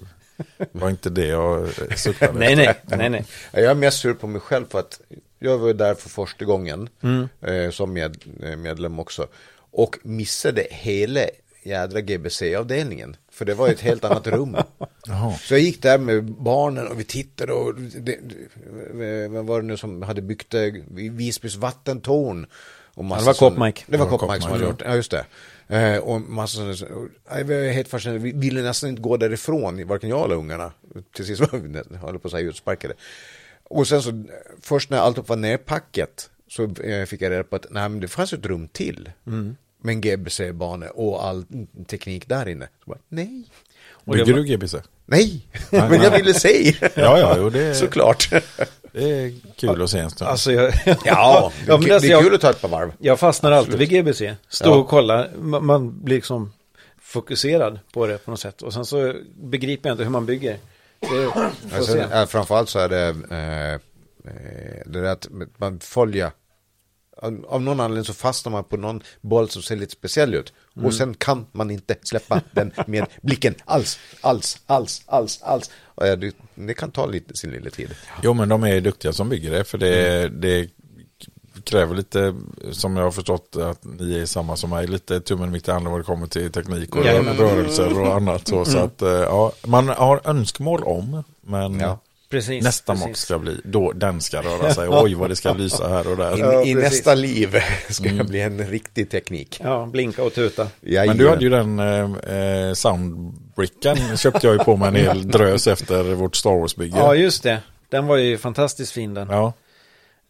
var 0.72 0.90
inte 0.90 1.10
det 1.10 1.26
jag 1.26 1.62
eh, 1.62 1.94
suktade 1.96 2.38
Nej, 2.38 2.56
nej, 2.56 2.74
nej, 2.84 3.10
nej. 3.10 3.24
Jag 3.52 3.64
är 3.64 3.74
mest 3.74 3.98
sur 3.98 4.14
på 4.14 4.26
mig 4.26 4.40
själv 4.40 4.64
för 4.70 4.78
att 4.78 5.00
jag 5.38 5.58
var 5.58 5.72
där 5.72 5.94
för 5.94 6.08
första 6.08 6.44
gången 6.44 6.88
Mm. 7.02 7.28
eh, 7.40 7.70
som 7.70 7.92
med, 7.92 8.16
eh, 8.42 8.56
medlem 8.56 8.98
också. 8.98 9.26
Och 9.70 9.98
missade 10.02 10.66
hela 10.70 11.20
jädra 11.62 12.00
GBC-avdelningen. 12.00 13.16
För 13.38 13.44
det 13.44 13.54
var 13.54 13.68
ett 13.68 13.80
helt 13.80 14.04
annat 14.04 14.26
rum. 14.26 14.56
Så 15.40 15.54
jag 15.54 15.60
gick 15.60 15.82
där 15.82 15.98
med 15.98 16.24
barnen 16.24 16.86
och 16.86 17.00
vi 17.00 17.04
tittade 17.04 17.52
och 17.52 17.74
det, 17.74 18.18
vem 19.28 19.46
var 19.46 19.60
det 19.60 19.66
nu 19.66 19.76
som 19.76 20.02
hade 20.02 20.22
byggt 20.22 20.54
eh, 20.54 20.60
Visbys 20.90 21.56
vattentorn? 21.56 22.46
Och 22.94 23.04
massa 23.04 23.20
det 23.20 23.26
var 23.26 23.34
Koppmike. 23.34 23.84
Det 23.86 23.96
var 23.96 24.06
Koppmike 24.06 24.40
som 24.40 24.52
hade 24.52 24.64
gjort 24.64 24.78
det. 24.78 24.84
Ja, 24.84 24.94
just 24.94 25.10
det. 25.10 25.26
Eh, 25.76 25.98
och 25.98 26.20
massa 26.20 26.60
vi 26.62 27.42
var 27.42 27.72
helt 27.72 27.88
fascinerade. 27.88 28.24
Vi 28.24 28.32
ville 28.32 28.62
nästan 28.62 28.90
inte 28.90 29.02
gå 29.02 29.16
därifrån, 29.16 29.86
varken 29.86 30.10
jag 30.10 30.24
eller 30.24 30.36
ungarna. 30.36 30.72
Till 31.12 31.26
sist 31.26 31.40
var 31.40 31.58
vi, 31.58 31.96
höll 31.96 32.18
på 32.18 32.28
att 32.28 32.32
säga, 32.32 32.48
utsparkade. 32.48 32.94
Och 33.64 33.88
sen 33.88 34.02
så, 34.02 34.24
först 34.60 34.90
när 34.90 34.98
allt 34.98 35.28
var 35.28 35.36
nerpackat 35.36 36.30
så 36.48 36.64
eh, 36.64 37.04
fick 37.04 37.22
jag 37.22 37.30
reda 37.30 37.44
på 37.44 37.56
att 37.56 37.66
nej, 37.70 37.88
men 37.88 38.00
det 38.00 38.08
fanns 38.08 38.32
ett 38.32 38.46
rum 38.46 38.68
till. 38.68 39.10
Mm. 39.26 39.56
Med 39.80 39.92
en 39.92 40.00
GBC-bana 40.00 40.86
och 40.90 41.24
all 41.26 41.44
teknik 41.86 42.28
där 42.28 42.48
inne. 42.48 42.68
Så 42.84 42.90
bara, 42.90 42.98
nej. 43.08 43.44
Och 43.90 44.16
det 44.16 44.24
Bygger 44.24 44.38
var- 44.38 44.44
du 44.44 44.46
GBC? 44.48 44.74
Nej, 45.06 45.46
Nej, 45.70 45.82
men 45.90 46.02
jag 46.02 46.10
ville 46.10 46.34
se. 46.34 46.74
Ja, 46.80 46.90
ja, 47.18 47.34
jo, 47.38 47.50
det, 47.50 47.74
Såklart. 47.74 48.30
det 48.92 49.10
är 49.10 49.34
kul 49.56 49.82
att 49.82 49.90
se 49.90 49.98
en 49.98 50.10
stund. 50.10 50.30
Alltså, 50.30 50.52
jag, 50.52 50.72
Ja, 50.86 50.94
ja, 51.04 51.52
det, 51.66 51.72
är 51.72 51.76
men 51.76 51.84
kul- 51.84 51.92
alltså, 51.92 52.08
det 52.08 52.14
är 52.14 52.18
kul 52.18 52.26
jag, 52.26 52.34
att 52.34 52.40
ta 52.40 52.50
ett 52.50 52.60
par 52.60 52.68
varv. 52.68 52.92
jag 52.98 53.18
fastnar 53.20 53.52
alltid 53.52 53.78
vid 53.78 53.88
GBC. 53.90 54.22
Stå 54.48 54.70
Ja. 54.70 54.74
och 54.76 54.88
kolla. 54.88 55.26
Man, 55.38 55.66
man 55.66 56.04
blir 56.04 56.14
liksom 56.16 56.52
fokuserad 57.00 57.78
på 57.92 58.06
det 58.06 58.24
på 58.24 58.30
något 58.30 58.40
sätt. 58.40 58.62
Och 58.62 58.72
sen 58.72 58.84
så 58.84 59.14
begriper 59.42 59.88
jag 59.88 59.94
inte 59.94 60.04
hur 60.04 60.10
man 60.10 60.26
bygger. 60.26 60.56
Det 61.00 61.50
Alltså, 61.76 62.26
framförallt 62.28 62.68
så 62.68 62.78
är 62.78 62.88
det 62.88 63.06
eh, 63.30 63.72
eh, 63.74 63.80
det 64.86 65.00
där 65.00 65.04
att 65.04 65.28
man 65.56 65.80
följer 65.80 66.30
av, 67.22 67.62
någon 67.62 67.80
anledning 67.80 68.04
så 68.04 68.14
fastnar 68.14 68.52
man 68.52 68.64
på 68.64 68.76
någon 68.76 69.02
boll 69.20 69.48
som 69.48 69.62
ser 69.62 69.76
lite 69.76 69.92
speciell 69.92 70.34
ut. 70.34 70.52
Och 70.84 70.94
sen 70.94 71.14
kan 71.14 71.46
man 71.52 71.70
inte 71.70 71.96
släppa 72.02 72.40
den 72.50 72.72
med 72.86 73.06
blicken 73.22 73.54
alls, 73.64 73.98
alls, 74.20 74.58
alls, 74.66 75.02
alls, 75.06 75.42
alls. 75.42 75.70
Ja, 75.96 76.16
det, 76.16 76.34
det 76.54 76.74
kan 76.74 76.90
ta 76.90 77.06
lite, 77.06 77.36
sin 77.36 77.50
lilla 77.50 77.70
tid. 77.70 77.94
Jo, 78.22 78.34
men 78.34 78.48
de 78.48 78.64
är 78.64 78.80
duktiga 78.80 79.12
som 79.12 79.28
bygger 79.28 79.50
det, 79.50 79.64
för 79.64 79.78
det, 79.78 80.28
det 80.28 80.68
kräver 81.64 81.94
lite, 81.94 82.34
som 82.70 82.96
jag 82.96 83.04
har 83.04 83.10
förstått 83.10 83.56
att 83.56 83.84
ni 83.84 84.18
är 84.18 84.26
samma 84.26 84.56
som 84.56 84.70
mig, 84.70 84.86
lite 84.86 85.20
tummen 85.20 85.50
mitt 85.50 85.68
i 85.68 85.70
handen 85.70 85.92
vad 85.92 86.00
det 86.00 86.04
kommer 86.04 86.26
till 86.26 86.52
teknik 86.52 86.96
och 86.96 87.04
Jajamän. 87.04 87.36
rörelser 87.36 88.00
och 88.00 88.14
annat. 88.16 88.48
Så, 88.48 88.64
så 88.64 88.78
att, 88.78 89.02
eh, 89.02 89.08
ja, 89.08 89.52
man 89.66 89.88
har 89.88 90.20
önskemål 90.24 90.82
om, 90.82 91.24
men 91.40 91.80
Ja. 91.80 91.98
Precis. 92.30 92.64
nästa 92.64 92.92
precis. 92.92 93.06
mock 93.08 93.16
ska 93.16 93.38
bli, 93.38 93.60
då 93.64 93.92
den 93.92 94.20
ska 94.20 94.42
röra 94.42 94.74
sig, 94.74 94.88
oj 94.90 95.14
vad 95.14 95.30
det 95.30 95.36
ska 95.36 95.52
lysa 95.52 95.88
här 95.88 96.10
och 96.10 96.16
där. 96.16 96.38
Ja, 96.38 96.64
I 96.64 96.74
nästa 96.74 97.14
liv 97.14 97.56
ska 97.88 98.08
det 98.08 98.24
bli 98.24 98.40
en 98.40 98.66
riktig 98.66 99.10
teknik. 99.10 99.60
Ja, 99.64 99.86
blinka 99.86 100.22
och 100.24 100.34
tuta. 100.34 100.68
Men 100.80 101.16
du 101.16 101.28
hade 101.28 101.44
ju 101.44 101.50
den 101.50 101.78
eh, 101.78 102.36
eh, 102.36 102.72
soundbrickan, 102.72 104.16
köpte 104.16 104.46
jag 104.46 104.54
ju 104.54 104.64
på 104.64 104.76
mig 104.76 104.88
en 104.88 104.94
hel 104.94 105.28
drös 105.30 105.66
efter 105.66 106.02
vårt 106.02 106.36
Star 106.36 106.60
Wars-bygge. 106.60 106.98
Ja, 106.98 107.14
just 107.14 107.42
det. 107.42 107.62
Den 107.88 108.06
var 108.06 108.16
ju 108.16 108.38
fantastiskt 108.38 108.92
fin 108.92 109.14
den. 109.14 109.28
Ja. 109.30 109.52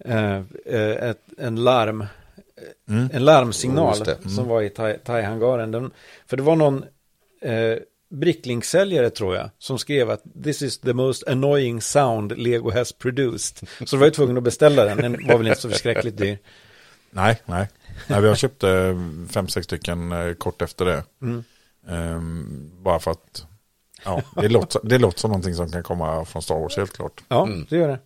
Eh, 0.04 0.36
eh, 0.66 1.10
ett, 1.10 1.20
en 1.38 1.64
larm. 1.64 2.06
Mm. 2.88 3.08
En 3.12 3.24
larmsignal 3.24 3.98
det. 3.98 4.30
som 4.30 4.48
var 4.48 4.62
i 4.62 4.68
thai- 4.68 4.98
thai-hangaren. 5.04 5.70
Den, 5.70 5.90
för 6.26 6.36
det 6.36 6.42
var 6.42 6.56
någon 6.56 6.84
eh, 7.42 7.78
bricklinksäljare 8.10 9.10
tror 9.10 9.36
jag 9.36 9.50
som 9.58 9.78
skrev 9.78 10.10
att 10.10 10.22
this 10.44 10.62
is 10.62 10.78
the 10.78 10.92
most 10.92 11.28
annoying 11.28 11.80
sound 11.80 12.38
Lego 12.38 12.70
has 12.70 12.92
produced. 12.92 13.68
Så 13.84 13.96
då 13.96 14.00
var 14.00 14.06
jag 14.06 14.14
tvungen 14.14 14.36
att 14.36 14.42
beställa 14.42 14.84
den. 14.84 14.96
Den 14.98 15.26
var 15.28 15.38
väl 15.38 15.46
inte 15.46 15.60
så 15.60 15.70
förskräckligt 15.70 16.16
dyr. 16.18 16.38
Nej, 17.10 17.40
nej. 17.46 17.68
nej 18.06 18.20
vi 18.22 18.28
har 18.28 18.34
köpt 18.34 18.62
eh, 18.62 18.94
fem, 19.30 19.48
sex 19.48 19.64
stycken 19.64 20.12
eh, 20.12 20.32
kort 20.34 20.62
efter 20.62 20.84
det. 20.84 21.04
Mm. 21.22 21.44
Ehm, 21.88 22.70
bara 22.82 22.98
för 22.98 23.10
att 23.10 23.46
ja, 24.04 24.22
det, 24.36 24.48
låter, 24.48 24.80
det 24.84 24.98
låter 24.98 25.18
som 25.20 25.30
någonting 25.30 25.54
som 25.54 25.70
kan 25.72 25.82
komma 25.82 26.24
från 26.24 26.42
Star 26.42 26.54
Wars 26.54 26.76
helt 26.76 26.92
klart. 26.96 27.20
Ja, 27.28 27.42
Mm. 27.46 27.66
det 27.70 27.76
gör 27.76 27.88
det. 27.88 27.98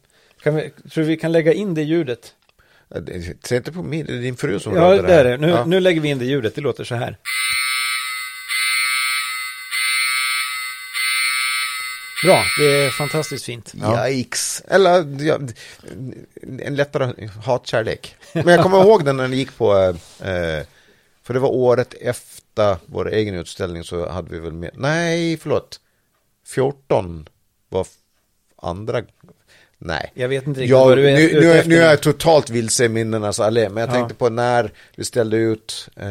Kan 0.43 0.55
vi, 0.57 0.71
tror 0.91 1.05
vi 1.05 1.17
kan 1.17 1.33
lägga 1.33 1.53
in 1.53 1.75
det 1.75 1.83
ljudet? 1.83 2.35
Se 3.45 3.57
inte 3.57 3.73
på 3.73 3.83
mig, 3.83 4.03
det 4.03 4.13
är 4.13 4.19
din 4.21 4.37
fru 4.37 4.59
som 4.61 4.75
Ja, 4.75 4.83
radar 4.83 5.03
det 5.03 5.15
är 5.15 5.25
det. 5.25 5.37
Nu, 5.37 5.49
Ja. 5.49 5.65
nu 5.65 5.81
lägger 5.81 6.01
vi 6.01 6.09
in 6.09 6.19
det 6.19 6.25
ljudet. 6.25 6.55
Det 6.55 6.61
låter 6.61 6.85
så 6.85 6.95
här. 6.95 7.17
Bra, 12.23 12.45
det 12.59 12.85
är 12.85 12.91
fantastiskt 12.91 13.45
fint. 13.45 13.73
Yikes. 14.09 14.63
Eller 14.69 15.23
ja, 15.25 15.39
en 16.59 16.77
lättare 16.77 17.29
hatkärlek. 17.45 18.17
Men 18.33 18.49
jag 18.49 18.63
kommer 18.63 18.81
ihåg 18.81 19.05
den 19.05 19.17
när 19.17 19.29
ni 19.29 19.37
gick 19.37 19.57
på, 19.59 19.73
eh, 20.21 20.31
eh, 20.31 20.65
för 21.23 21.35
det 21.35 21.41
var 21.41 21.49
året 21.49 21.95
efter 21.95 22.77
vår 22.87 23.13
egen 23.13 23.35
utställning 23.35 23.85
så 23.85 24.09
hade 24.09 24.31
vi 24.31 24.41
väl 24.41 24.53
med, 24.53 24.71
nej 24.75 25.37
förlåt, 25.37 25.81
14 26.47 27.29
var 27.69 27.87
andra 28.57 29.03
Nej. 29.85 30.11
Jag 30.15 30.29
vet 30.29 30.47
inte 30.47 30.61
riktigt 30.61 30.71
Ja, 30.71 30.85
vad 30.85 30.97
du 30.99 31.09
är 31.11 31.15
nu, 31.17 31.21
ute 31.31 31.55
efter 31.55 31.69
nu 31.71 31.77
är 31.77 31.91
jag 31.91 32.01
totalt 32.01 32.51
vilse 32.51 32.85
i 32.85 32.89
minnenas 32.89 33.41
allé, 33.41 33.69
men 33.69 33.81
jag 33.81 33.89
Ja. 33.91 33.93
tänkte 33.95 34.15
på 34.15 34.29
när 34.29 34.73
vi 34.97 35.05
ställde 35.05 35.37
ut 35.37 35.89
eh, 35.97 36.07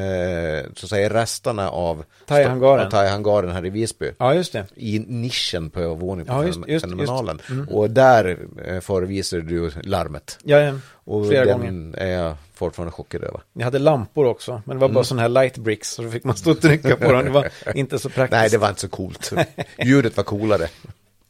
så 0.76 0.86
att 0.86 0.90
säga 0.90 1.10
resterna 1.14 1.70
av 1.70 2.04
Thai-hangaren. 2.28 2.92
Thai-hangaren 2.92 3.52
här 3.52 3.66
i 3.66 3.70
Visby. 3.70 4.12
Ja, 4.18 4.34
just 4.34 4.54
det. 4.54 4.66
I 4.76 5.00
nischen 5.00 5.70
på 5.70 5.80
övervåningen 5.80 6.26
på 6.28 6.34
Ja, 6.34 6.46
just- 6.46 6.60
just- 6.68 6.86
just. 7.00 7.50
Mm. 7.50 7.70
Och 7.70 7.90
där 7.90 8.38
eh, 8.68 8.80
förevisade 8.80 9.42
du 9.42 9.72
larmet. 9.84 10.38
Ja, 10.44 10.60
ja. 10.60 10.74
Och 11.04 11.28
Flera 11.28 11.46
den 11.46 11.60
gånger. 11.60 11.98
är 11.98 12.12
jag 12.12 12.36
fortfarande 12.54 12.92
chockad 12.92 13.24
över. 13.24 13.42
Jag 13.54 13.64
hade 13.64 13.80
lampor 13.80 14.26
också, 14.26 14.62
men 14.66 14.76
det 14.78 14.80
var 14.82 14.88
Mm. 14.88 14.94
bara 14.96 15.04
sådana 15.04 15.22
här 15.22 15.30
light 15.30 15.58
bricks, 15.58 15.90
så 15.90 16.02
då 16.02 16.10
fick 16.10 16.24
man 16.24 16.36
stå 16.36 16.52
och 16.52 16.62
trycka 16.62 16.96
på 16.96 17.12
dem. 17.12 17.26
Det 17.26 17.32
var 17.32 17.50
inte 17.76 18.00
så 18.00 18.10
praktiskt. 18.10 18.40
Nej, 18.40 18.50
det 18.50 18.58
var 18.58 18.70
inte 18.70 18.82
så 18.82 18.88
coolt. 18.90 19.34
Ljudet 19.84 20.18
var 20.18 20.24
coolare. 20.24 20.68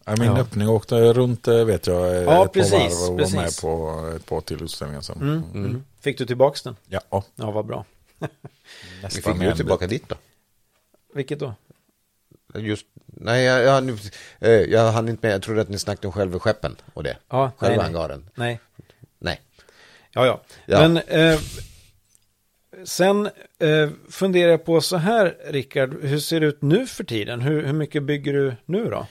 Ja, 0.05 0.15
min 0.19 0.25
Ja. 0.27 0.39
öppning 0.39 0.69
åkte 0.69 1.13
runt 1.13 1.47
eh, 1.47 1.65
vet 1.65 1.87
jag 1.87 2.15
eh, 2.15 2.21
Ja, 2.23 2.45
ett 2.45 2.53
precis, 2.53 2.71
par 2.71 2.79
varv 2.79 3.11
och 3.13 3.17
precis. 3.17 3.35
var 3.35 3.41
med 3.43 3.57
på 3.61 4.15
ett 4.15 4.25
par 4.25 4.41
till 4.41 4.63
utställningar 4.63 5.01
sen. 5.01 5.17
Mm, 5.21 5.43
mm. 5.53 5.83
Fick 5.99 6.17
du 6.17 6.25
tillbaks 6.25 6.61
den? 6.61 6.75
Ja, 6.87 7.23
ja, 7.35 7.51
vad 7.51 7.65
bra. 7.65 7.85
Vi 8.19 8.27
nästan 9.03 9.33
fick 9.33 9.43
ju 9.43 9.49
en 9.49 9.57
tillbaka 9.57 9.87
ditt 9.87 10.09
då. 10.09 10.15
Vilket 11.13 11.39
då? 11.39 11.53
Just, 12.55 12.85
nej, 13.05 13.43
jag, 13.43 13.63
jag, 13.63 13.99
eh, 14.39 14.49
jag 14.51 14.91
hann 14.91 15.09
inte 15.09 15.27
med. 15.27 15.33
Jag 15.33 15.41
trodde 15.41 15.61
att 15.61 15.69
ni 15.69 15.79
snackade 15.79 16.07
om 16.07 16.13
själva 16.13 16.39
skeppen 16.39 16.75
och 16.93 17.03
det. 17.03 17.17
Ja, 17.29 17.51
Själva 17.57 17.75
nej. 17.75 17.83
hangaren. 17.85 18.29
Nej. 18.35 18.59
Nej. 19.19 19.41
Ja, 20.11 20.25
ja. 20.25 20.41
Ja. 20.65 20.87
Men 20.87 20.97
eh, 20.97 21.39
sen 22.83 23.25
eh, 23.59 23.89
funderar 24.09 24.51
jag 24.51 24.65
på 24.65 24.81
så 24.81 24.97
här, 24.97 25.37
Rickard, 25.45 26.03
hur 26.03 26.19
ser 26.19 26.39
det 26.39 26.45
ut 26.45 26.61
nu 26.61 26.87
för 26.87 27.03
tiden? 27.03 27.41
Hur, 27.41 27.65
hur 27.65 27.73
mycket 27.73 28.03
bygger 28.03 28.33
du 28.33 28.55
nu 28.65 28.89
då? 28.89 29.07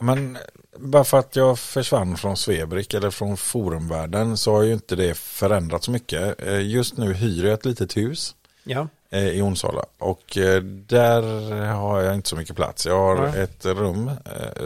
Men 0.00 0.38
bara 0.76 1.04
för 1.04 1.18
att 1.18 1.36
jag 1.36 1.58
försvann 1.58 2.16
från 2.16 2.36
Svebrik 2.36 2.94
eller 2.94 3.10
från 3.10 3.36
forumvärlden 3.36 4.36
så 4.36 4.52
har 4.52 4.62
ju 4.62 4.72
inte 4.72 4.96
det 4.96 5.16
förändrats 5.16 5.84
så 5.84 5.90
mycket. 5.90 6.46
Eh, 6.46 6.60
Just 6.60 6.96
nu 6.96 7.12
hyr 7.12 7.44
jag 7.44 7.54
ett 7.54 7.64
litet 7.64 7.96
hus 7.96 8.34
Ja, 8.64 8.88
eh, 9.10 9.28
i 9.28 9.42
Onsala 9.42 9.84
och 9.98 10.38
eh, 10.38 10.62
där 10.62 11.22
har 11.66 12.00
jag 12.00 12.14
inte 12.14 12.28
så 12.28 12.36
mycket 12.36 12.56
plats. 12.56 12.86
Jag 12.86 12.98
har 12.98 13.28
Nej. 13.28 13.40
ett 13.40 13.66
rum 13.66 14.10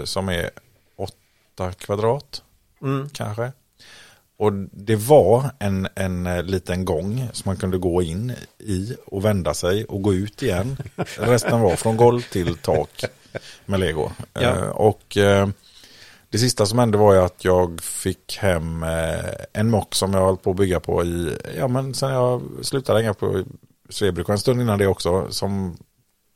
som 0.05 0.29
är 0.29 0.51
åtta 0.97 1.73
kvadrat 1.73 2.43
mm. 2.83 3.09
kanske. 3.09 3.53
Och 4.37 4.53
det 4.73 4.97
var 4.97 5.51
en, 5.59 5.89
en 5.95 6.47
liten 6.47 6.85
gång 6.85 7.29
som 7.33 7.49
man 7.49 7.57
kunde 7.57 7.79
gå 7.79 8.03
in 8.03 8.33
i 8.59 8.97
och 9.07 9.25
vända 9.25 9.55
sig 9.55 9.85
och 9.85 10.03
gå 10.03 10.15
ut 10.15 10.43
igen. 10.43 10.77
Resten 11.19 11.61
var 11.61 11.77
från 11.77 11.97
golv 11.97 12.21
till 12.21 12.57
tak 12.57 13.05
med 13.65 13.81
lego. 13.81 14.11
Ja. 14.33 14.41
Eh, 14.41 14.69
och 14.69 15.17
eh, 15.17 15.49
det 16.31 16.39
sista 16.39 16.67
som 16.67 16.79
hände 16.79 16.99
var 16.99 17.15
ju 17.15 17.21
att 17.21 17.45
jag 17.45 17.81
fick 17.83 18.39
hem 18.41 18.83
eh, 18.83 19.35
en 19.53 19.71
mock 19.71 19.95
som 19.95 20.13
jag 20.13 20.21
har 20.21 20.27
hållit 20.27 20.43
på 20.43 20.51
att 20.51 20.57
bygga 20.57 20.81
på 20.81 21.05
i, 21.05 21.39
ja 21.59 21.69
men 21.69 21.95
sen 21.95 22.11
jag 22.11 22.43
slutade 22.63 22.99
hänga 22.99 23.15
på 23.15 23.45
Svebrik 23.89 24.29
och 24.29 24.33
en 24.33 24.39
stund 24.39 24.61
innan 24.61 24.79
det 24.79 24.87
också, 24.87 25.31
som 25.31 25.77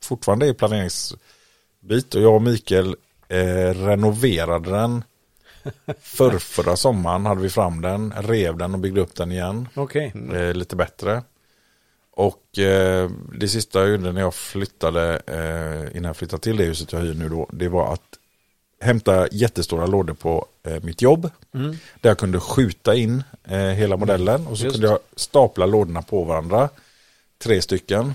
fortfarande 0.03 0.47
är 0.47 0.53
planeringsbit. 0.53 2.15
Och 2.15 2.21
jag 2.21 2.35
och 2.35 2.41
Mikael 2.41 2.95
eh, 3.27 3.73
renoverade 3.73 4.71
den 4.71 5.03
för 6.01 6.39
förra 6.39 6.75
sommaren 6.75 7.25
hade 7.25 7.41
vi 7.41 7.49
fram 7.49 7.81
den, 7.81 8.13
rev 8.17 8.57
den 8.57 8.73
och 8.73 8.79
byggde 8.79 9.01
upp 9.01 9.15
den 9.15 9.31
igen. 9.31 9.69
okej. 9.75 10.13
Eh, 10.33 10.53
lite 10.53 10.75
bättre. 10.75 11.23
Och 12.19 12.59
eh, 12.59 13.09
det 13.39 13.47
sista 13.47 13.79
jag 13.79 13.89
gjorde 13.89 14.11
när 14.11 14.21
jag 14.21 14.33
flyttade, 14.33 15.21
eh, 15.27 15.97
innan 15.97 16.09
jag 16.09 16.17
flyttade 16.17 16.43
till 16.43 16.57
det 16.57 16.63
huset 16.63 16.93
jag 16.93 16.99
hyr 16.99 17.13
nu 17.13 17.29
då, 17.29 17.49
det 17.51 17.69
var 17.69 17.93
att 17.93 18.01
hämta 18.81 19.27
jättestora 19.31 19.85
lådor 19.85 20.13
på 20.13 20.45
eh, 20.63 20.83
mitt 20.83 21.01
jobb. 21.01 21.29
Mm. 21.53 21.77
Där 22.01 22.09
jag 22.09 22.17
kunde 22.17 22.39
skjuta 22.39 22.95
in 22.95 23.23
eh, 23.43 23.57
hela 23.57 23.97
modellen 23.97 24.47
och 24.47 24.57
så 24.57 24.63
Just. 24.63 24.75
kunde 24.75 24.87
jag 24.87 24.99
stapla 25.15 25.65
lådorna 25.65 26.01
på 26.01 26.23
varandra. 26.23 26.69
Tre 27.43 27.61
stycken. 27.61 28.13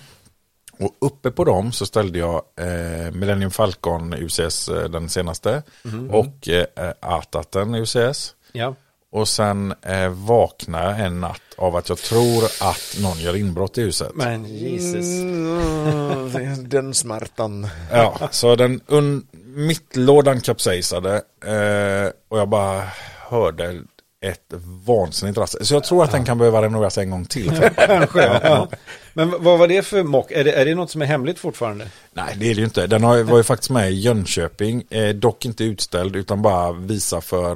Och 0.78 0.96
uppe 0.98 1.30
på 1.30 1.44
dem 1.44 1.72
så 1.72 1.86
ställde 1.86 2.18
jag 2.18 2.42
eh, 2.56 3.12
Millennium 3.12 3.50
Falcon 3.50 4.14
UCS, 4.14 4.68
eh, 4.68 4.90
den 4.90 5.08
senaste. 5.08 5.62
Mm. 5.84 6.10
Och 6.10 6.48
eh, 6.48 6.92
Ataten 7.00 7.74
UCS. 7.74 8.34
Ja, 8.52 8.74
Och 9.14 9.28
sen 9.28 9.74
eh, 9.82 10.08
vaknade 10.08 10.90
jag 10.90 11.00
en 11.06 11.20
natt 11.20 11.40
av 11.56 11.76
att 11.76 11.88
jag 11.88 11.98
tror 11.98 12.44
att 12.44 12.96
någon 13.02 13.18
gör 13.18 13.36
inbrott 13.36 13.78
i 13.78 13.82
huset. 13.82 14.10
men 14.14 14.44
Jesus. 14.44 15.06
Mm, 15.22 16.68
den 16.68 16.94
smärtan. 16.94 17.68
Ja, 17.92 18.28
så 18.30 18.56
den 18.56 18.80
un- 18.80 19.22
mittlådan 19.56 20.40
kapsejsade 20.40 21.14
eh, 21.44 22.10
och 22.28 22.38
jag 22.38 22.48
bara 22.48 22.82
hörde 23.28 23.82
ett 24.24 24.52
vansinnigt 24.86 25.38
rassel. 25.38 25.66
Så 25.66 25.74
jag 25.74 25.84
tror 25.84 26.04
att 26.04 26.12
den 26.12 26.24
kan 26.24 26.38
behöva 26.38 26.62
renoveras 26.62 26.98
en 26.98 27.10
gång 27.10 27.24
till. 27.24 27.60
Kanske, 27.76 28.22
ja. 28.42 28.68
Men 29.12 29.30
vad 29.38 29.58
var 29.58 29.68
det 29.68 29.82
för 29.82 30.02
mock? 30.02 30.30
Är 30.30 30.44
det, 30.44 30.52
är 30.52 30.64
det 30.64 30.74
något 30.74 30.90
som 30.90 31.02
är 31.02 31.06
hemligt 31.06 31.38
fortfarande? 31.38 31.86
Nej, 32.12 32.34
det 32.38 32.44
är 32.50 32.54
det 32.54 32.58
ju 32.60 32.64
inte. 32.64 32.86
Den 32.86 33.04
har, 33.04 33.22
var 33.22 33.36
ju 33.36 33.42
faktiskt 33.42 33.70
med 33.70 33.90
i 33.90 33.94
Jönköping, 33.94 34.84
eh, 34.90 35.08
dock 35.08 35.44
inte 35.44 35.64
utställd 35.64 36.16
utan 36.16 36.42
bara 36.42 36.72
visa 36.72 37.20
för 37.20 37.50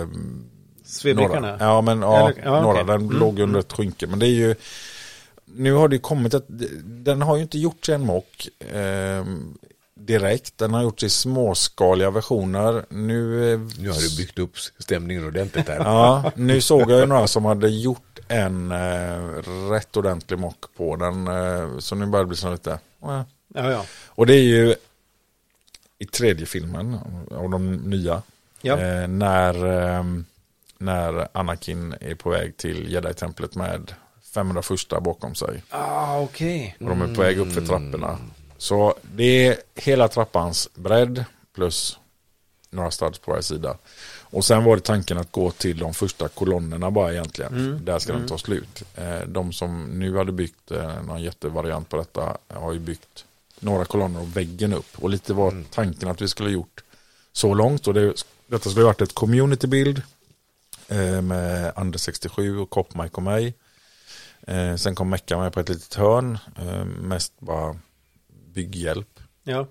eh, 0.00 0.06
Svebrikarna? 0.90 1.40
några. 1.40 1.56
Ja, 1.64 1.80
men 1.80 2.02
ja, 2.02 2.28
Eller- 2.30 2.42
ja, 2.44 2.62
några. 2.62 2.82
okej. 2.82 2.84
Den 2.86 3.00
Mm, 3.06 3.18
låg 3.18 3.38
under 3.40 3.60
ett 3.60 3.72
skynke. 3.72 4.06
Men 4.06 4.18
det 4.18 4.26
är 4.26 4.34
ju, 4.34 4.54
nu 5.44 5.72
har 5.72 5.88
det 5.88 5.96
ju 5.96 6.00
kommit 6.02 6.34
ett, 6.34 6.44
den 6.84 7.22
har 7.22 7.36
ju 7.36 7.42
inte 7.42 7.58
gjorts 7.58 7.88
i 7.88 7.92
en 7.92 8.06
mock 8.06 8.48
eh, 8.72 9.24
direkt. 9.94 10.58
Den 10.58 10.74
har 10.74 10.82
gjorts 10.82 11.02
i 11.02 11.08
småskaliga 11.10 12.10
versioner. 12.10 12.84
Nu, 12.88 13.52
eh, 13.52 13.60
Nu 13.78 13.88
har 13.90 14.00
du 14.10 14.16
byggt 14.16 14.38
upp 14.38 14.58
stämningen 14.78 15.26
ordentligt 15.26 15.68
här. 15.68 15.76
Ja, 15.84 16.32
nu 16.34 16.60
såg 16.60 16.90
jag 16.90 17.00
ju 17.00 17.06
några 17.06 17.26
som 17.26 17.44
hade 17.44 17.68
gjort 17.68 18.18
en 18.28 18.72
eh, 18.72 19.18
rätt 19.70 19.96
ordentlig 19.96 20.38
mock 20.38 20.64
på 20.76 20.96
den. 20.96 21.28
Eh, 21.28 21.78
så 21.78 21.94
nu 21.94 22.06
börjar 22.06 22.24
det 22.24 22.28
bli 22.28 22.36
så 22.36 22.50
lite, 22.52 22.70
eh. 22.72 22.78
Ja, 23.54 23.70
ja. 23.72 23.84
Och 24.06 24.26
det 24.26 24.34
är 24.34 24.42
ju 24.42 24.74
i 25.98 26.06
tredje 26.06 26.46
filmen 26.46 26.98
av 27.30 27.50
de 27.50 27.72
nya. 27.72 28.22
Ja. 28.62 28.78
Eh, 28.78 29.08
när, 29.08 29.54
eh, 29.98 30.04
när 30.80 31.28
Anakin 31.32 31.94
är 32.00 32.14
på 32.14 32.30
väg 32.30 32.56
till 32.56 32.92
Jedi-templet 32.92 33.54
med 33.54 33.92
500 34.34 34.62
första 34.62 35.00
bakom 35.00 35.34
sig. 35.34 35.62
Ah, 35.70 36.20
okej. 36.20 36.76
Och 36.80 36.86
de 36.86 37.02
är 37.02 37.14
på 37.14 37.20
väg 37.22 37.38
upp 37.38 37.52
för 37.52 37.60
trapporna. 37.66 38.18
Så 38.58 38.94
det 39.14 39.46
är 39.46 39.56
hela 39.74 40.08
trappans 40.08 40.68
bredd 40.74 41.24
plus 41.54 41.98
några 42.70 42.90
studs 42.90 43.18
på 43.18 43.30
varje 43.30 43.42
sida. 43.42 43.76
Och 44.20 44.44
sen 44.44 44.64
var 44.64 44.76
det 44.76 44.82
tanken 44.82 45.18
att 45.18 45.32
gå 45.32 45.50
till 45.50 45.78
de 45.78 45.94
första 45.94 46.28
kolonnerna 46.28 46.90
bara 46.90 47.12
egentligen. 47.12 47.54
Mm. 47.54 47.84
Där 47.84 47.98
ska 47.98 48.12
den 48.12 48.26
ta 48.28 48.38
slut. 48.38 48.82
Eh, 48.96 49.20
De 49.26 49.52
som 49.52 49.84
nu 49.84 50.16
hade 50.16 50.32
byggt 50.32 50.70
eh, 50.70 51.02
någon 51.02 51.22
jättevariant 51.22 51.88
på 51.88 51.96
detta 51.96 52.36
har 52.48 52.72
ju 52.72 52.78
byggt 52.78 53.24
några 53.60 53.84
kolonner 53.84 54.20
och 54.20 54.36
väggen 54.36 54.72
upp. 54.74 55.02
Och 55.02 55.10
lite 55.10 55.34
var 55.34 55.64
tanken 55.70 56.08
att 56.08 56.22
vi 56.22 56.28
skulle 56.28 56.50
gjort 56.50 56.84
så 57.32 57.54
långt. 57.54 57.86
Och 57.86 57.94
det, 57.94 58.24
detta 58.46 58.70
skulle 58.70 58.84
varit 58.84 59.00
ett 59.00 59.14
community 59.14 59.66
build 59.66 60.02
med 61.22 61.72
Anders 61.76 62.00
67 62.00 62.58
och 62.58 62.70
Kopp, 62.70 62.94
Mike 62.94 63.14
och 63.16 63.22
mig. 63.22 63.54
Eh, 64.46 64.74
sen 64.76 64.94
kom 64.94 65.10
Mecka 65.10 65.38
med 65.38 65.52
på 65.52 65.60
ett 65.60 65.68
litet 65.68 65.94
hörn. 65.94 66.38
Eh, 66.58 66.84
mest 66.84 67.32
bara 67.40 67.76
bygghjälp. 68.54 69.20
Ja. 69.42 69.66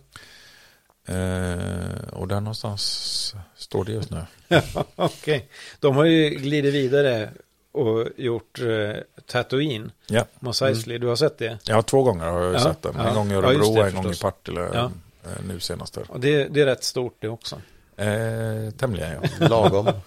Eh, 1.08 2.10
och 2.14 2.28
där 2.28 2.40
någonstans 2.42 3.36
står 3.56 3.86
det 3.86 3.92
just 3.92 4.10
nu. 4.12 4.26
Okej. 4.96 5.50
De 5.80 5.96
har 5.96 6.06
ju 6.06 6.30
glidit 6.30 6.74
vidare 6.74 7.30
och 7.72 8.08
gjort 8.18 8.60
eh, 8.60 8.96
Tatooine. 9.28 9.92
Ja, 10.08 10.26
Mos 10.40 10.62
Eisley, 10.62 10.98
du 10.98 11.08
har 11.08 11.16
sett 11.16 11.38
det? 11.38 11.58
ja 11.64 11.82
två 11.82 12.04
gånger 12.04 12.26
har 12.26 12.42
jag 12.42 12.54
Ja, 12.54 12.60
sett 12.60 12.82
den. 12.82 12.96
En 12.96 13.06
ja. 13.08 13.14
gång 13.14 13.30
i 13.32 13.34
Ja, 13.34 13.38
Örebro 13.40 13.54
just 13.66 13.76
det, 13.76 13.88
en 13.88 13.96
gång 14.04 14.12
i. 14.12 14.16
Partille. 14.16 14.70
Ja. 14.74 14.92
eh, 15.26 15.32
Nu 15.48 15.60
senast. 15.60 15.94
där. 15.94 16.12
Och 16.12 16.20
det, 16.20 16.48
det 16.48 16.62
är 16.62 16.66
rätt 16.66 16.84
stort 16.84 17.16
det 17.20 17.30
också. 17.30 17.62
Eh, 17.96 18.72
tämligen 18.78 19.12
ja. 19.40 19.48
Lagom. 19.48 19.88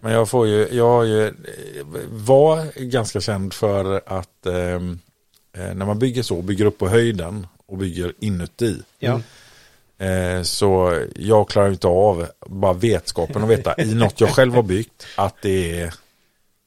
Men 0.00 0.12
jag 0.12 0.28
får 0.28 0.46
ju, 0.46 0.68
jag 0.72 1.02
är 1.02 1.06
ju, 1.08 1.32
var 2.10 2.80
ganska 2.80 3.20
känd 3.20 3.54
för 3.54 4.00
att 4.06 4.46
ehm, 4.46 4.98
eh, 5.56 5.74
när 5.74 5.86
man 5.86 5.98
bygger 5.98 6.22
så, 6.22 6.42
bygger 6.42 6.64
upp 6.64 6.78
på 6.78 6.88
höjden 6.88 7.46
och 7.66 7.78
bygger 7.78 8.12
inuti. 8.20 8.82
Ja. 8.98 9.20
Eh, 10.06 10.42
så 10.42 11.00
jag 11.16 11.48
klarar 11.48 11.68
inte 11.70 11.86
av 11.86 12.26
bara 12.46 12.72
vetskapen 12.72 13.42
och 13.42 13.50
veta 13.50 13.74
i 13.78 13.94
något 13.94 14.20
jag 14.20 14.30
själv 14.30 14.54
har 14.54 14.62
byggt 14.62 15.06
att 15.16 15.34
det 15.42 15.80
är 15.80 15.92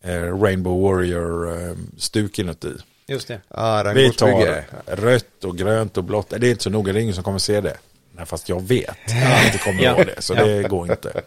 eh, 0.03 0.41
Rainbow 0.41 0.82
Warrior-stuk 0.82 2.39
inuti. 2.39 2.74
Just 3.07 3.28
det. 3.28 3.41
Ah, 3.47 3.93
Vi 3.93 4.11
tar 4.13 4.63
rött 4.95 5.43
och 5.43 5.57
grönt 5.57 5.97
och 5.97 6.03
blått. 6.03 6.30
Det 6.30 6.47
är 6.47 6.51
inte 6.51 6.63
så 6.63 6.70
noga, 6.70 6.93
det 6.93 6.99
är 6.99 7.01
ingen 7.01 7.15
som 7.15 7.24
kommer 7.24 7.39
se 7.39 7.61
det. 7.61 7.78
Nej, 8.11 8.26
fast 8.26 8.49
jag 8.49 8.61
vet 8.67 8.89
att 8.89 9.53
det 9.53 9.59
kommer 9.63 9.84
Ja. 9.84 9.93
vara 9.93 10.03
det, 10.05 10.22
så 10.22 10.34
Ja. 10.34 10.45
det 10.45 10.63
går 10.70 10.91
inte. 10.91 11.22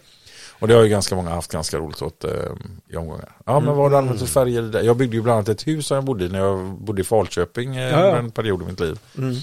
Och 0.62 0.68
det 0.68 0.74
har 0.74 0.82
ju 0.82 0.88
ganska 0.88 1.14
många 1.16 1.30
haft 1.30 1.52
ganska 1.52 1.78
roligt 1.78 2.02
åt 2.02 2.24
eh, 2.24 2.30
i 2.88 2.96
omgångar. 2.96 3.32
Ja, 3.44 3.60
men 3.60 3.68
vad 3.68 3.76
har 3.76 3.90
du 3.90 3.96
använt 3.96 4.20
för 4.20 4.26
färger? 4.26 4.62
i 4.62 4.68
det? 4.68 4.82
Jag 4.82 4.96
byggde 4.96 5.16
ju 5.16 5.22
bland 5.22 5.36
annat 5.36 5.48
ett 5.48 5.66
hus 5.66 5.86
som 5.86 5.94
jag 5.94 6.04
bodde 6.04 6.24
i 6.24 6.28
när 6.28 6.38
jag 6.38 6.58
bodde 6.74 7.00
i 7.00 7.04
Falköping 7.04 7.76
eh, 7.76 7.90
Ja, 7.90 8.00
ja. 8.08 8.16
en 8.16 8.30
period 8.30 8.62
i 8.62 8.64
mitt 8.64 8.80
liv. 8.80 8.98
Mm. 9.18 9.34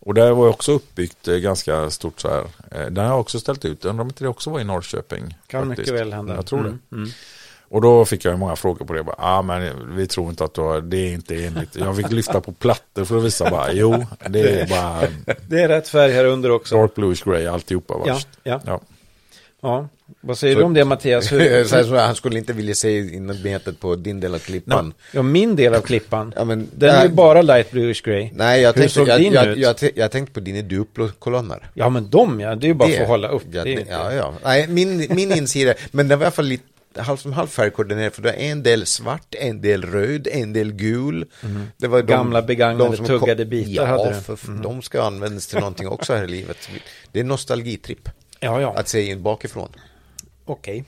Och 0.00 0.14
där 0.14 0.32
var 0.32 0.48
också 0.48 0.72
uppbyggt 0.72 1.28
eh, 1.28 1.34
ganska 1.36 1.90
stort 1.90 2.20
så 2.20 2.28
här. 2.28 2.44
Eh, 2.70 2.90
Där 2.90 3.02
har 3.02 3.10
jag 3.10 3.20
också 3.20 3.40
ställt 3.40 3.64
ut. 3.64 3.84
Undrar 3.84 4.02
om 4.02 4.08
inte 4.08 4.24
det 4.24 4.28
också 4.28 4.50
var 4.50 4.60
i 4.60 4.64
Norrköping. 4.64 5.38
Kan 5.46 5.68
faktiskt. 5.68 5.78
mycket 5.90 6.00
väl 6.06 6.12
hända. 6.12 6.34
Jag 6.34 6.46
tror 6.46 6.58
det. 6.62 6.68
Mm, 6.68 6.80
mm. 6.92 7.08
Och 7.68 7.80
då 7.80 8.04
fick 8.04 8.24
jag 8.24 8.38
många 8.38 8.56
frågor 8.56 8.86
på 8.86 8.92
det. 8.92 9.04
Ja, 9.06 9.14
ah, 9.18 9.42
men 9.42 9.72
vi 9.96 10.06
tror 10.06 10.30
inte 10.30 10.44
att 10.44 10.54
du 10.54 10.60
har, 10.60 10.80
det 10.80 10.96
är 10.96 11.12
inte 11.12 11.44
enligt. 11.44 11.76
Jag 11.76 11.96
fick 11.96 12.10
lyfta 12.10 12.40
på 12.40 12.52
plattor 12.52 13.04
för 13.04 13.18
att 13.18 13.24
visa 13.24 13.50
bara, 13.50 13.72
jo, 13.72 14.06
det 14.28 14.60
är 14.60 14.68
bara 14.68 15.08
Det 15.48 15.62
är 15.62 15.68
rätt 15.68 15.88
färg 15.88 16.12
här 16.12 16.24
under 16.24 16.50
också. 16.50 16.76
dark 16.76 16.94
bluish 16.94 17.24
grey 17.24 17.46
alltihopa. 17.46 17.94
Ja, 18.06 18.18
ja. 18.42 18.60
Ja. 18.66 18.80
ja. 19.60 19.88
Vad 20.20 20.38
säger 20.38 20.54
Så- 20.54 20.58
du 20.60 20.64
om 20.64 20.74
det 20.74 20.84
Mattias? 20.84 21.32
Hur, 21.32 21.64
Så 21.68 21.76
här, 21.76 22.06
han 22.06 22.14
skulle 22.14 22.38
inte 22.38 22.52
vilja 22.52 22.74
se 22.74 22.98
inarbetet 23.14 23.80
på 23.80 23.96
din 23.96 24.20
del 24.20 24.34
av 24.34 24.38
klippan. 24.38 24.94
ja, 25.12 25.22
min 25.22 25.56
del 25.56 25.74
av 25.74 25.80
klippan. 25.80 26.32
Ja, 26.36 26.44
men, 26.44 26.68
Den 26.76 26.90
är 26.94 26.98
nej, 26.98 27.08
bara 27.08 27.42
light 27.42 27.70
bluish 27.70 28.02
grey. 28.04 28.30
Nej, 28.32 28.60
jag 28.60 28.68
Hur 28.68 28.72
tänkte, 28.80 28.94
såg 28.94 29.08
jag, 29.08 29.20
din 29.20 29.32
jag, 29.32 29.46
ut? 29.46 29.58
jag, 29.58 29.76
jag, 29.80 29.90
jag 29.94 30.10
tänkte 30.10 30.32
på 30.34 30.40
dina 30.40 30.62
Duplo-kolonner. 30.68 31.70
Ja, 31.74 31.88
men 31.88 32.10
de 32.10 32.40
ja, 32.40 32.54
det 32.54 32.66
är 32.66 32.68
ju 32.68 32.74
bara 32.74 32.88
för 32.88 33.02
att 33.02 33.08
hålla 33.08 33.28
upp. 33.28 33.42
Ja, 33.52 33.64
det 33.64 33.72
är 33.72 33.76
det, 33.76 33.86
ja, 33.90 34.12
ja. 34.12 34.34
Nej, 34.44 34.68
min, 34.68 35.06
min 35.14 35.32
insida, 35.32 35.74
men 35.90 36.08
den 36.08 36.18
var 36.18 36.24
i 36.24 36.26
alla 36.26 36.32
fall 36.32 36.44
lite 36.44 36.64
halv 36.96 37.16
som 37.16 37.32
halv 37.32 37.46
färgkoordinerad 37.46 38.12
för 38.12 38.22
det 38.22 38.32
är 38.32 38.50
en 38.50 38.62
del 38.62 38.86
svart, 38.86 39.34
en 39.34 39.60
del 39.60 39.82
röd, 39.82 40.28
en 40.32 40.52
del 40.52 40.72
gul. 40.72 41.26
Det 41.76 41.86
var 41.88 42.02
de. 42.02 42.06
Gamla 42.12 42.42
begagnade 42.42 42.96
som 42.96 43.06
tuggade 43.06 43.44
bitar 43.44 43.72
ja, 43.82 44.04
hade 44.04 44.20
för, 44.20 44.62
de 44.62 44.82
ska 44.82 45.02
användas 45.02 45.46
till 45.46 45.58
någonting 45.58 45.88
också 45.88 46.14
här 46.14 46.24
i 46.24 46.28
livet. 46.28 46.68
Det 47.12 47.20
är 47.20 47.24
nostalgitripp 47.24 48.08
Ja, 48.40 48.60
ja, 48.60 48.74
att 48.76 48.88
se 48.88 49.02
in 49.10 49.22
bakifrån. 49.22 49.68
Okej. 50.44 50.84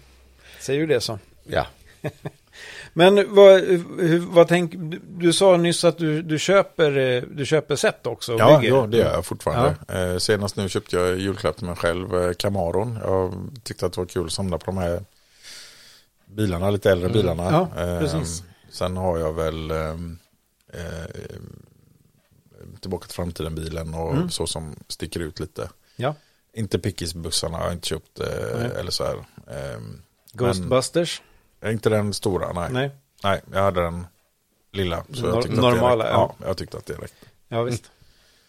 Säger 0.60 0.80
du 0.80 0.86
det 0.86 1.00
så. 1.00 1.18
Ja. 1.44 1.66
Men 2.92 3.34
vad, 3.34 3.62
vad 4.20 4.48
tänk, 4.48 4.72
du, 5.18 5.32
sa 5.32 5.56
nyss 5.56 5.84
att 5.84 5.98
du, 5.98 6.22
du, 6.22 6.38
köper, 6.38 7.20
du 7.36 7.46
köper 7.46 7.76
set 7.76 8.06
också 8.06 8.36
Ja, 8.38 8.58
bygger. 8.58 8.74
ja, 8.76 8.86
det 8.86 8.96
gör 8.96 9.12
jag 9.12 9.26
fortfarande. 9.26 9.76
Eh, 9.88 10.18
senast 10.18 10.56
nu 10.56 10.68
köpte 10.68 10.96
jag 10.96 11.18
julklapp 11.18 11.56
till 11.56 11.66
mig 11.66 11.76
själv, 11.76 12.14
eh, 12.14 12.32
Camaron. 12.32 12.98
Jag 13.04 13.34
tyckte 13.62 13.86
att 13.86 13.92
det 13.92 14.00
var 14.00 14.06
kul 14.06 14.26
att 14.26 14.32
samla 14.32 14.58
på 14.58 14.64
de 14.66 14.78
här 14.78 15.04
bilarna, 16.26 16.70
lite 16.70 16.90
äldre 16.92 17.08
bilarna. 17.08 17.42
Ja, 17.74 17.82
Eh, 17.82 17.98
precis. 18.00 18.42
sen 18.70 18.96
har 18.96 19.18
jag 19.18 19.32
väl 19.32 19.70
eh, 19.70 19.90
eh, 20.72 21.06
Tillbaka 22.80 23.06
till 23.06 23.14
framtiden-bilen 23.14 23.94
och 23.94 24.12
Mm. 24.12 24.30
så 24.30 24.46
som 24.46 24.76
sticker 24.88 25.20
ut 25.20 25.40
lite. 25.40 25.68
Ja. 25.96 26.14
Inte 26.52 26.78
Pickis-bussarna 26.78 27.56
har 27.58 27.64
jag 27.64 27.72
inte 27.72 27.88
köpt 27.88 28.20
eh, 28.20 28.64
eller 28.80 28.90
så 28.90 29.04
här. 29.04 29.16
Eh, 29.50 29.80
Ghostbusters? 30.32 31.22
men, 31.60 31.72
inte 31.72 31.88
den 31.88 32.14
stora, 32.14 32.52
nej. 32.52 32.68
nej. 32.72 32.90
Nej. 33.22 33.40
jag 33.52 33.62
hade 33.62 33.80
den 33.82 34.06
lilla. 34.72 35.04
Så 35.12 35.22
Nor- 35.22 35.34
jag 35.34 35.42
tyckte 35.42 35.60
normala, 35.60 36.04
att 36.04 36.10
det 36.10 36.16
ja. 36.42 36.46
Jag 36.48 36.56
tyckte 36.56 36.76
att 36.76 36.86
det 36.86 36.94
räckte. 36.94 37.26
Ja, 37.48 37.62
visst. 37.62 37.90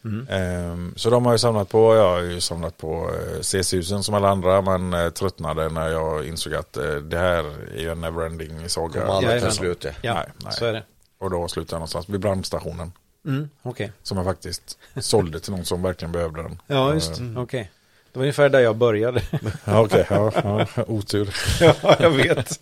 Mm. 0.05 0.27
Ehm, 0.29 0.93
Så 0.97 1.09
de 1.09 1.25
har 1.25 1.33
jag 1.33 1.39
samlat 1.39 1.69
på. 1.69 1.95
Jag 1.95 2.09
har 2.09 2.21
ju 2.21 2.41
samlat 2.41 2.77
på 2.77 3.11
eh, 3.13 3.41
CS-husen 3.41 4.03
som 4.03 4.15
alla 4.15 4.29
andra. 4.29 4.61
Men 4.61 4.93
eh, 4.93 5.09
tröttnade 5.09 5.69
när 5.69 5.89
jag 5.89 6.27
insåg 6.27 6.53
att 6.53 6.77
eh, 6.77 6.95
det 6.95 7.17
här 7.17 7.43
är 7.75 7.79
ju 7.81 7.89
en 7.91 8.01
neverending 8.01 8.69
saga. 8.69 9.01
Kommer 9.01 9.13
aldrig 9.13 9.41
ta 9.41 9.51
slut. 9.51 9.81
det. 9.81 9.95
Ja, 10.01 10.13
Nej, 10.13 10.25
nej. 10.37 10.53
så 10.53 10.65
är 10.65 10.73
det. 10.73 10.83
Och 11.17 11.29
då 11.29 11.47
slutade 11.47 11.73
jag 11.75 11.79
någonstans 11.79 12.09
vid 12.09 12.19
brandstationen. 12.19 12.91
Mm, 13.25 13.49
Okej. 13.61 13.91
Som 14.03 14.17
jag 14.17 14.25
faktiskt 14.25 14.77
sålde 14.99 15.39
till 15.39 15.51
någon 15.51 15.65
som 15.65 15.81
verkligen 15.81 16.11
behövde 16.11 16.41
den. 16.43 16.61
Ja, 16.67 16.93
just 16.93 17.15
det. 17.15 17.33
Okej. 17.37 17.71
Det 18.17 18.19
var 18.19 18.25
ungefär 18.25 18.49
där 18.49 18.59
jag 18.59 18.75
började. 18.75 19.21
Ja, 19.65 19.81
okej. 19.81 20.05
Ja, 20.09 20.31
ja, 20.43 20.83
otur. 20.87 21.35
ja, 21.59 21.95
jag 21.99 22.09
vet. 22.09 22.59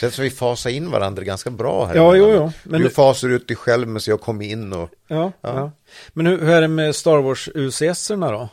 Känns 0.00 0.14
som 0.14 0.24
vi 0.24 0.30
fasar 0.30 0.70
in 0.70 0.90
varandra 0.90 1.22
ganska 1.22 1.50
bra 1.50 1.86
här. 1.86 1.94
Ja, 1.94 2.16
jo, 2.16 2.30
jo. 2.30 2.52
Men, 2.62 2.80
du 2.80 2.90
fasar 2.90 3.28
ut 3.28 3.48
dig 3.48 3.56
själv 3.56 3.88
men 3.88 4.00
så 4.00 4.10
jag 4.10 4.20
kom 4.20 4.42
in 4.42 4.72
och... 4.72 4.90
ja, 5.08 5.32
Ja. 5.40 5.58
ja. 5.58 5.70
men 6.12 6.26
hur, 6.26 6.40
hur 6.40 6.50
är 6.50 6.60
det 6.60 6.68
med 6.68 6.96
Star 6.96 7.18
Wars 7.18 7.48
UCS-erna 7.54 8.30
då? 8.30 8.48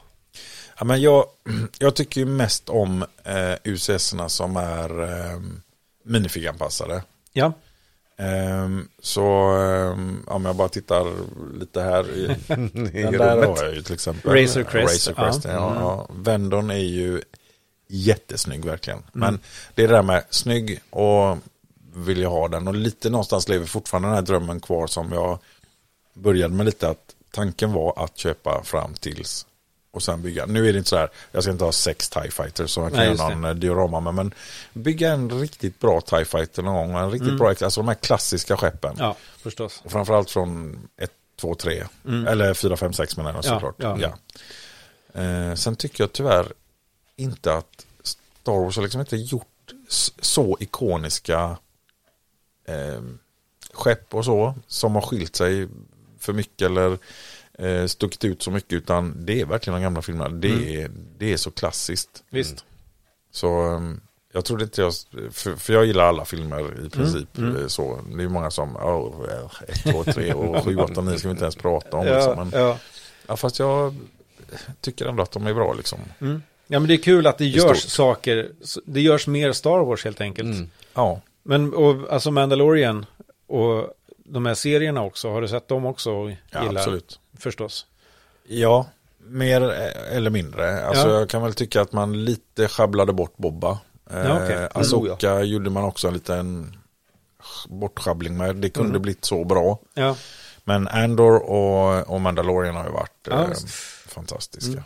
Ja, 0.80 0.86
men 0.86 1.02
jag, 1.02 1.26
jag 1.80 1.96
tycker 1.96 2.22
ju 2.22 2.26
mest 2.26 2.70
om 2.70 3.06
eh, 3.24 3.54
UCS-erna 3.64 4.30
som 4.30 4.58
är 4.58 5.04
eh, 5.04 5.40
minifiguranpassade. 6.06 7.04
Ja, 7.34 7.54
så 9.02 9.26
ehm, 9.56 10.24
om 10.28 10.46
jag 10.46 10.56
bara 10.56 10.70
tittar 10.70 11.08
lite 11.60 11.82
här 11.82 12.10
i 12.10 12.28
den 12.48 12.72
där 13.12 13.48
har 13.48 13.64
jag 13.64 13.76
ju 13.76 13.82
till 13.82 13.94
exempel. 13.94 14.32
Razor 14.32 14.64
Crest, 14.64 15.08
Razor 15.08 15.14
Crest 15.14 15.46
ja. 15.46 15.52
ja. 15.52 15.72
Mm. 15.72 15.84
Ja, 15.84 16.08
Vendon 16.10 16.72
är 16.72 16.76
ju 16.76 17.22
jättesnygg 17.88 18.66
verkligen. 18.66 19.04
Men 19.14 19.40
det 19.76 19.84
är 19.84 19.88
det 19.88 19.94
där 19.94 20.04
med 20.04 20.24
snygg 20.30 20.82
och 20.90 21.38
vill 21.96 22.22
jag 22.22 22.30
ha 22.30 22.48
den. 22.48 22.68
Och 22.68 22.76
lite 22.76 23.10
någonstans 23.10 23.50
lever 23.50 23.66
fortfarande 23.66 24.08
den 24.08 24.16
här 24.16 24.22
drömmen 24.22 24.60
kvar 24.60 24.88
som 24.88 25.12
jag 25.12 25.40
började 26.14 26.54
med 26.54 26.66
lite 26.66 26.90
att 26.90 27.16
tanken 27.32 27.74
var 27.74 28.04
att 28.04 28.18
köpa 28.18 28.64
fram 28.64 28.94
tills 28.94 29.46
och 29.94 30.04
sen 30.04 30.22
bygga. 30.22 30.46
Nu 30.46 30.68
är 30.70 30.74
det 30.74 30.78
inte 30.78 30.90
så 30.90 30.98
här, 30.98 31.10
jag 31.32 31.44
ska 31.44 31.52
inte 31.52 31.64
ha 31.66 31.72
sex 31.72 32.10
TIE 32.10 32.32
Fighters 32.32 32.72
som 32.72 32.84
jag 32.84 32.92
kan 32.92 33.00
Nej, 33.06 33.16
göra 33.16 33.30
någon 33.30 33.46
eh, 33.46 33.54
diorama 33.54 34.00
med. 34.00 34.14
Men 34.14 34.34
bygga 34.74 35.12
en 35.12 35.40
riktigt 35.40 35.80
bra 35.80 36.02
TIE 36.02 36.26
Fighter 36.26 36.64
någon 36.64 36.76
gång. 36.94 37.04
En 37.04 37.12
riktigt 37.12 37.38
bra, 37.38 37.50
alltså 37.50 37.82
de 37.82 37.88
här 37.88 37.96
klassiska 37.96 38.58
skeppen. 38.58 38.96
ja 39.00 39.16
förstås. 39.38 39.82
Och 39.86 39.92
framförallt 39.92 40.30
från 40.30 40.80
1, 40.98 41.12
2, 41.36 41.56
3. 41.56 41.84
Mm. 42.06 42.28
Eller 42.28 42.54
4, 42.54 42.78
5, 42.78 42.94
6 42.94 43.18
menar 43.18 43.34
jag 43.34 43.38
Ja, 43.46 43.50
såklart. 43.50 43.76
ja. 43.78 43.98
Ja. 44.00 45.22
Eh, 45.22 45.56
sen 45.56 45.76
tycker 45.76 46.04
jag 46.04 46.14
tyvärr 46.14 46.54
inte 47.16 47.54
att 47.54 47.86
Star 48.04 48.64
Wars 48.64 48.76
har 48.76 48.84
liksom 48.84 49.02
inte 49.02 49.18
gjort 49.18 49.48
så 50.22 50.58
ikoniska 50.60 51.58
eh, 52.68 53.02
skepp 53.74 54.14
och 54.16 54.26
så. 54.26 54.56
Som 54.68 54.96
har 54.96 55.02
skilt 55.02 55.36
sig 55.36 55.68
för 56.20 56.34
mycket 56.34 56.66
eller 56.66 56.98
eh, 57.60 57.86
stuckit 57.86 58.26
ut 58.26 58.42
så 58.44 58.52
mycket. 58.52 58.74
Utan 58.74 59.26
det 59.26 59.42
är 59.42 59.46
verkligen 59.46 59.80
de 59.80 59.84
gamla 59.84 60.02
filmerna. 60.02 60.30
Det, 60.30 60.48
Mm. 60.50 60.82
är, 60.82 60.90
det 61.18 61.34
är 61.34 61.38
så 61.38 61.52
klassiskt. 61.52 62.24
Visst. 62.30 62.66
Så 63.32 63.66
um, 63.68 64.02
jag 64.34 64.46
trodde 64.46 64.64
inte 64.64 64.82
jag, 64.82 64.94
för, 65.32 65.56
för 65.56 65.74
jag 65.74 65.86
gillar 65.86 66.04
alla 66.04 66.26
filmer 66.26 66.86
i 66.86 66.90
princip. 66.90 67.38
mm. 67.38 67.56
eh, 67.56 67.68
Så, 67.68 68.00
det 68.18 68.24
är 68.24 68.28
många 68.28 68.52
som, 68.52 68.76
oh, 68.78 69.26
1, 69.68 69.84
2, 69.84 70.04
3 70.04 70.34
och 70.34 70.64
7, 70.64 70.78
8, 70.78 71.02
9 71.02 71.18
ska 71.18 71.28
vi 71.28 71.32
inte 71.32 71.44
ens 71.44 71.56
prata 71.56 71.98
om. 71.98 72.08
Ja, 72.08 72.16
liksom. 72.16 72.36
men, 72.50 72.60
ja. 72.62 72.78
ja, 73.28 73.36
fast 73.38 73.60
jag 73.60 73.96
tycker 74.82 75.06
ändå 75.06 75.24
att 75.24 75.32
de 75.32 75.48
är 75.48 75.54
bra 75.54 75.74
liksom. 75.74 76.00
Mm. 76.22 76.42
ja, 76.68 76.80
men 76.80 76.88
det 76.88 76.94
är 76.94 76.98
kul 77.04 77.28
att 77.28 77.38
det 77.38 77.46
görs 77.46 77.78
stort. 77.80 77.92
saker. 77.92 78.50
Det 78.86 79.02
görs 79.02 79.28
mer 79.28 79.52
Star 79.52 79.80
Wars 79.86 80.04
helt 80.06 80.22
enkelt. 80.22 80.56
Mm. 80.56 80.70
Ja, 80.94 81.22
Men 81.44 81.74
och, 81.74 82.14
alltså 82.14 82.32
Mandalorian 82.32 83.06
och 83.48 83.94
de 84.24 84.46
här 84.46 84.54
serierna 84.54 85.02
också. 85.04 85.32
Har 85.32 85.42
du 85.42 85.48
sett 85.48 85.68
dem 85.68 85.86
också? 85.86 86.12
och 86.12 86.32
ja 86.52 86.64
gillar? 86.64 86.82
absolut. 86.82 87.20
Förstås. 87.40 87.86
Ja, 88.48 88.86
mer 89.18 89.62
eh, 89.64 90.16
eller 90.18 90.30
mindre. 90.30 90.86
Alltså 90.86 91.10
Ja. 91.10 91.20
jag 91.20 91.30
kan 91.30 91.42
väl 91.44 91.54
tycka 91.54 91.82
att 91.82 91.92
man 91.92 92.26
lite 92.26 92.68
sjabblade 92.68 93.14
bort 93.14 93.38
Bobba. 93.38 93.80
Ja, 94.10 94.36
okej. 94.36 94.54
Mm. 94.54 94.64
Eh, 94.64 94.70
Asoka 94.74 95.42
gjorde 95.44 95.70
man 95.70 95.84
också 95.84 96.08
en 96.08 96.14
liten 96.14 96.76
bortschabbling 97.70 98.38
med. 98.38 98.56
Det 98.56 98.70
kunde 98.70 98.90
Mm. 98.90 99.02
blivit 99.02 99.26
så 99.26 99.44
bra. 99.44 99.80
Ja, 99.94 100.16
Men 100.64 100.88
Andor 100.88 101.36
och, 101.50 102.10
och 102.14 102.22
Mandalorian 102.22 102.76
har 102.76 102.86
ju 102.86 102.92
varit 102.92 103.28
Ja, 103.30 103.44
eh, 103.44 103.50
fantastiska. 104.08 104.72
Mm. 104.72 104.84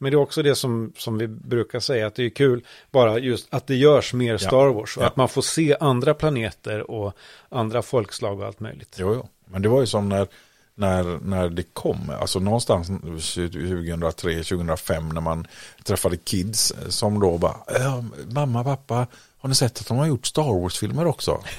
Men 0.00 0.10
det 0.12 0.16
är 0.16 0.18
också 0.20 0.42
det 0.42 0.54
som, 0.54 0.92
som 0.96 1.18
vi 1.18 1.28
brukar 1.28 1.80
säga. 1.80 2.06
Att 2.06 2.14
det 2.14 2.24
är 2.24 2.30
kul 2.30 2.64
bara 2.90 3.18
just 3.18 3.46
att 3.54 3.66
det 3.66 3.74
görs 3.76 4.14
mer 4.14 4.38
Star 4.38 4.66
Wars. 4.68 4.96
Och 4.96 5.02
Ja. 5.02 5.06
att 5.06 5.16
man 5.16 5.28
får 5.28 5.42
se 5.42 5.76
andra 5.80 6.14
planeter 6.14 6.90
och 6.90 7.12
andra 7.48 7.82
folkslag 7.82 8.40
och 8.40 8.46
allt 8.46 8.60
möjligt. 8.60 8.96
Jo, 8.98 9.14
jo. 9.14 9.28
Men 9.46 9.62
det 9.62 9.68
var 9.68 9.80
ju 9.80 9.86
som 9.86 10.08
när, 10.08 10.28
när, 10.74 11.18
när 11.24 11.48
det 11.48 11.62
kom, 11.62 12.10
alltså 12.20 12.38
någonstans 12.38 12.86
2003, 12.88 14.42
2005 14.42 15.08
när 15.08 15.20
man 15.20 15.46
träffade 15.84 16.16
kids 16.16 16.72
som 16.88 17.20
då 17.20 17.38
bara, 17.38 17.56
"Ja, 17.80 18.04
mamma, 18.30 18.64
pappa, 18.64 19.06
har 19.38 19.48
ni 19.48 19.54
sett 19.54 19.80
att 19.80 19.86
de 19.86 19.96
har 19.98 20.06
gjort 20.06 20.26
Star 20.26 20.60
Wars-filmer 20.62 21.06
också? 21.06 21.40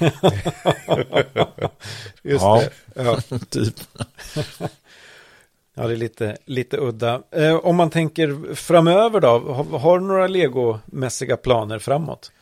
Just 2.22 2.42
Ja. 2.42 2.62
det. 2.94 3.02
Ja. 3.02 3.20
typ. 3.50 3.74
Ja, 5.74 5.86
det 5.86 5.92
är 5.92 5.96
lite, 5.96 6.36
lite 6.44 6.76
udda. 6.76 7.22
Eh, 7.30 7.56
om 7.56 7.76
man 7.76 7.90
tänker 7.90 8.54
framöver 8.54 9.20
då, 9.20 9.28
har, 9.28 9.78
har 9.78 9.98
du 9.98 10.04
några 10.04 10.26
legomässiga 10.26 11.36
planer 11.36 11.78
framåt? 11.78 12.32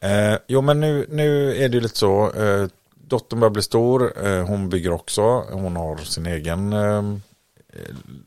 Eh, 0.00 0.34
jo, 0.46 0.60
men 0.60 0.80
nu, 0.80 1.06
nu 1.08 1.56
är 1.64 1.68
det 1.68 1.80
lite 1.80 1.98
så, 1.98 2.32
eh, 2.32 2.66
dottern 2.94 3.40
börjar 3.40 3.50
bli 3.50 3.62
stor, 3.62 4.26
eh, 4.26 4.46
hon 4.46 4.68
bygger 4.68 4.92
också, 4.92 5.22
hon 5.52 5.76
har 5.76 5.96
sin 5.96 6.26
egen 6.26 6.72
eh, 6.72 7.02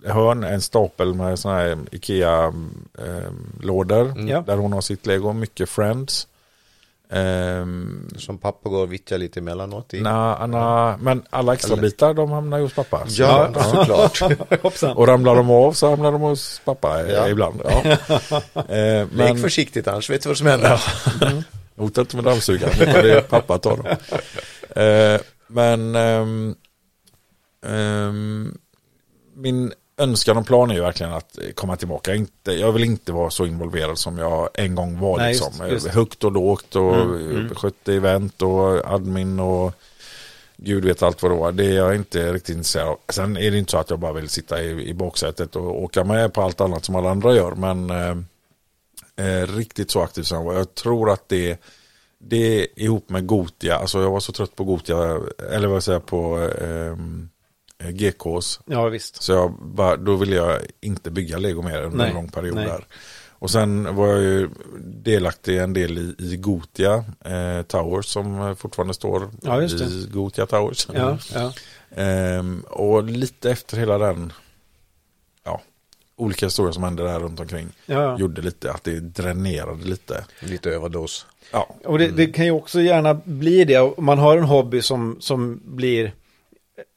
hörn, 0.04 0.44
en 0.44 0.62
stapel 0.62 1.14
med 1.14 1.40
sådana 1.40 1.60
här 1.60 1.78
Ikea-lådor. 1.92 4.30
Ja. 4.30 4.44
Där 4.48 4.58
hon 4.58 4.74
har 4.74 4.82
sitt 4.82 5.06
lego, 5.06 5.34
mycket 5.34 5.70
friends. 5.70 6.28
Ehm, 7.14 8.10
Som 8.18 8.38
pappa 8.38 8.70
går 8.70 8.82
och 8.84 8.94
vittjar 8.94 9.18
lite 9.18 9.40
emellanåt 9.40 9.94
i. 9.94 10.02
na, 10.02 10.48
na, 10.48 10.98
men 11.02 11.24
alla 11.30 11.54
extra 11.54 11.76
bitar 11.76 12.14
de 12.14 12.32
hamnar 12.32 12.60
hos 12.60 12.74
pappa. 12.74 13.08
Så- 13.08 13.22
Ja, 13.22 13.54
såklart. 13.64 14.22
Och 14.98 15.08
ramlar 15.08 15.36
de 15.36 15.50
av 15.50 15.74
så 15.74 15.90
hamnar 15.90 16.12
de 16.12 16.22
hos 16.22 16.62
pappa 16.66 17.00
eh, 17.06 17.12
Ja. 17.14 17.28
ibland. 17.28 17.62
Ja. 17.64 17.82
Eh, 18.76 19.02
Lek 19.02 19.12
men 19.12 19.38
försiktigt 19.38 19.88
annars 19.88 20.10
vet 20.10 20.24
du 20.24 20.30
vad 20.30 20.38
som 20.38 20.48
händer. 20.48 20.82
hota 21.78 22.02
inte 22.02 22.16
med 22.16 22.26
dammsugaren, 22.26 22.74
det 22.80 23.12
är 23.18 23.22
pappa 23.22 23.58
tar 23.58 23.78
dem. 23.78 23.86
Eh, 24.84 25.22
men 25.48 25.96
ehm, 25.96 26.56
ehm, 27.66 28.58
min 29.36 29.74
önskan 30.02 30.38
och 30.38 30.46
plan 30.46 30.72
är 30.72 30.76
ju 30.76 30.82
verkligen 30.82 31.14
att 31.14 31.38
komma 31.56 31.76
tillbaka. 31.76 32.16
Inte, 32.16 32.52
jag 32.52 32.72
vill 32.72 32.84
inte 32.84 33.12
vara 33.12 33.30
så 33.30 33.46
involverad 33.46 33.98
som 33.98 34.18
jag 34.18 34.50
en 34.54 34.76
gång 34.76 35.00
var. 35.00 35.18
Nej, 35.18 35.34
liksom. 35.34 35.54
just- 35.70 35.86
just. 35.86 35.96
Högt 35.96 36.24
och 36.24 36.32
lågt 36.32 36.76
och 36.76 36.96
Mm, 36.96 37.32
mm. 37.32 37.56
skötte 37.56 37.94
event 37.94 38.42
och 38.42 38.94
admin 38.94 39.40
och 39.40 39.74
gud 40.58 40.86
vet 40.86 41.04
allt 41.04 41.22
vad 41.22 41.32
det 41.32 41.38
var. 41.38 41.52
Det 41.52 41.66
är 41.66 41.74
jag 41.74 41.96
inte 41.96 42.34
riktigt 42.34 42.56
intresserad 42.56 42.88
av. 42.88 42.98
Sen 43.10 43.38
är 43.38 43.52
det 43.52 43.58
inte 43.58 43.72
så 43.72 43.78
att 43.78 43.90
jag 43.90 44.00
bara 44.00 44.14
vill 44.14 44.30
sitta 44.30 44.64
i, 44.64 44.90
i 44.90 44.94
baksätet 44.94 45.56
och 45.56 45.84
åka 45.84 46.04
med 46.04 46.34
på 46.34 46.42
allt 46.42 46.62
annat 46.62 46.86
som 46.86 46.96
alla 46.96 47.10
andra 47.12 47.36
gör. 47.36 47.52
Men 47.52 47.90
eh, 47.90 48.18
eh, 49.28 49.48
riktigt 49.48 49.92
så 49.92 50.02
aktiv 50.02 50.24
som 50.24 50.38
jag 50.38 50.46
var. 50.46 50.54
Jag 50.54 50.76
tror 50.76 51.10
att 51.12 51.30
det 51.30 51.62
det 52.24 52.68
ihop 52.76 53.10
med 53.10 53.28
Gotia, 53.28 53.76
alltså 53.78 54.02
jag 54.02 54.12
var 54.12 54.20
så 54.20 54.32
trött 54.32 54.56
på 54.56 54.64
Gotia, 54.64 55.20
eller 55.52 55.68
vad 55.68 55.84
säger 55.84 55.96
jag 56.00 56.06
på 56.06 56.50
ehm, 56.62 57.30
GKs. 57.90 58.60
Ja, 58.66 58.90
visst. 58.90 59.24
Så 59.24 59.32
jag 59.32 59.52
bara, 59.62 59.98
då 59.98 60.16
ville 60.16 60.36
jag 60.36 60.60
inte 60.82 61.12
bygga 61.12 61.38
lego 61.38 61.62
mer 61.62 61.82
under 61.82 61.98
Nej, 61.98 62.08
en 62.10 62.14
lång 62.16 62.28
period 62.30 62.56
nej. 62.56 62.66
där. 62.66 62.86
Och 63.30 63.52
sen 63.52 63.96
var 63.96 64.08
jag 64.08 64.22
ju 64.22 64.50
delaktig 64.84 65.58
en 65.58 65.74
del 65.74 65.98
i, 65.98 66.16
i 66.18 66.38
Gotia 66.38 67.06
eh, 67.26 67.62
Towers 67.68 68.06
som 68.06 68.42
eh, 68.42 68.56
fortfarande 68.56 68.94
står 68.94 69.30
Ja, 69.42 69.62
just 69.62 69.78
det. 69.78 69.84
i 69.86 70.08
Gotia 70.14 70.46
Towers. 70.46 70.88
Ja, 70.94 71.18
ja. 71.34 71.54
Ehm, 71.96 72.62
och 72.70 73.04
lite 73.04 73.52
efter 73.52 73.78
hela 73.78 73.98
den, 73.98 74.34
ja, 75.44 75.62
olika 76.16 76.46
historier 76.46 76.72
som 76.74 76.84
hände 76.84 77.04
där 77.04 77.20
runt 77.20 77.40
omkring. 77.40 77.68
ja. 77.86 78.20
Gjorde 78.20 78.42
lite 78.42 78.72
att 78.72 78.84
det 78.84 79.00
dränerade 79.00 79.84
lite. 79.86 80.26
Lite 80.40 80.70
överdos. 80.70 81.26
Ja, 81.52 81.76
Och 81.86 82.00
det, 82.00 82.08
det 82.08 82.28
kan 82.28 82.46
ju 82.46 82.52
också 82.52 82.82
gärna 82.82 83.14
bli 83.14 83.64
det. 83.66 83.80
Om 83.80 84.06
man 84.06 84.18
har 84.20 84.38
en 84.38 84.44
hobby 84.44 84.82
som, 84.82 85.18
som 85.20 85.62
blir, 85.66 86.14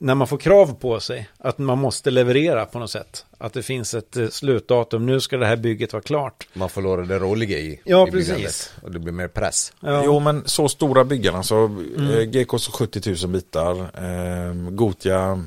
när 0.01 0.15
man 0.15 0.27
får 0.29 0.39
krav 0.39 0.75
på 0.75 1.01
sig, 1.01 1.29
att 1.39 1.59
man 1.59 1.79
måste 1.79 2.11
leverera 2.11 2.65
på 2.67 2.79
något 2.79 2.91
sätt. 2.91 3.25
Att 3.39 3.53
det 3.53 3.63
finns 3.63 3.95
ett 3.95 4.17
eh, 4.17 4.29
slutdatum, 4.29 5.07
nu 5.07 5.21
ska 5.21 5.37
det 5.37 5.47
här 5.47 5.57
bygget 5.57 5.93
vara 5.93 6.03
klart. 6.03 6.49
Man 6.53 6.69
förlorar 6.71 7.03
det 7.05 7.19
roliga 7.19 7.59
i, 7.59 7.81
Ja, 7.85 8.09
i 8.09 8.11
precis. 8.11 8.29
byggandet. 8.29 8.73
Och 8.83 8.91
det 8.91 8.99
blir 8.99 9.13
mer 9.13 9.29
press. 9.29 9.73
Ja, 9.81 10.03
Jo 10.05 10.21
men 10.21 10.43
så 10.47 10.69
stora 10.69 11.05
byggarna 11.05 11.43
så 11.43 11.65
Mm. 11.65 12.11
eh, 12.11 12.23
GK 12.23 12.59
så 12.59 12.73
70 12.73 13.11
000 13.27 13.33
bitar. 13.33 13.81
Eh, 13.81 14.55
Gotia 14.71 15.45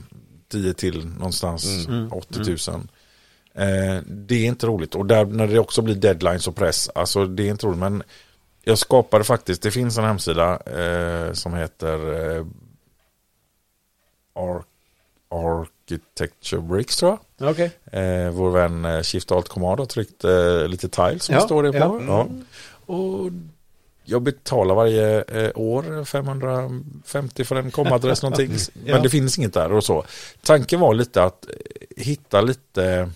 10 0.51 0.73
till 0.73 1.05
någonstans 1.07 1.87
Mm. 1.87 2.11
80 2.13 2.39
000. 2.71 2.81
Eh, 3.55 4.01
det 4.05 4.35
är 4.35 4.45
inte 4.45 4.67
roligt 4.67 4.95
och 4.95 5.05
där 5.05 5.25
när 5.25 5.47
det 5.47 5.59
också 5.59 5.81
blir 5.81 5.95
deadlines 5.95 6.47
och 6.47 6.55
press. 6.55 6.89
Alltså 6.95 7.25
det 7.25 7.43
är 7.43 7.51
inte 7.51 7.67
roligt 7.67 7.79
men 7.79 8.03
jag 8.63 8.77
skapade 8.77 9.23
faktiskt, 9.23 9.61
det 9.61 9.71
finns 9.71 9.97
en 9.97 10.03
hemsida 10.03 10.59
eh, 10.65 11.33
som 11.33 11.53
heter 11.53 11.97
eh, 14.37 14.43
Ar- 14.43 14.63
Architecture 15.29 16.61
Bricks 16.61 16.97
tror 16.97 17.17
jag. 17.37 17.51
okej. 17.51 17.71
Eh, 17.91 18.29
vår 18.29 18.49
vän 18.51 18.85
eh, 18.85 19.01
Shift 19.01 19.31
Alt 19.31 19.49
Command 19.49 19.79
har 19.79 19.85
tryckt 19.85 20.23
eh, 20.23 20.67
lite 20.67 20.89
tiles 20.89 21.23
som 21.23 21.35
Ja, 21.35 21.41
står 21.41 21.63
det 21.63 21.71
på. 21.71 21.77
ja. 21.77 22.01
Ja. 22.07 22.27
Och 22.93 23.31
jag 24.03 24.21
betalar 24.21 24.75
varje 24.75 25.21
eh, 25.21 25.51
år 25.55 26.05
550 26.05 27.43
för 27.43 27.55
en 27.55 27.71
komadress 27.71 28.21
någonting. 28.23 28.51
Ja. 28.85 28.93
Men 28.93 29.03
det 29.03 29.09
finns 29.09 29.37
inget 29.37 29.53
där 29.53 29.71
och 29.71 29.83
så. 29.83 30.05
Tanken 30.43 30.79
var 30.79 30.93
lite 30.93 31.23
att 31.23 31.45
eh, 31.45 32.03
hitta 32.03 32.41
lite, 32.41 33.09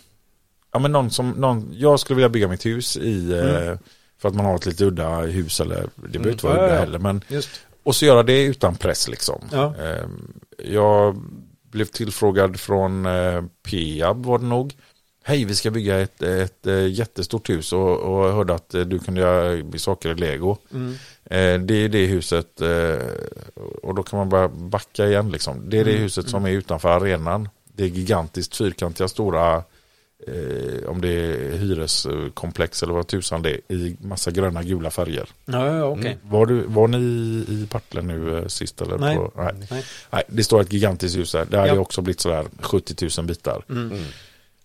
ja 0.72 0.80
men 0.80 0.92
någon 0.92 1.12
som, 1.12 1.30
någon, 1.30 1.70
jag 1.74 2.00
skulle 2.00 2.16
vilja 2.16 2.30
bygga 2.30 2.48
mitt 2.48 2.66
hus 2.66 2.98
i, 2.98 3.32
eh, 3.34 3.78
för 4.18 4.30
att 4.30 4.36
man 4.36 4.46
har 4.46 4.56
ett 4.56 4.66
lite 4.66 4.86
udda 4.86 5.20
hus 5.20 5.60
eller, 5.62 5.90
det 5.96 6.10
behöver 6.20 6.32
inte 6.32 6.46
vara 6.46 6.58
Ja, 6.58 6.66
udda 6.66 6.76
heller, 6.80 7.00
men 7.00 7.22
Just. 7.28 7.50
och 7.84 7.96
så 7.96 8.06
göra 8.06 8.24
det 8.24 8.44
utan 8.44 8.76
press 8.76 9.08
liksom. 9.08 9.42
Ja. 10.64 10.72
Jag 10.72 11.16
blev 11.72 11.86
tillfrågad 11.86 12.60
från 12.60 13.06
eh, 13.06 13.44
Peab 13.64 14.26
var 14.26 14.40
det 14.40 14.46
nog. 14.46 14.74
Hej, 15.24 15.46
vi 15.46 15.56
ska 15.56 15.72
bygga 15.72 16.00
ett, 16.00 16.22
ett, 16.22 16.68
eh, 16.68 16.88
jättestort 16.88 17.50
hus 17.50 17.74
och, 17.74 17.98
och 17.98 18.34
hörde 18.34 18.54
att 18.54 18.74
eh, 18.74 18.82
du 18.82 19.00
kunde 19.00 19.22
göra 19.22 19.78
saker 19.80 20.10
i 20.10 20.16
lego. 20.16 20.58
Mm. 20.74 20.92
Eh, 21.26 21.66
Det 21.66 21.74
är 21.74 21.90
det 21.90 22.06
huset 22.06 22.62
eh, 22.62 23.06
och 23.84 23.96
då 23.96 24.04
kan 24.04 24.20
man 24.20 24.30
bara 24.30 24.48
backa 24.48 25.08
igen 25.08 25.32
liksom. 25.32 25.70
Det 25.70 25.80
är 25.80 25.86
det 25.86 25.92
Mm, 25.92 26.04
huset 26.04 26.30
som 26.30 26.46
är 26.46 26.50
utanför 26.52 26.90
arenan. 26.90 27.50
Det 27.74 27.84
är 27.84 27.88
gigantiskt 27.88 28.56
fyrkantiga 28.58 29.08
stora 29.08 29.64
eh, 30.28 30.90
om 30.90 31.02
det 31.02 31.10
är 31.10 31.58
hyreskomplex 31.58 32.84
eller 32.84 32.94
vad 32.94 33.08
tusan 33.08 33.42
det 33.42 33.50
är 33.50 33.76
i 33.76 33.98
massa 34.02 34.32
gröna 34.32 34.64
gula 34.64 34.92
färger. 34.92 35.30
Ja, 35.46 35.78
ja, 35.78 35.84
okej. 35.86 36.18
Var, 36.24 36.46
du, 36.46 36.62
var 36.68 36.88
ni 36.88 36.98
i, 37.48 37.68
Partille 37.70 38.02
nu 38.02 38.38
eh, 38.38 38.48
sist? 38.48 38.82
Eller 38.82 38.98
Nej. 38.98 39.16
På, 39.16 39.32
nej. 39.36 39.54
Nej. 39.72 39.84
nej. 40.10 40.24
Det 40.28 40.44
står 40.44 40.62
ett 40.62 40.74
gigantiskt 40.74 41.18
hus 41.18 41.32
där. 41.32 41.46
Det 41.46 41.58
hade 41.58 41.70
Ja. 41.70 41.80
också 41.80 42.02
blivit 42.02 42.20
sådär 42.22 42.46
70 42.62 43.10
000 43.18 43.26
bitar. 43.28 43.64
Mm. 43.70 43.92
Mm. 43.92 44.04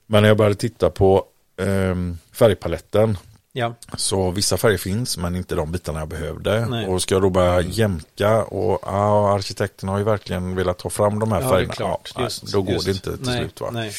Men 0.06 0.22
när 0.22 0.28
jag 0.28 0.36
började 0.36 0.54
titta 0.56 0.90
på 0.90 1.24
ehm, 1.60 2.18
färgpaletten 2.32 3.18
Ja, 3.52 3.74
så 3.96 4.30
vissa 4.30 4.56
färger 4.56 4.78
finns 4.78 5.18
men 5.18 5.36
inte 5.36 5.54
de 5.54 5.72
bitarna 5.72 5.98
jag 5.98 6.08
behövde. 6.08 6.66
Nej. 6.66 6.86
Och 6.86 7.02
ska 7.02 7.14
jag 7.14 7.22
då 7.22 7.30
börja 7.30 7.60
jämka 7.60 8.44
och 8.44 8.80
ja, 8.82 9.34
arkitekten 9.34 9.88
har 9.88 9.98
ju 9.98 10.04
verkligen 10.04 10.54
velat 10.56 10.78
ta 10.78 10.90
fram 10.90 11.18
de 11.18 11.32
här 11.32 11.40
ja 11.40 11.46
det 11.46 11.48
är 11.52 11.52
färgerna. 11.54 11.74
klart. 11.74 12.12
Ja, 12.16 12.22
Just, 12.22 12.52
då 12.52 12.62
går 12.62 12.72
just. 12.72 12.84
det 12.86 12.92
inte 12.92 13.16
till 13.16 13.26
nej, 13.26 13.38
slut 13.38 13.60
va. 13.60 13.70
Nej. 13.72 13.92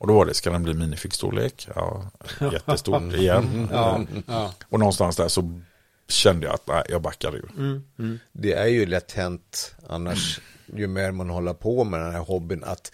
Och 0.00 0.06
då 0.06 0.14
var 0.14 0.26
det, 0.26 0.34
ska 0.34 0.50
den 0.50 0.62
bli 0.62 0.74
minifix-storlek? 0.74 1.68
Ja, 1.74 2.10
jättestort 2.52 3.02
igen. 3.14 3.68
Ja, 3.72 4.00
ja. 4.26 4.54
Och 4.68 4.78
någonstans 4.78 5.16
där 5.16 5.28
så 5.28 5.60
kände 6.08 6.46
jag 6.46 6.54
att 6.54 6.66
nej, 6.66 6.82
jag 6.88 7.02
backar 7.02 7.36
ur. 7.36 7.50
Mm, 7.58 7.84
mm. 7.98 8.18
Det 8.32 8.52
är 8.52 8.66
ju 8.66 8.86
lätt 8.86 9.12
hänt 9.12 9.74
annars, 9.88 10.40
ju 10.74 10.86
mer 10.86 11.10
man 11.12 11.30
håller 11.30 11.54
på 11.54 11.84
med 11.84 12.00
den 12.00 12.12
här 12.12 12.20
hobbyn, 12.20 12.64
att 12.64 12.92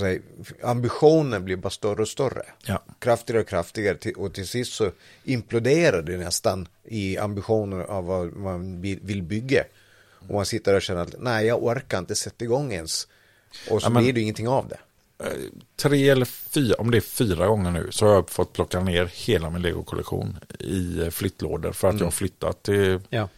säga, 0.00 0.20
ambitionen 0.62 1.44
blir 1.44 1.56
bara 1.56 1.70
större 1.70 2.02
och 2.02 2.08
större. 2.08 2.42
Ja. 2.66 2.82
Kraftigare 2.98 3.40
och 3.42 3.48
kraftigare 3.48 4.12
och 4.16 4.34
till 4.34 4.48
sist 4.48 4.72
så 4.72 4.90
imploderar 5.24 6.02
det 6.02 6.16
nästan 6.16 6.68
i 6.84 7.18
ambitionen 7.18 7.86
av 7.86 8.04
vad 8.06 8.32
man 8.36 8.80
vill, 8.80 9.22
bygga. 9.22 9.64
Och 10.28 10.34
man 10.34 10.46
sitter 10.46 10.74
och 10.74 10.82
känner 10.82 11.02
att 11.02 11.14
nej, 11.18 11.46
jag 11.46 11.64
orkar 11.64 11.98
inte 11.98 12.14
sätta 12.14 12.44
igång 12.44 12.72
ens. 12.72 13.08
Och 13.70 13.82
så 13.82 13.86
Ja, 13.86 13.90
men- 13.90 14.02
blir 14.02 14.12
det 14.12 14.20
ingenting 14.20 14.48
av 14.48 14.68
det. 14.68 14.78
Tre 15.76 16.08
eller 16.08 16.24
fyra, 16.24 16.74
om 16.78 16.90
det 16.90 16.96
är 16.96 17.00
fyra 17.00 17.46
gånger 17.46 17.70
nu, 17.70 17.86
så 17.90 18.06
har 18.06 18.12
jag 18.14 18.30
fått 18.30 18.52
plocka 18.52 18.80
ner 18.80 19.10
hela 19.14 19.50
min 19.50 19.62
legokollektion 19.62 20.38
i 20.60 21.02
eh, 21.02 21.10
flyttlådor 21.10 21.72
för 21.72 21.88
att 21.88 21.98
jag 21.98 22.06
har 22.06 22.10
flyttat 22.10 22.62
till 22.62 23.00
Ja. 23.10 23.28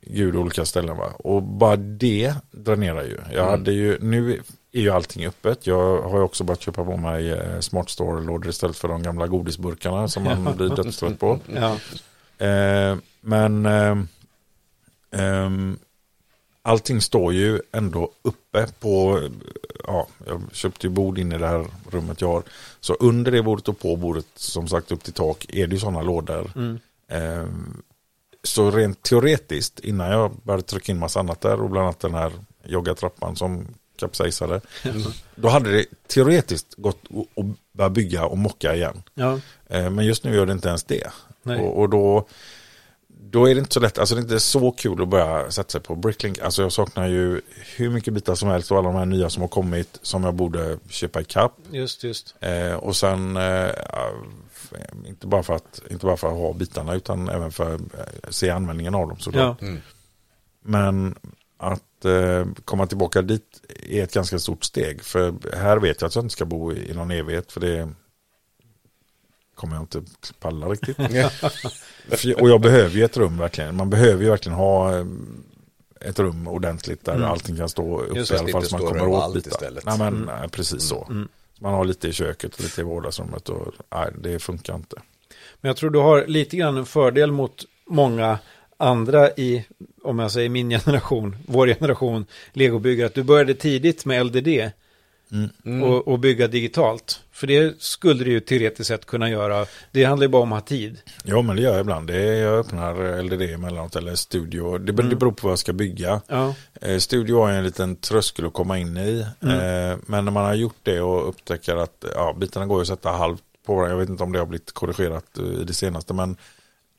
gud 0.00 0.36
olika 0.36 0.64
ställen. 0.64 0.96
Va? 0.96 1.12
Och 1.18 1.42
bara 1.42 1.76
det 1.76 2.34
dränerar 2.50 3.02
ju. 3.02 3.18
Jag 3.32 3.44
hade 3.50 3.72
ju, 3.72 3.98
nu 4.00 4.42
är 4.72 4.80
ju 4.80 4.90
allting 4.90 5.26
öppet. 5.26 5.66
Jag 5.66 6.02
har 6.02 6.18
ju 6.18 6.24
också 6.24 6.44
börjat 6.44 6.60
köpa 6.62 6.84
på 6.84 6.96
mig 6.96 7.30
eh, 7.32 7.60
Smart 7.60 7.90
Store-lådor 7.90 8.48
istället 8.50 8.76
för 8.76 8.88
de 8.88 9.02
gamla 9.02 9.26
godisburkarna 9.26 10.08
som 10.08 10.22
man 10.24 10.56
blir 10.56 10.68
dödstrött 10.68 11.20
på. 11.20 11.38
Ja. 11.54 11.76
Eh, 12.46 12.96
men 13.20 13.66
eh, 13.66 13.96
ehm, 15.10 15.78
allting 16.68 17.00
står 17.00 17.32
ju 17.32 17.60
ändå 17.72 18.10
uppe 18.22 18.66
på, 18.80 19.22
ja, 19.86 20.06
jag 20.26 20.42
köpte 20.52 20.86
ju 20.86 20.90
bord 20.90 21.18
in 21.18 21.32
i 21.32 21.38
det 21.38 21.46
här 21.46 21.66
rummet 21.90 22.20
jag 22.20 22.28
har. 22.28 22.42
Så 22.80 22.94
under 22.94 23.32
det 23.32 23.42
bordet 23.42 23.68
och 23.68 23.78
på 23.78 23.96
bordet, 23.96 24.26
som 24.34 24.68
sagt 24.68 24.92
upp 24.92 25.04
till 25.04 25.12
tak, 25.12 25.46
är 25.48 25.66
det 25.66 25.74
ju 25.74 25.80
sådana 25.80 26.02
lådor. 26.02 26.50
Mm. 26.56 26.78
Ehm, 27.08 27.82
så 28.42 28.70
rent 28.70 29.02
teoretiskt, 29.02 29.80
innan 29.80 30.10
jag 30.10 30.30
började 30.42 30.62
trycka 30.62 30.92
in 30.92 30.98
massa 30.98 31.20
annat 31.20 31.40
där 31.40 31.60
och 31.60 31.70
bland 31.70 31.84
annat 31.86 32.00
den 32.00 32.14
här 32.14 32.32
joggatrappan 32.64 33.36
som 33.36 33.66
kapsejsade. 33.98 34.60
Då 35.34 35.48
hade 35.48 35.72
det 35.72 35.84
teoretiskt 36.06 36.74
gått 36.76 37.00
att- 37.36 37.46
börja 37.72 37.90
bygga 37.90 38.24
och 38.26 38.38
mocka 38.38 38.74
igen. 38.74 39.02
Ja. 39.14 39.40
Eh, 39.68 39.90
Men 39.90 40.04
just 40.06 40.24
nu 40.24 40.34
gör 40.34 40.46
det 40.46 40.52
inte 40.52 40.68
ens 40.68 40.84
det. 40.84 41.06
Och, 41.42 41.78
och 41.80 41.88
då, 41.88 42.26
då 43.30 43.48
är 43.48 43.54
det 43.54 43.58
inte 43.58 43.74
så 43.74 43.80
lätt, 43.80 43.98
alltså 43.98 44.14
det 44.14 44.20
är 44.20 44.22
inte 44.22 44.40
så 44.40 44.70
kul 44.70 45.02
att 45.02 45.08
börja 45.08 45.50
sätta 45.50 45.70
sig 45.70 45.80
på 45.80 45.96
Bricklink. 45.96 46.38
Alltså 46.38 46.62
jag 46.62 46.72
saknar 46.72 47.08
ju 47.08 47.40
hur 47.76 47.90
mycket 47.90 48.14
bitar 48.14 48.34
som 48.34 48.48
helst 48.48 48.70
och 48.70 48.78
alla 48.78 48.88
de 48.88 48.96
här 48.96 49.06
nya 49.06 49.30
som 49.30 49.40
har 49.40 49.48
kommit 49.48 49.98
som 50.02 50.24
jag 50.24 50.34
borde 50.34 50.78
köpa 50.88 51.20
i 51.20 51.24
kapp. 51.24 51.52
Just, 51.70 52.04
just. 52.04 52.34
Eh, 52.40 52.74
och 52.74 52.96
sen, 52.96 53.36
eh, 53.36 53.70
inte, 55.06 55.26
bara 55.26 55.42
för 55.42 55.54
att, 55.54 55.80
inte 55.90 56.06
bara 56.06 56.16
för 56.16 56.28
att 56.28 56.38
ha 56.38 56.52
bitarna 56.52 56.94
utan 56.94 57.28
även 57.28 57.52
för 57.52 57.74
att 57.74 57.80
eh, 57.80 58.30
se 58.30 58.50
användningen 58.50 58.94
av 58.94 59.08
dem. 59.08 59.16
Ja. 59.18 59.24
såklart. 59.24 59.60
Men 60.64 61.14
att 61.58 62.04
eh, 62.04 62.46
komma 62.64 62.86
tillbaka 62.86 63.22
dit 63.22 63.62
är 63.90 64.02
ett 64.02 64.14
ganska 64.14 64.38
stort 64.38 64.64
steg. 64.64 65.02
För 65.02 65.34
här 65.56 65.76
vet 65.76 66.00
jag 66.00 66.08
att 66.08 66.14
jag 66.14 66.24
inte 66.24 66.32
ska 66.32 66.44
bo 66.44 66.72
i, 66.72 66.90
i 66.90 66.94
någon 66.94 67.10
evighet. 67.10 67.52
För 67.52 67.60
det 67.60 67.88
kommer 69.58 69.74
jag 69.76 69.82
inte 69.82 70.02
palla 70.40 70.66
riktigt. 70.68 70.98
Och 72.40 72.48
jag 72.48 72.60
behöver 72.60 72.90
ju 72.96 73.04
ett 73.04 73.16
rum 73.16 73.38
verkligen. 73.38 73.76
Man 73.76 73.90
behöver 73.90 74.24
ju 74.24 74.30
verkligen 74.30 74.58
ha 74.58 74.98
eh, 74.98 75.04
ett 76.00 76.18
rum 76.18 76.48
ordentligt 76.48 77.04
där 77.04 77.14
Mm. 77.14 77.28
allting 77.30 77.56
kan 77.56 77.68
stå 77.68 78.00
uppe 78.00 78.18
Just 78.18 78.32
i 78.32 78.36
alla 78.36 78.48
fall 78.48 78.64
så 78.64 78.78
man 78.78 78.86
kommer 78.86 79.06
åt 79.08 79.34
bitar. 79.34 79.70
Nej 79.84 79.98
men 79.98 80.00
Mm. 80.08 80.20
nej, 80.40 80.48
precis 80.48 80.82
så. 80.88 81.06
Mm. 81.10 81.28
Man 81.60 81.74
har 81.74 81.84
lite 81.84 82.08
i 82.08 82.12
köket 82.12 82.54
och 82.54 82.60
lite 82.60 82.80
i 82.80 82.84
vardagsrummet 82.84 83.48
och 83.48 83.72
nej, 83.94 84.10
det 84.18 84.38
funkar 84.38 84.74
inte. 84.74 84.96
Men 85.60 85.68
jag 85.68 85.76
tror 85.76 85.90
du 85.90 85.98
har 85.98 86.26
lite 86.26 86.56
grann 86.56 86.76
en 86.76 86.86
fördel 86.86 87.32
mot 87.32 87.64
många 87.86 88.38
andra 88.76 89.30
i, 89.30 89.64
om 90.02 90.18
jag 90.18 90.32
säger 90.32 90.48
min 90.48 90.70
generation, 90.80 91.36
vår 91.46 91.66
generation, 91.66 92.26
legobyggare, 92.52 93.06
att 93.06 93.14
du 93.14 93.22
började 93.22 93.54
tidigt 93.54 94.04
med 94.04 94.26
LDD. 94.26 94.70
Och, 95.82 96.08
och 96.08 96.18
bygga 96.18 96.48
digitalt. 96.48 97.20
För 97.32 97.46
det 97.46 97.82
skulle 97.82 98.24
det 98.24 98.30
ju 98.30 98.40
teoretiskt 98.40 98.88
sett 98.88 99.06
kunna 99.06 99.30
göra. 99.30 99.66
Det 99.92 100.04
handlar 100.04 100.24
ju 100.24 100.28
bara 100.28 100.42
om 100.42 100.52
att 100.52 100.60
ha 100.60 100.66
tid. 100.66 101.00
Ja, 101.24 101.42
men 101.42 101.56
det 101.56 101.62
gör 101.62 101.72
jag 101.72 101.80
ibland. 101.80 102.06
Det 102.06 102.16
är, 102.16 102.42
jag 102.42 102.58
öppnar 102.58 103.22
LDD 103.22 103.42
emellanåt 103.42 103.96
eller 103.96 104.14
studio. 104.14 104.78
Det, 104.78 104.92
det 104.92 105.16
beror 105.16 105.32
på 105.32 105.46
vad 105.46 105.52
jag 105.52 105.58
ska 105.58 105.72
bygga. 105.72 106.20
Ja, 106.26 106.54
Eh, 106.80 106.98
studio 106.98 107.40
har 107.40 107.50
en 107.50 107.64
liten 107.64 107.96
tröskel 107.96 108.46
att 108.46 108.52
komma 108.52 108.78
in 108.78 108.96
i. 108.96 109.20
Eh, 109.20 109.98
men 110.06 110.24
när 110.24 110.30
man 110.30 110.44
har 110.44 110.54
gjort 110.54 110.78
det 110.82 111.00
och 111.00 111.28
upptäcker 111.28 111.76
att 111.76 112.04
ja, 112.14 112.36
bitarna 112.40 112.66
går 112.66 112.80
att 112.80 112.86
sätta 112.86 113.10
halvt 113.10 113.42
på 113.66 113.74
varandra. 113.74 113.92
Jag 113.92 113.98
vet 113.98 114.08
inte 114.08 114.22
om 114.22 114.32
det 114.32 114.38
har 114.38 114.46
blivit 114.46 114.72
korrigerat 114.72 115.38
eh, 115.38 115.44
i 115.44 115.64
det 115.64 115.74
senaste. 115.74 116.14
Men 116.14 116.36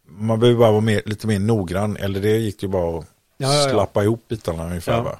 man 0.05 0.39
behöver 0.39 0.59
bara 0.59 0.71
vara 0.71 0.81
mer, 0.81 1.01
lite 1.05 1.27
mer 1.27 1.39
noggrann. 1.39 1.97
LDD 2.07 2.25
gick 2.25 2.63
ju 2.63 2.69
bara 2.69 2.99
att 2.99 3.05
ja, 3.37 3.53
ja. 3.53 3.69
slappa 3.69 4.03
ihop 4.03 4.27
bitarna 4.27 4.65
ungefär. 4.65 4.97
Ja. 4.97 5.01
Va? 5.03 5.19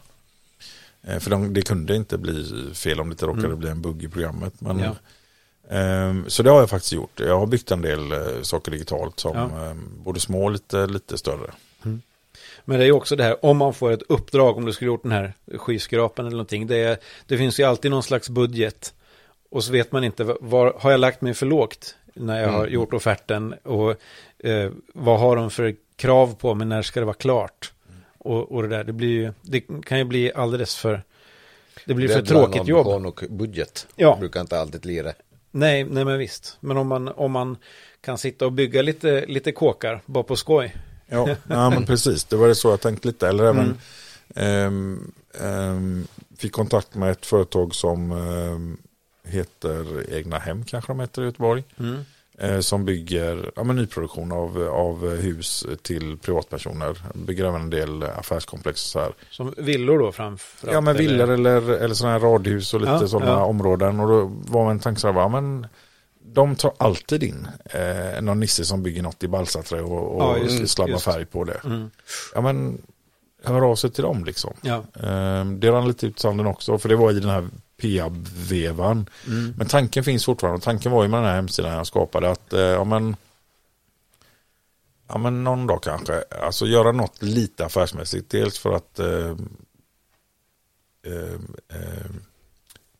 Eh, 1.04 1.20
för 1.20 1.30
de, 1.30 1.54
det 1.54 1.62
kunde 1.62 1.96
inte 1.96 2.18
bli 2.18 2.46
fel 2.74 3.00
om 3.00 3.10
det 3.10 3.14
inte 3.14 3.26
råkade 3.26 3.56
bli 3.56 3.70
en 3.70 3.82
bugg 3.82 4.04
i 4.04 4.08
programmet. 4.08 4.54
Men, 4.62 4.80
Ja. 4.80 4.96
ehm, 5.76 6.26
så 6.28 6.44
det 6.44 6.50
har 6.50 6.60
jag 6.60 6.70
faktiskt 6.70 6.94
gjort. 6.94 7.20
Jag 7.20 7.40
har 7.40 7.48
byggt 7.48 7.72
en 7.72 7.82
del 7.82 8.12
eh, 8.12 8.42
saker 8.42 8.72
digitalt 8.72 9.20
som 9.20 9.38
Ja. 9.38 9.66
ehm, 9.66 9.90
både 10.04 10.20
små 10.20 10.44
och 10.44 10.52
lite, 10.52 10.88
lite 10.88 11.18
större. 11.18 11.52
Men 12.66 12.78
det 12.80 12.84
är 12.84 12.88
ju 12.88 12.92
också 12.92 13.16
det 13.16 13.24
här, 13.24 13.46
om 13.46 13.58
man 13.58 13.74
får 13.74 13.92
ett 13.92 14.02
uppdrag, 14.10 14.58
om 14.58 14.66
du 14.66 14.74
skulle 14.74 14.88
gjort 14.92 15.04
den 15.04 15.12
här 15.12 15.34
skyskrapan 15.58 16.26
eller 16.26 16.36
någonting, 16.38 16.68
det, 16.68 16.76
är, 16.78 16.98
det 17.26 17.38
finns 17.38 17.60
ju 17.60 17.64
alltid 17.64 17.92
någon 17.92 18.04
slags 18.04 18.30
budget. 18.30 18.94
Och 19.52 19.64
så 19.64 19.72
vet 19.72 19.92
man 19.92 20.04
inte, 20.04 20.24
var, 20.42 20.74
har 20.80 20.92
jag 20.92 21.00
lagt 21.00 21.22
mig 21.22 21.34
för 21.34 21.46
lågt 21.46 21.96
när 22.14 22.42
jag 22.42 22.50
har 22.50 22.68
gjort 22.68 22.94
offerten? 22.94 23.54
Och 23.64 23.90
eh, 24.48 24.72
vad 24.94 25.20
har 25.20 25.36
de 25.36 25.50
för 25.52 25.76
krav 25.96 26.36
på 26.36 26.56
mig, 26.56 26.68
när 26.68 26.82
ska 26.82 27.00
det 27.00 27.06
vara 27.06 27.14
klart? 27.14 27.74
Och, 28.20 28.52
och 28.52 28.62
det 28.62 28.70
där, 28.70 28.84
det 28.84 28.94
blir 28.94 29.10
ju, 29.10 29.34
det 29.42 29.62
kan 29.86 29.98
ju 29.98 30.04
bli 30.04 30.34
alldeles 30.34 30.76
för, 30.76 31.04
det 31.86 31.94
blir 31.94 32.08
för 32.08 32.16
Deadline, 32.16 32.52
tråkigt 32.52 32.68
jobb. 32.68 32.88
och 32.88 33.24
budget. 33.30 33.88
Ja. 33.96 34.18
Brukar 34.20 34.42
inte 34.42 34.60
alltid 34.60 34.86
lira. 34.86 35.14
Nej, 35.52 35.84
nej 35.84 36.06
men 36.06 36.18
visst. 36.18 36.58
Men 36.60 36.78
om 36.78 36.88
man, 36.88 37.08
om 37.08 37.32
man 37.32 37.58
kan 38.02 38.18
sitta 38.18 38.46
och 38.46 38.52
bygga 38.52 38.82
lite, 38.82 39.26
lite 39.26 39.52
kåkar, 39.52 40.02
bara 40.06 40.24
på 40.24 40.36
skoj. 40.36 40.76
Ja, 41.08 41.28
ja 41.48 41.70
men 41.70 41.86
precis. 41.86 42.24
Det 42.24 42.36
var 42.36 42.48
det 42.48 42.56
så 42.56 42.70
jag 42.70 42.82
tänkte 42.82 43.08
lite. 43.08 43.28
Eller 43.28 43.44
även 43.44 43.78
ehm, 44.36 45.12
ehm, 45.42 46.08
fick 46.38 46.52
kontakt 46.52 46.96
med 46.96 47.12
ett 47.12 47.26
företag 47.26 47.76
som 47.76 48.12
ehm, 48.12 48.78
heter 49.24 50.14
Egna 50.14 50.40
Hem 50.40 50.66
kanske 50.66 50.92
de 50.92 51.00
heter 51.00 51.22
i 51.22 51.26
Göteborg. 51.26 51.64
Mm. 51.80 52.06
Eh, 52.42 52.60
som 52.60 52.86
bygger 52.86 53.52
ja, 53.56 53.64
men 53.64 53.76
nyproduktion 53.76 54.32
av, 54.32 54.68
av 54.72 55.16
hus 55.16 55.66
till 55.82 56.18
privatpersoner. 56.18 56.98
Bygger 57.14 57.46
även 57.46 57.62
en 57.62 57.70
del 57.70 58.04
affärskomplex 58.04 58.82
så 58.82 59.00
här. 59.00 59.12
Som 59.30 59.54
villor 59.58 60.00
då 60.00 60.12
framför 60.12 60.68
Ja 60.74 60.82
men 60.82 60.88
allt, 60.92 61.00
eller? 61.00 61.10
villor 61.10 61.30
eller, 61.32 61.72
eller 61.72 61.96
sådana 61.96 62.14
här 62.20 62.20
radhus 62.26 62.74
och 62.74 62.80
lite 62.80 62.92
Ja, 62.92 63.08
sådana 63.08 63.32
ja. 63.32 63.44
områden. 63.46 64.00
Och 64.00 64.08
då 64.08 64.26
var 64.48 64.68
min 64.70 64.80
tanke 64.80 65.02
så 65.02 65.08
här, 65.08 65.14
va, 65.14 65.28
men 65.28 65.68
de 66.24 66.56
tar 66.56 66.74
alltid 66.78 67.24
in 67.24 67.48
eh, 67.66 68.22
någon 68.22 68.40
nisse 68.40 68.66
som 68.66 68.84
bygger 68.84 69.02
något 69.04 69.24
i 69.24 69.28
balsaträ 69.28 69.82
och, 69.82 70.16
och 70.16 70.22
Ja, 70.22 70.38
just- 70.38 70.70
slabbar 70.74 70.92
just. 70.92 71.06
färg 71.06 71.26
på 71.26 71.44
det. 71.44 71.62
Mm. 71.66 71.90
Ja 72.36 72.42
men 72.42 72.82
hör 73.44 73.62
av 73.72 73.76
sig 73.76 73.92
till 73.92 74.04
dem 74.04 74.26
liksom. 74.26 74.54
Ja. 74.62 74.76
Eh, 74.78 75.46
det 75.46 75.72
rann 75.72 75.88
lite 75.88 76.08
ut 76.08 76.20
sanden 76.20 76.48
också 76.48 76.78
för 76.78 76.90
det 76.90 76.96
var 76.96 77.12
i 77.12 77.20
den 77.20 77.30
här 77.30 77.48
PIAB-vevan. 77.80 79.10
Mm. 79.28 79.54
Men 79.58 79.68
tanken 79.68 80.04
finns 80.04 80.26
fortfarande. 80.26 80.58
Och 80.58 80.64
Tanken 80.64 80.92
var 80.92 81.04
ju 81.04 81.10
med 81.10 81.20
den 81.20 81.28
här 81.28 81.36
hemsidan 81.36 81.74
jag 81.74 81.88
skapade 81.88 82.32
att 82.32 82.54
eh, 82.54 82.60
ja, 82.60 82.84
men, 82.84 83.16
ja 85.08 85.18
men 85.18 85.44
någon 85.44 85.68
dag 85.68 85.84
kanske. 85.84 86.24
Alltså 86.42 86.66
göra 86.66 86.92
något 86.92 87.22
lite 87.24 87.66
affärsmässigt. 87.66 88.30
Dels 88.30 88.60
för 88.60 88.74
att 88.74 89.00
eh, 89.00 89.36
eh, 91.06 91.34
eh, 91.74 92.10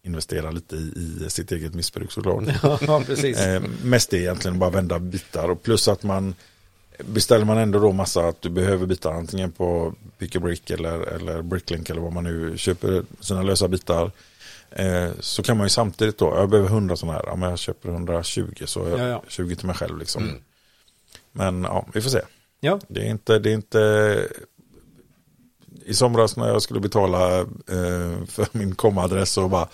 investera 0.02 0.52
lite 0.52 0.76
i, 0.76 1.24
i 1.26 1.30
sitt 1.30 1.52
eget 1.52 1.74
missbruk 1.74 2.12
såklart. 2.12 2.44
ja, 2.82 3.04
precis. 3.06 3.38
Eh, 3.38 3.64
mest 3.84 4.14
är 4.14 4.18
egentligen 4.18 4.60
bara 4.60 4.70
vända 4.70 5.00
bitar 5.00 5.50
och 5.50 5.64
plus 5.64 5.88
att 5.88 6.04
man 6.04 6.36
beställer 7.06 7.46
man 7.46 7.58
ändå 7.58 7.80
då 7.80 7.92
massa 7.92 8.28
att 8.28 8.42
du 8.42 8.50
behöver 8.50 8.86
bitar 8.86 9.14
antingen 9.14 9.52
på 9.52 9.94
Pick 10.18 10.36
a 10.36 10.40
Brick 10.40 10.70
eller, 10.70 11.00
eller 11.00 11.42
Bricklink 11.42 11.90
eller 11.90 12.02
vad 12.02 12.14
man 12.14 12.24
nu 12.24 12.58
köper 12.58 13.04
sina 13.20 13.44
lösa 13.44 13.68
bitar. 13.68 14.12
Eh, 14.72 15.10
så 15.20 15.44
kan 15.44 15.58
man 15.58 15.66
ju 15.66 15.70
samtidigt 15.70 16.18
då, 16.18 16.34
jag 16.36 16.50
behöver 16.50 16.70
100 16.70 16.96
sådana 16.96 17.18
här, 17.18 17.24
ja, 17.28 17.36
men 17.36 17.50
jag 17.50 17.60
köper 17.60 17.90
120 17.90 18.54
så 18.66 18.80
jag 18.90 19.00
Ja, 19.00 19.08
ja. 19.08 19.24
20 19.28 19.56
till 19.56 19.66
mig 19.68 19.76
själv 19.76 19.98
liksom. 19.98 20.32
Men 21.32 21.64
ja, 21.64 21.86
vi 21.94 22.02
får 22.02 22.10
se. 22.10 22.22
Ja, 22.60 22.80
Det 22.88 23.00
är 23.02 23.06
inte, 23.10 23.40
det 23.40 23.50
är 23.50 23.54
inte 23.54 24.28
i 25.86 25.94
somras 25.94 26.36
när 26.38 26.48
jag 26.48 26.62
skulle 26.62 26.80
betala 26.80 27.40
eh, 27.40 28.26
för 28.28 28.48
min 28.58 28.76
komadress 28.76 29.38
och 29.38 29.50
bara 29.50 29.68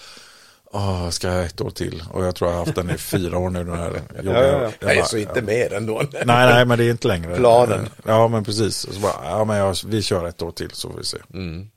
Åh, 0.71 1.09
ska 1.09 1.27
jag 1.27 1.45
ett 1.45 1.61
år 1.61 1.69
till? 1.69 2.03
Och 2.11 2.25
jag 2.25 2.35
tror 2.35 2.49
jag 2.49 2.57
har 2.57 2.65
haft 2.65 2.75
den 2.75 2.89
i 2.89 2.97
fyra 2.97 3.37
år 3.37 3.49
nu. 3.49 3.63
Den 3.63 3.77
här 3.77 4.01
jobbiga- 4.23 4.33
ja, 4.33 4.41
ja. 4.47 4.61
jag 4.61 4.73
Nej, 4.87 4.95
bara, 4.97 5.05
så 5.05 5.17
inte 5.17 5.41
mer 5.41 5.73
ändå. 5.73 6.01
Nej, 6.13 6.23
nej, 6.25 6.65
men 6.65 6.77
det 6.77 6.83
är 6.85 6.91
inte 6.91 7.07
längre. 7.07 7.35
Planen. 7.35 7.89
Ja, 8.05 8.27
men 8.27 8.43
precis. 8.43 8.75
Så 8.93 8.99
bara, 8.99 9.13
ja, 9.23 9.45
men 9.45 9.57
jag, 9.57 9.75
vi 9.85 10.01
kör 10.01 10.27
ett 10.27 10.41
år 10.41 10.51
till 10.51 10.71
så 10.71 10.89
får 10.91 10.97
vi 10.97 11.03
se. 11.05 11.17
Mm. 11.33 11.67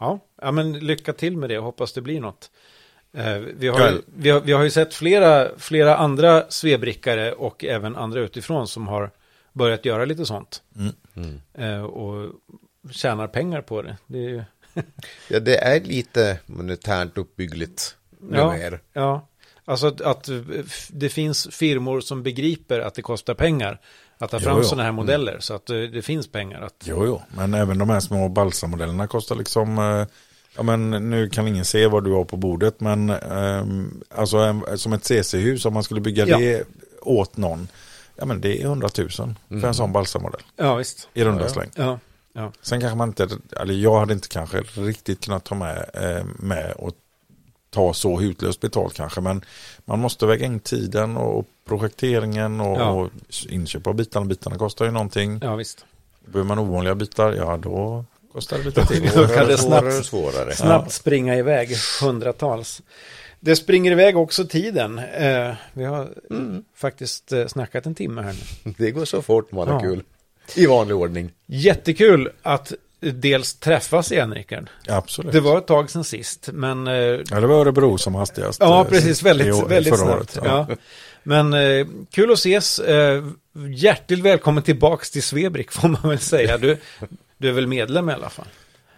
Ja. 0.00 0.18
ja, 0.42 0.50
men 0.50 0.78
lycka 0.78 1.12
till 1.12 1.36
med 1.36 1.48
det 1.50 1.58
och 1.58 1.64
hoppas 1.64 1.92
det 1.92 2.00
blir 2.00 2.20
något. 2.20 2.50
Eh, 3.12 3.34
vi, 3.34 3.68
har, 3.68 4.00
vi, 4.16 4.30
har, 4.30 4.40
vi 4.40 4.52
har 4.52 4.64
ju 4.64 4.70
sett 4.70 4.94
flera, 4.94 5.48
flera 5.58 5.96
andra 5.96 6.44
svebrickare 6.48 7.32
och 7.32 7.64
även 7.64 7.96
andra 7.96 8.20
utifrån 8.20 8.68
som 8.68 8.88
har 8.88 9.10
börjat 9.52 9.84
göra 9.84 10.04
lite 10.04 10.26
sånt. 10.26 10.62
Mm. 11.14 11.40
Eh, 11.54 11.82
och 11.82 12.32
tjänar 12.90 13.26
pengar 13.26 13.62
på 13.62 13.82
det. 13.82 13.96
det 14.06 14.18
är 14.18 14.28
ju, 14.28 14.42
Ja, 15.28 15.40
det 15.40 15.56
är 15.56 15.80
lite 15.80 16.38
monetärt 16.46 17.18
uppbyggligt. 17.18 17.96
ja, 18.32 18.52
Mer. 18.52 18.80
ja, 18.92 19.28
alltså 19.64 19.86
att, 19.86 20.00
att 20.00 20.28
det 20.90 21.08
finns 21.08 21.48
firmor 21.50 22.00
som 22.00 22.22
begriper 22.22 22.80
att 22.80 22.94
det 22.94 23.02
kostar 23.02 23.34
pengar 23.34 23.80
att 24.24 24.30
ta 24.30 24.36
Jo, 24.36 24.44
fram 24.44 24.56
jo. 24.58 24.64
sådana 24.64 24.82
här 24.82 24.92
modeller. 24.92 25.36
Så 25.40 25.54
att 25.54 25.70
eh, 25.70 25.76
det 25.76 26.02
finns 26.02 26.28
pengar 26.32 26.60
att... 26.60 26.74
Jo, 26.84 27.06
jo, 27.06 27.22
men 27.36 27.54
även 27.54 27.78
de 27.78 27.90
här 27.90 28.00
små 28.00 28.28
balsamodellerna 28.28 29.06
kostar 29.06 29.36
liksom, 29.36 29.78
eh, 29.78 30.06
ja 30.56 30.62
men 30.62 30.90
nu 31.10 31.28
kan 31.28 31.48
ingen 31.48 31.64
se 31.64 31.86
vad 31.86 32.04
du 32.04 32.12
har 32.12 32.24
på 32.24 32.36
bordet, 32.36 32.80
men 32.80 33.10
ehm, 33.10 34.00
alltså 34.14 34.36
en, 34.38 34.78
som 34.78 34.92
ett 34.92 35.04
CC-hus, 35.04 35.66
om 35.66 35.74
man 35.74 35.82
skulle 35.84 36.00
bygga 36.00 36.26
Ja. 36.26 36.38
det 36.38 36.64
åt 37.02 37.36
någon, 37.36 37.68
ja 38.16 38.24
men 38.24 38.40
det 38.40 38.60
är 38.60 38.64
100 38.64 38.88
000 38.98 39.08
för 39.10 39.66
en 39.68 39.74
sån 39.74 39.92
balsamodell, 39.92 40.42
Ja, 40.56 40.74
visst. 40.74 41.08
i 41.14 41.24
runda 41.24 41.40
Ja, 41.40 41.46
ja. 41.46 41.52
släng. 41.52 41.70
Ja, 41.74 41.98
ja. 42.32 42.52
Sen 42.62 42.80
kanske 42.80 42.96
man 42.96 43.08
inte, 43.08 43.28
eller 43.60 43.74
jag 43.74 43.98
hade 44.00 44.12
inte 44.12 44.28
kanske 44.28 44.60
riktigt 44.74 45.24
kunnat 45.24 45.44
ta 45.44 45.54
med, 45.54 45.90
eh, 45.94 46.24
med 46.38 46.72
och 46.72 46.92
ta 47.70 47.94
så 47.94 48.16
hutlöst 48.20 48.60
betalt 48.60 48.94
kanske, 48.94 49.20
men 49.20 49.44
man 49.84 49.98
måste 49.98 50.26
väga 50.26 50.46
in 50.46 50.60
tiden 50.60 51.16
och 51.16 51.46
projekteringen 51.68 52.60
och, 52.60 52.80
Ja. 52.80 52.90
och 52.90 53.10
inköp 53.48 53.86
av 53.86 53.94
bitarna. 53.94 54.26
Bitarna 54.26 54.56
kostar 54.58 54.84
ju 54.84 54.90
någonting. 54.90 55.38
ja 55.42 55.54
visst. 55.56 55.84
Behöver 56.24 56.48
man 56.48 56.58
ovanliga 56.58 56.94
bitar, 56.94 57.32
ja 57.32 57.56
då 57.56 58.04
kostar 58.32 58.58
det 58.58 58.64
lite 58.64 58.86
till. 58.86 59.10
Då 59.14 59.26
kan 59.28 59.46
det 59.48 59.56
snabbt- 59.58 60.04
svårare. 60.04 60.54
Snabbt 60.54 60.92
springa 60.92 61.36
iväg, 61.36 61.68
hundratals. 62.02 62.82
Det 63.40 63.56
springer 63.56 63.92
iväg 63.92 64.16
också 64.16 64.44
tiden. 64.46 64.98
Eh, 64.98 65.54
vi 65.72 65.84
har 65.84 66.08
faktiskt 66.74 67.32
eh, 67.32 67.46
snackat 67.46 67.86
en 67.86 67.94
timme 67.94 68.22
här 68.22 68.36
nu. 68.64 68.74
Det 68.78 68.90
går 68.90 69.04
så 69.04 69.22
fort 69.22 69.52
man 69.52 69.68
har 69.68 69.74
Ja. 69.74 69.80
kul. 69.80 70.02
I 70.56 70.66
vanlig 70.66 70.96
ordning. 70.96 71.30
Jättekul 71.46 72.30
att 72.42 72.72
dels 73.00 73.54
träffas 73.54 74.12
igen, 74.12 74.34
Rickard. 74.34 74.70
Absolut. 74.88 75.32
Det 75.32 75.40
var 75.40 75.58
ett 75.58 75.66
tag 75.66 75.90
sedan 75.90 76.04
sist, 76.04 76.48
men... 76.52 76.86
Eh, 76.86 76.92
Ja, 76.94 77.40
det 77.40 77.46
var 77.46 77.60
Örebro 77.60 77.98
som 77.98 78.14
hastigast. 78.14 78.60
ja, 78.60 78.80
eh, 78.84 78.88
precis. 78.88 79.22
Väldigt, 79.22 79.54
år- 79.54 79.68
väldigt 79.68 79.96
snabbt. 79.98 80.12
året. 80.14 80.38
Ja. 80.44 80.66
Men 81.22 81.54
eh, 81.54 81.86
kul 82.10 82.32
att 82.32 82.38
ses. 82.38 82.78
Eh, 82.78 83.24
hjärtligt 83.74 84.18
välkommen 84.20 84.62
tillbaks 84.62 85.10
till 85.10 85.22
Svebrik, 85.22 85.72
får 85.72 85.88
man 85.88 86.00
väl 86.08 86.18
säga. 86.18 86.58
Du, 86.58 86.76
du 87.38 87.48
är 87.48 87.52
väl 87.52 87.66
medlem 87.66 88.10
i 88.10 88.12
alla 88.12 88.30
fall? 88.30 88.46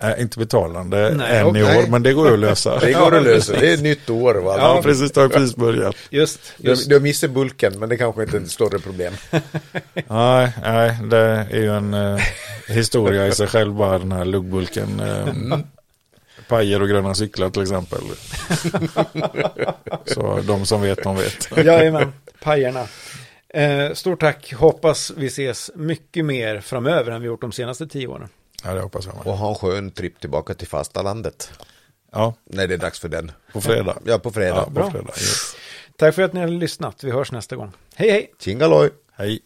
Eh, 0.02 0.22
inte 0.22 0.38
betalande 0.38 1.14
Nej, 1.16 1.38
än 1.38 1.56
i 1.56 1.62
år, 1.62 1.90
men 1.90 2.02
det 2.02 2.12
går 2.12 2.28
ju 2.28 2.32
att 2.34 2.38
lösa. 2.38 2.78
Det 2.80 2.92
går 2.92 3.16
att 3.16 3.22
lösa. 3.22 3.52
Det 3.52 3.70
är 3.70 3.74
ett 3.74 3.82
nytt 3.82 4.10
år. 4.10 4.34
Va? 4.34 4.54
Ja, 4.58 4.80
precis. 4.82 5.12
Det 5.12 5.20
har 5.20 5.28
precis 5.28 5.56
börjat. 5.56 5.96
Just, 6.10 6.40
Du, 6.58 6.68
just. 6.68 6.88
du 6.88 6.94
har 6.94 7.00
missat 7.00 7.30
bulken, 7.30 7.78
men 7.78 7.88
det 7.88 7.96
kanske 7.96 8.22
inte 8.22 8.36
är 8.36 8.40
ett 8.40 8.50
större 8.50 8.78
problem. 8.78 9.12
Nej, 10.08 10.52
nej, 10.62 10.98
det 11.10 11.46
är 11.50 11.56
ju 11.58 11.76
en 11.76 11.94
eh, 11.94 12.20
historia 12.68 13.26
i 13.26 13.32
sig 13.32 13.46
själv 13.46 13.74
bara 13.74 13.98
den 13.98 14.12
här 14.12 14.24
luggbulken. 14.24 15.00
Eh, 15.00 15.58
pajer 16.48 16.82
och 16.82 16.88
gröna 16.88 17.14
cyklar 17.14 17.50
till 17.50 17.62
exempel. 17.62 18.00
Så 20.06 20.40
de 20.46 20.66
som 20.66 20.82
vet, 20.82 21.02
de 21.02 21.16
vet. 21.16 21.56
Jajamän, 21.64 22.12
pajerna. 22.42 22.86
Eh, 23.54 23.92
stort 23.92 24.20
tack. 24.20 24.52
Hoppas 24.52 25.12
vi 25.16 25.26
ses 25.26 25.70
mycket 25.74 26.24
mer 26.24 26.60
framöver 26.60 27.12
än 27.12 27.20
vi 27.20 27.26
gjort 27.26 27.40
de 27.40 27.52
senaste 27.52 27.86
tio 27.86 28.06
åren. 28.06 28.28
Ja, 28.64 28.74
det 28.74 28.80
hoppas 28.80 29.06
jag 29.06 29.14
med. 29.16 29.26
Och 29.26 29.36
ha 29.38 29.48
en 29.48 29.54
skön 29.54 29.90
tripp 29.90 30.20
tillbaka 30.20 30.54
till 30.54 30.68
fasta 30.68 31.02
landet. 31.02 31.50
Ja, 32.12 32.34
När 32.44 32.66
det 32.68 32.74
är 32.74 32.78
dags 32.78 33.00
för 33.00 33.08
den. 33.08 33.32
på 33.52 33.60
fredag. 33.60 33.98
Ja, 34.06 34.18
på 34.18 34.30
fredag. 34.32 34.56
Ja, 34.56 34.64
på 34.64 34.70
Bra. 34.70 34.90
fredag. 34.90 35.08
Yes. 35.18 35.56
Tack 35.96 36.14
för 36.14 36.22
att 36.22 36.32
ni 36.32 36.40
har 36.40 36.48
lyssnat. 36.48 37.04
Vi 37.04 37.10
hörs 37.10 37.32
nästa 37.32 37.56
gång. 37.56 37.72
Hej 37.94 38.10
hej! 38.10 38.32
Tjingaloj! 38.40 38.90
Hej. 39.12 39.40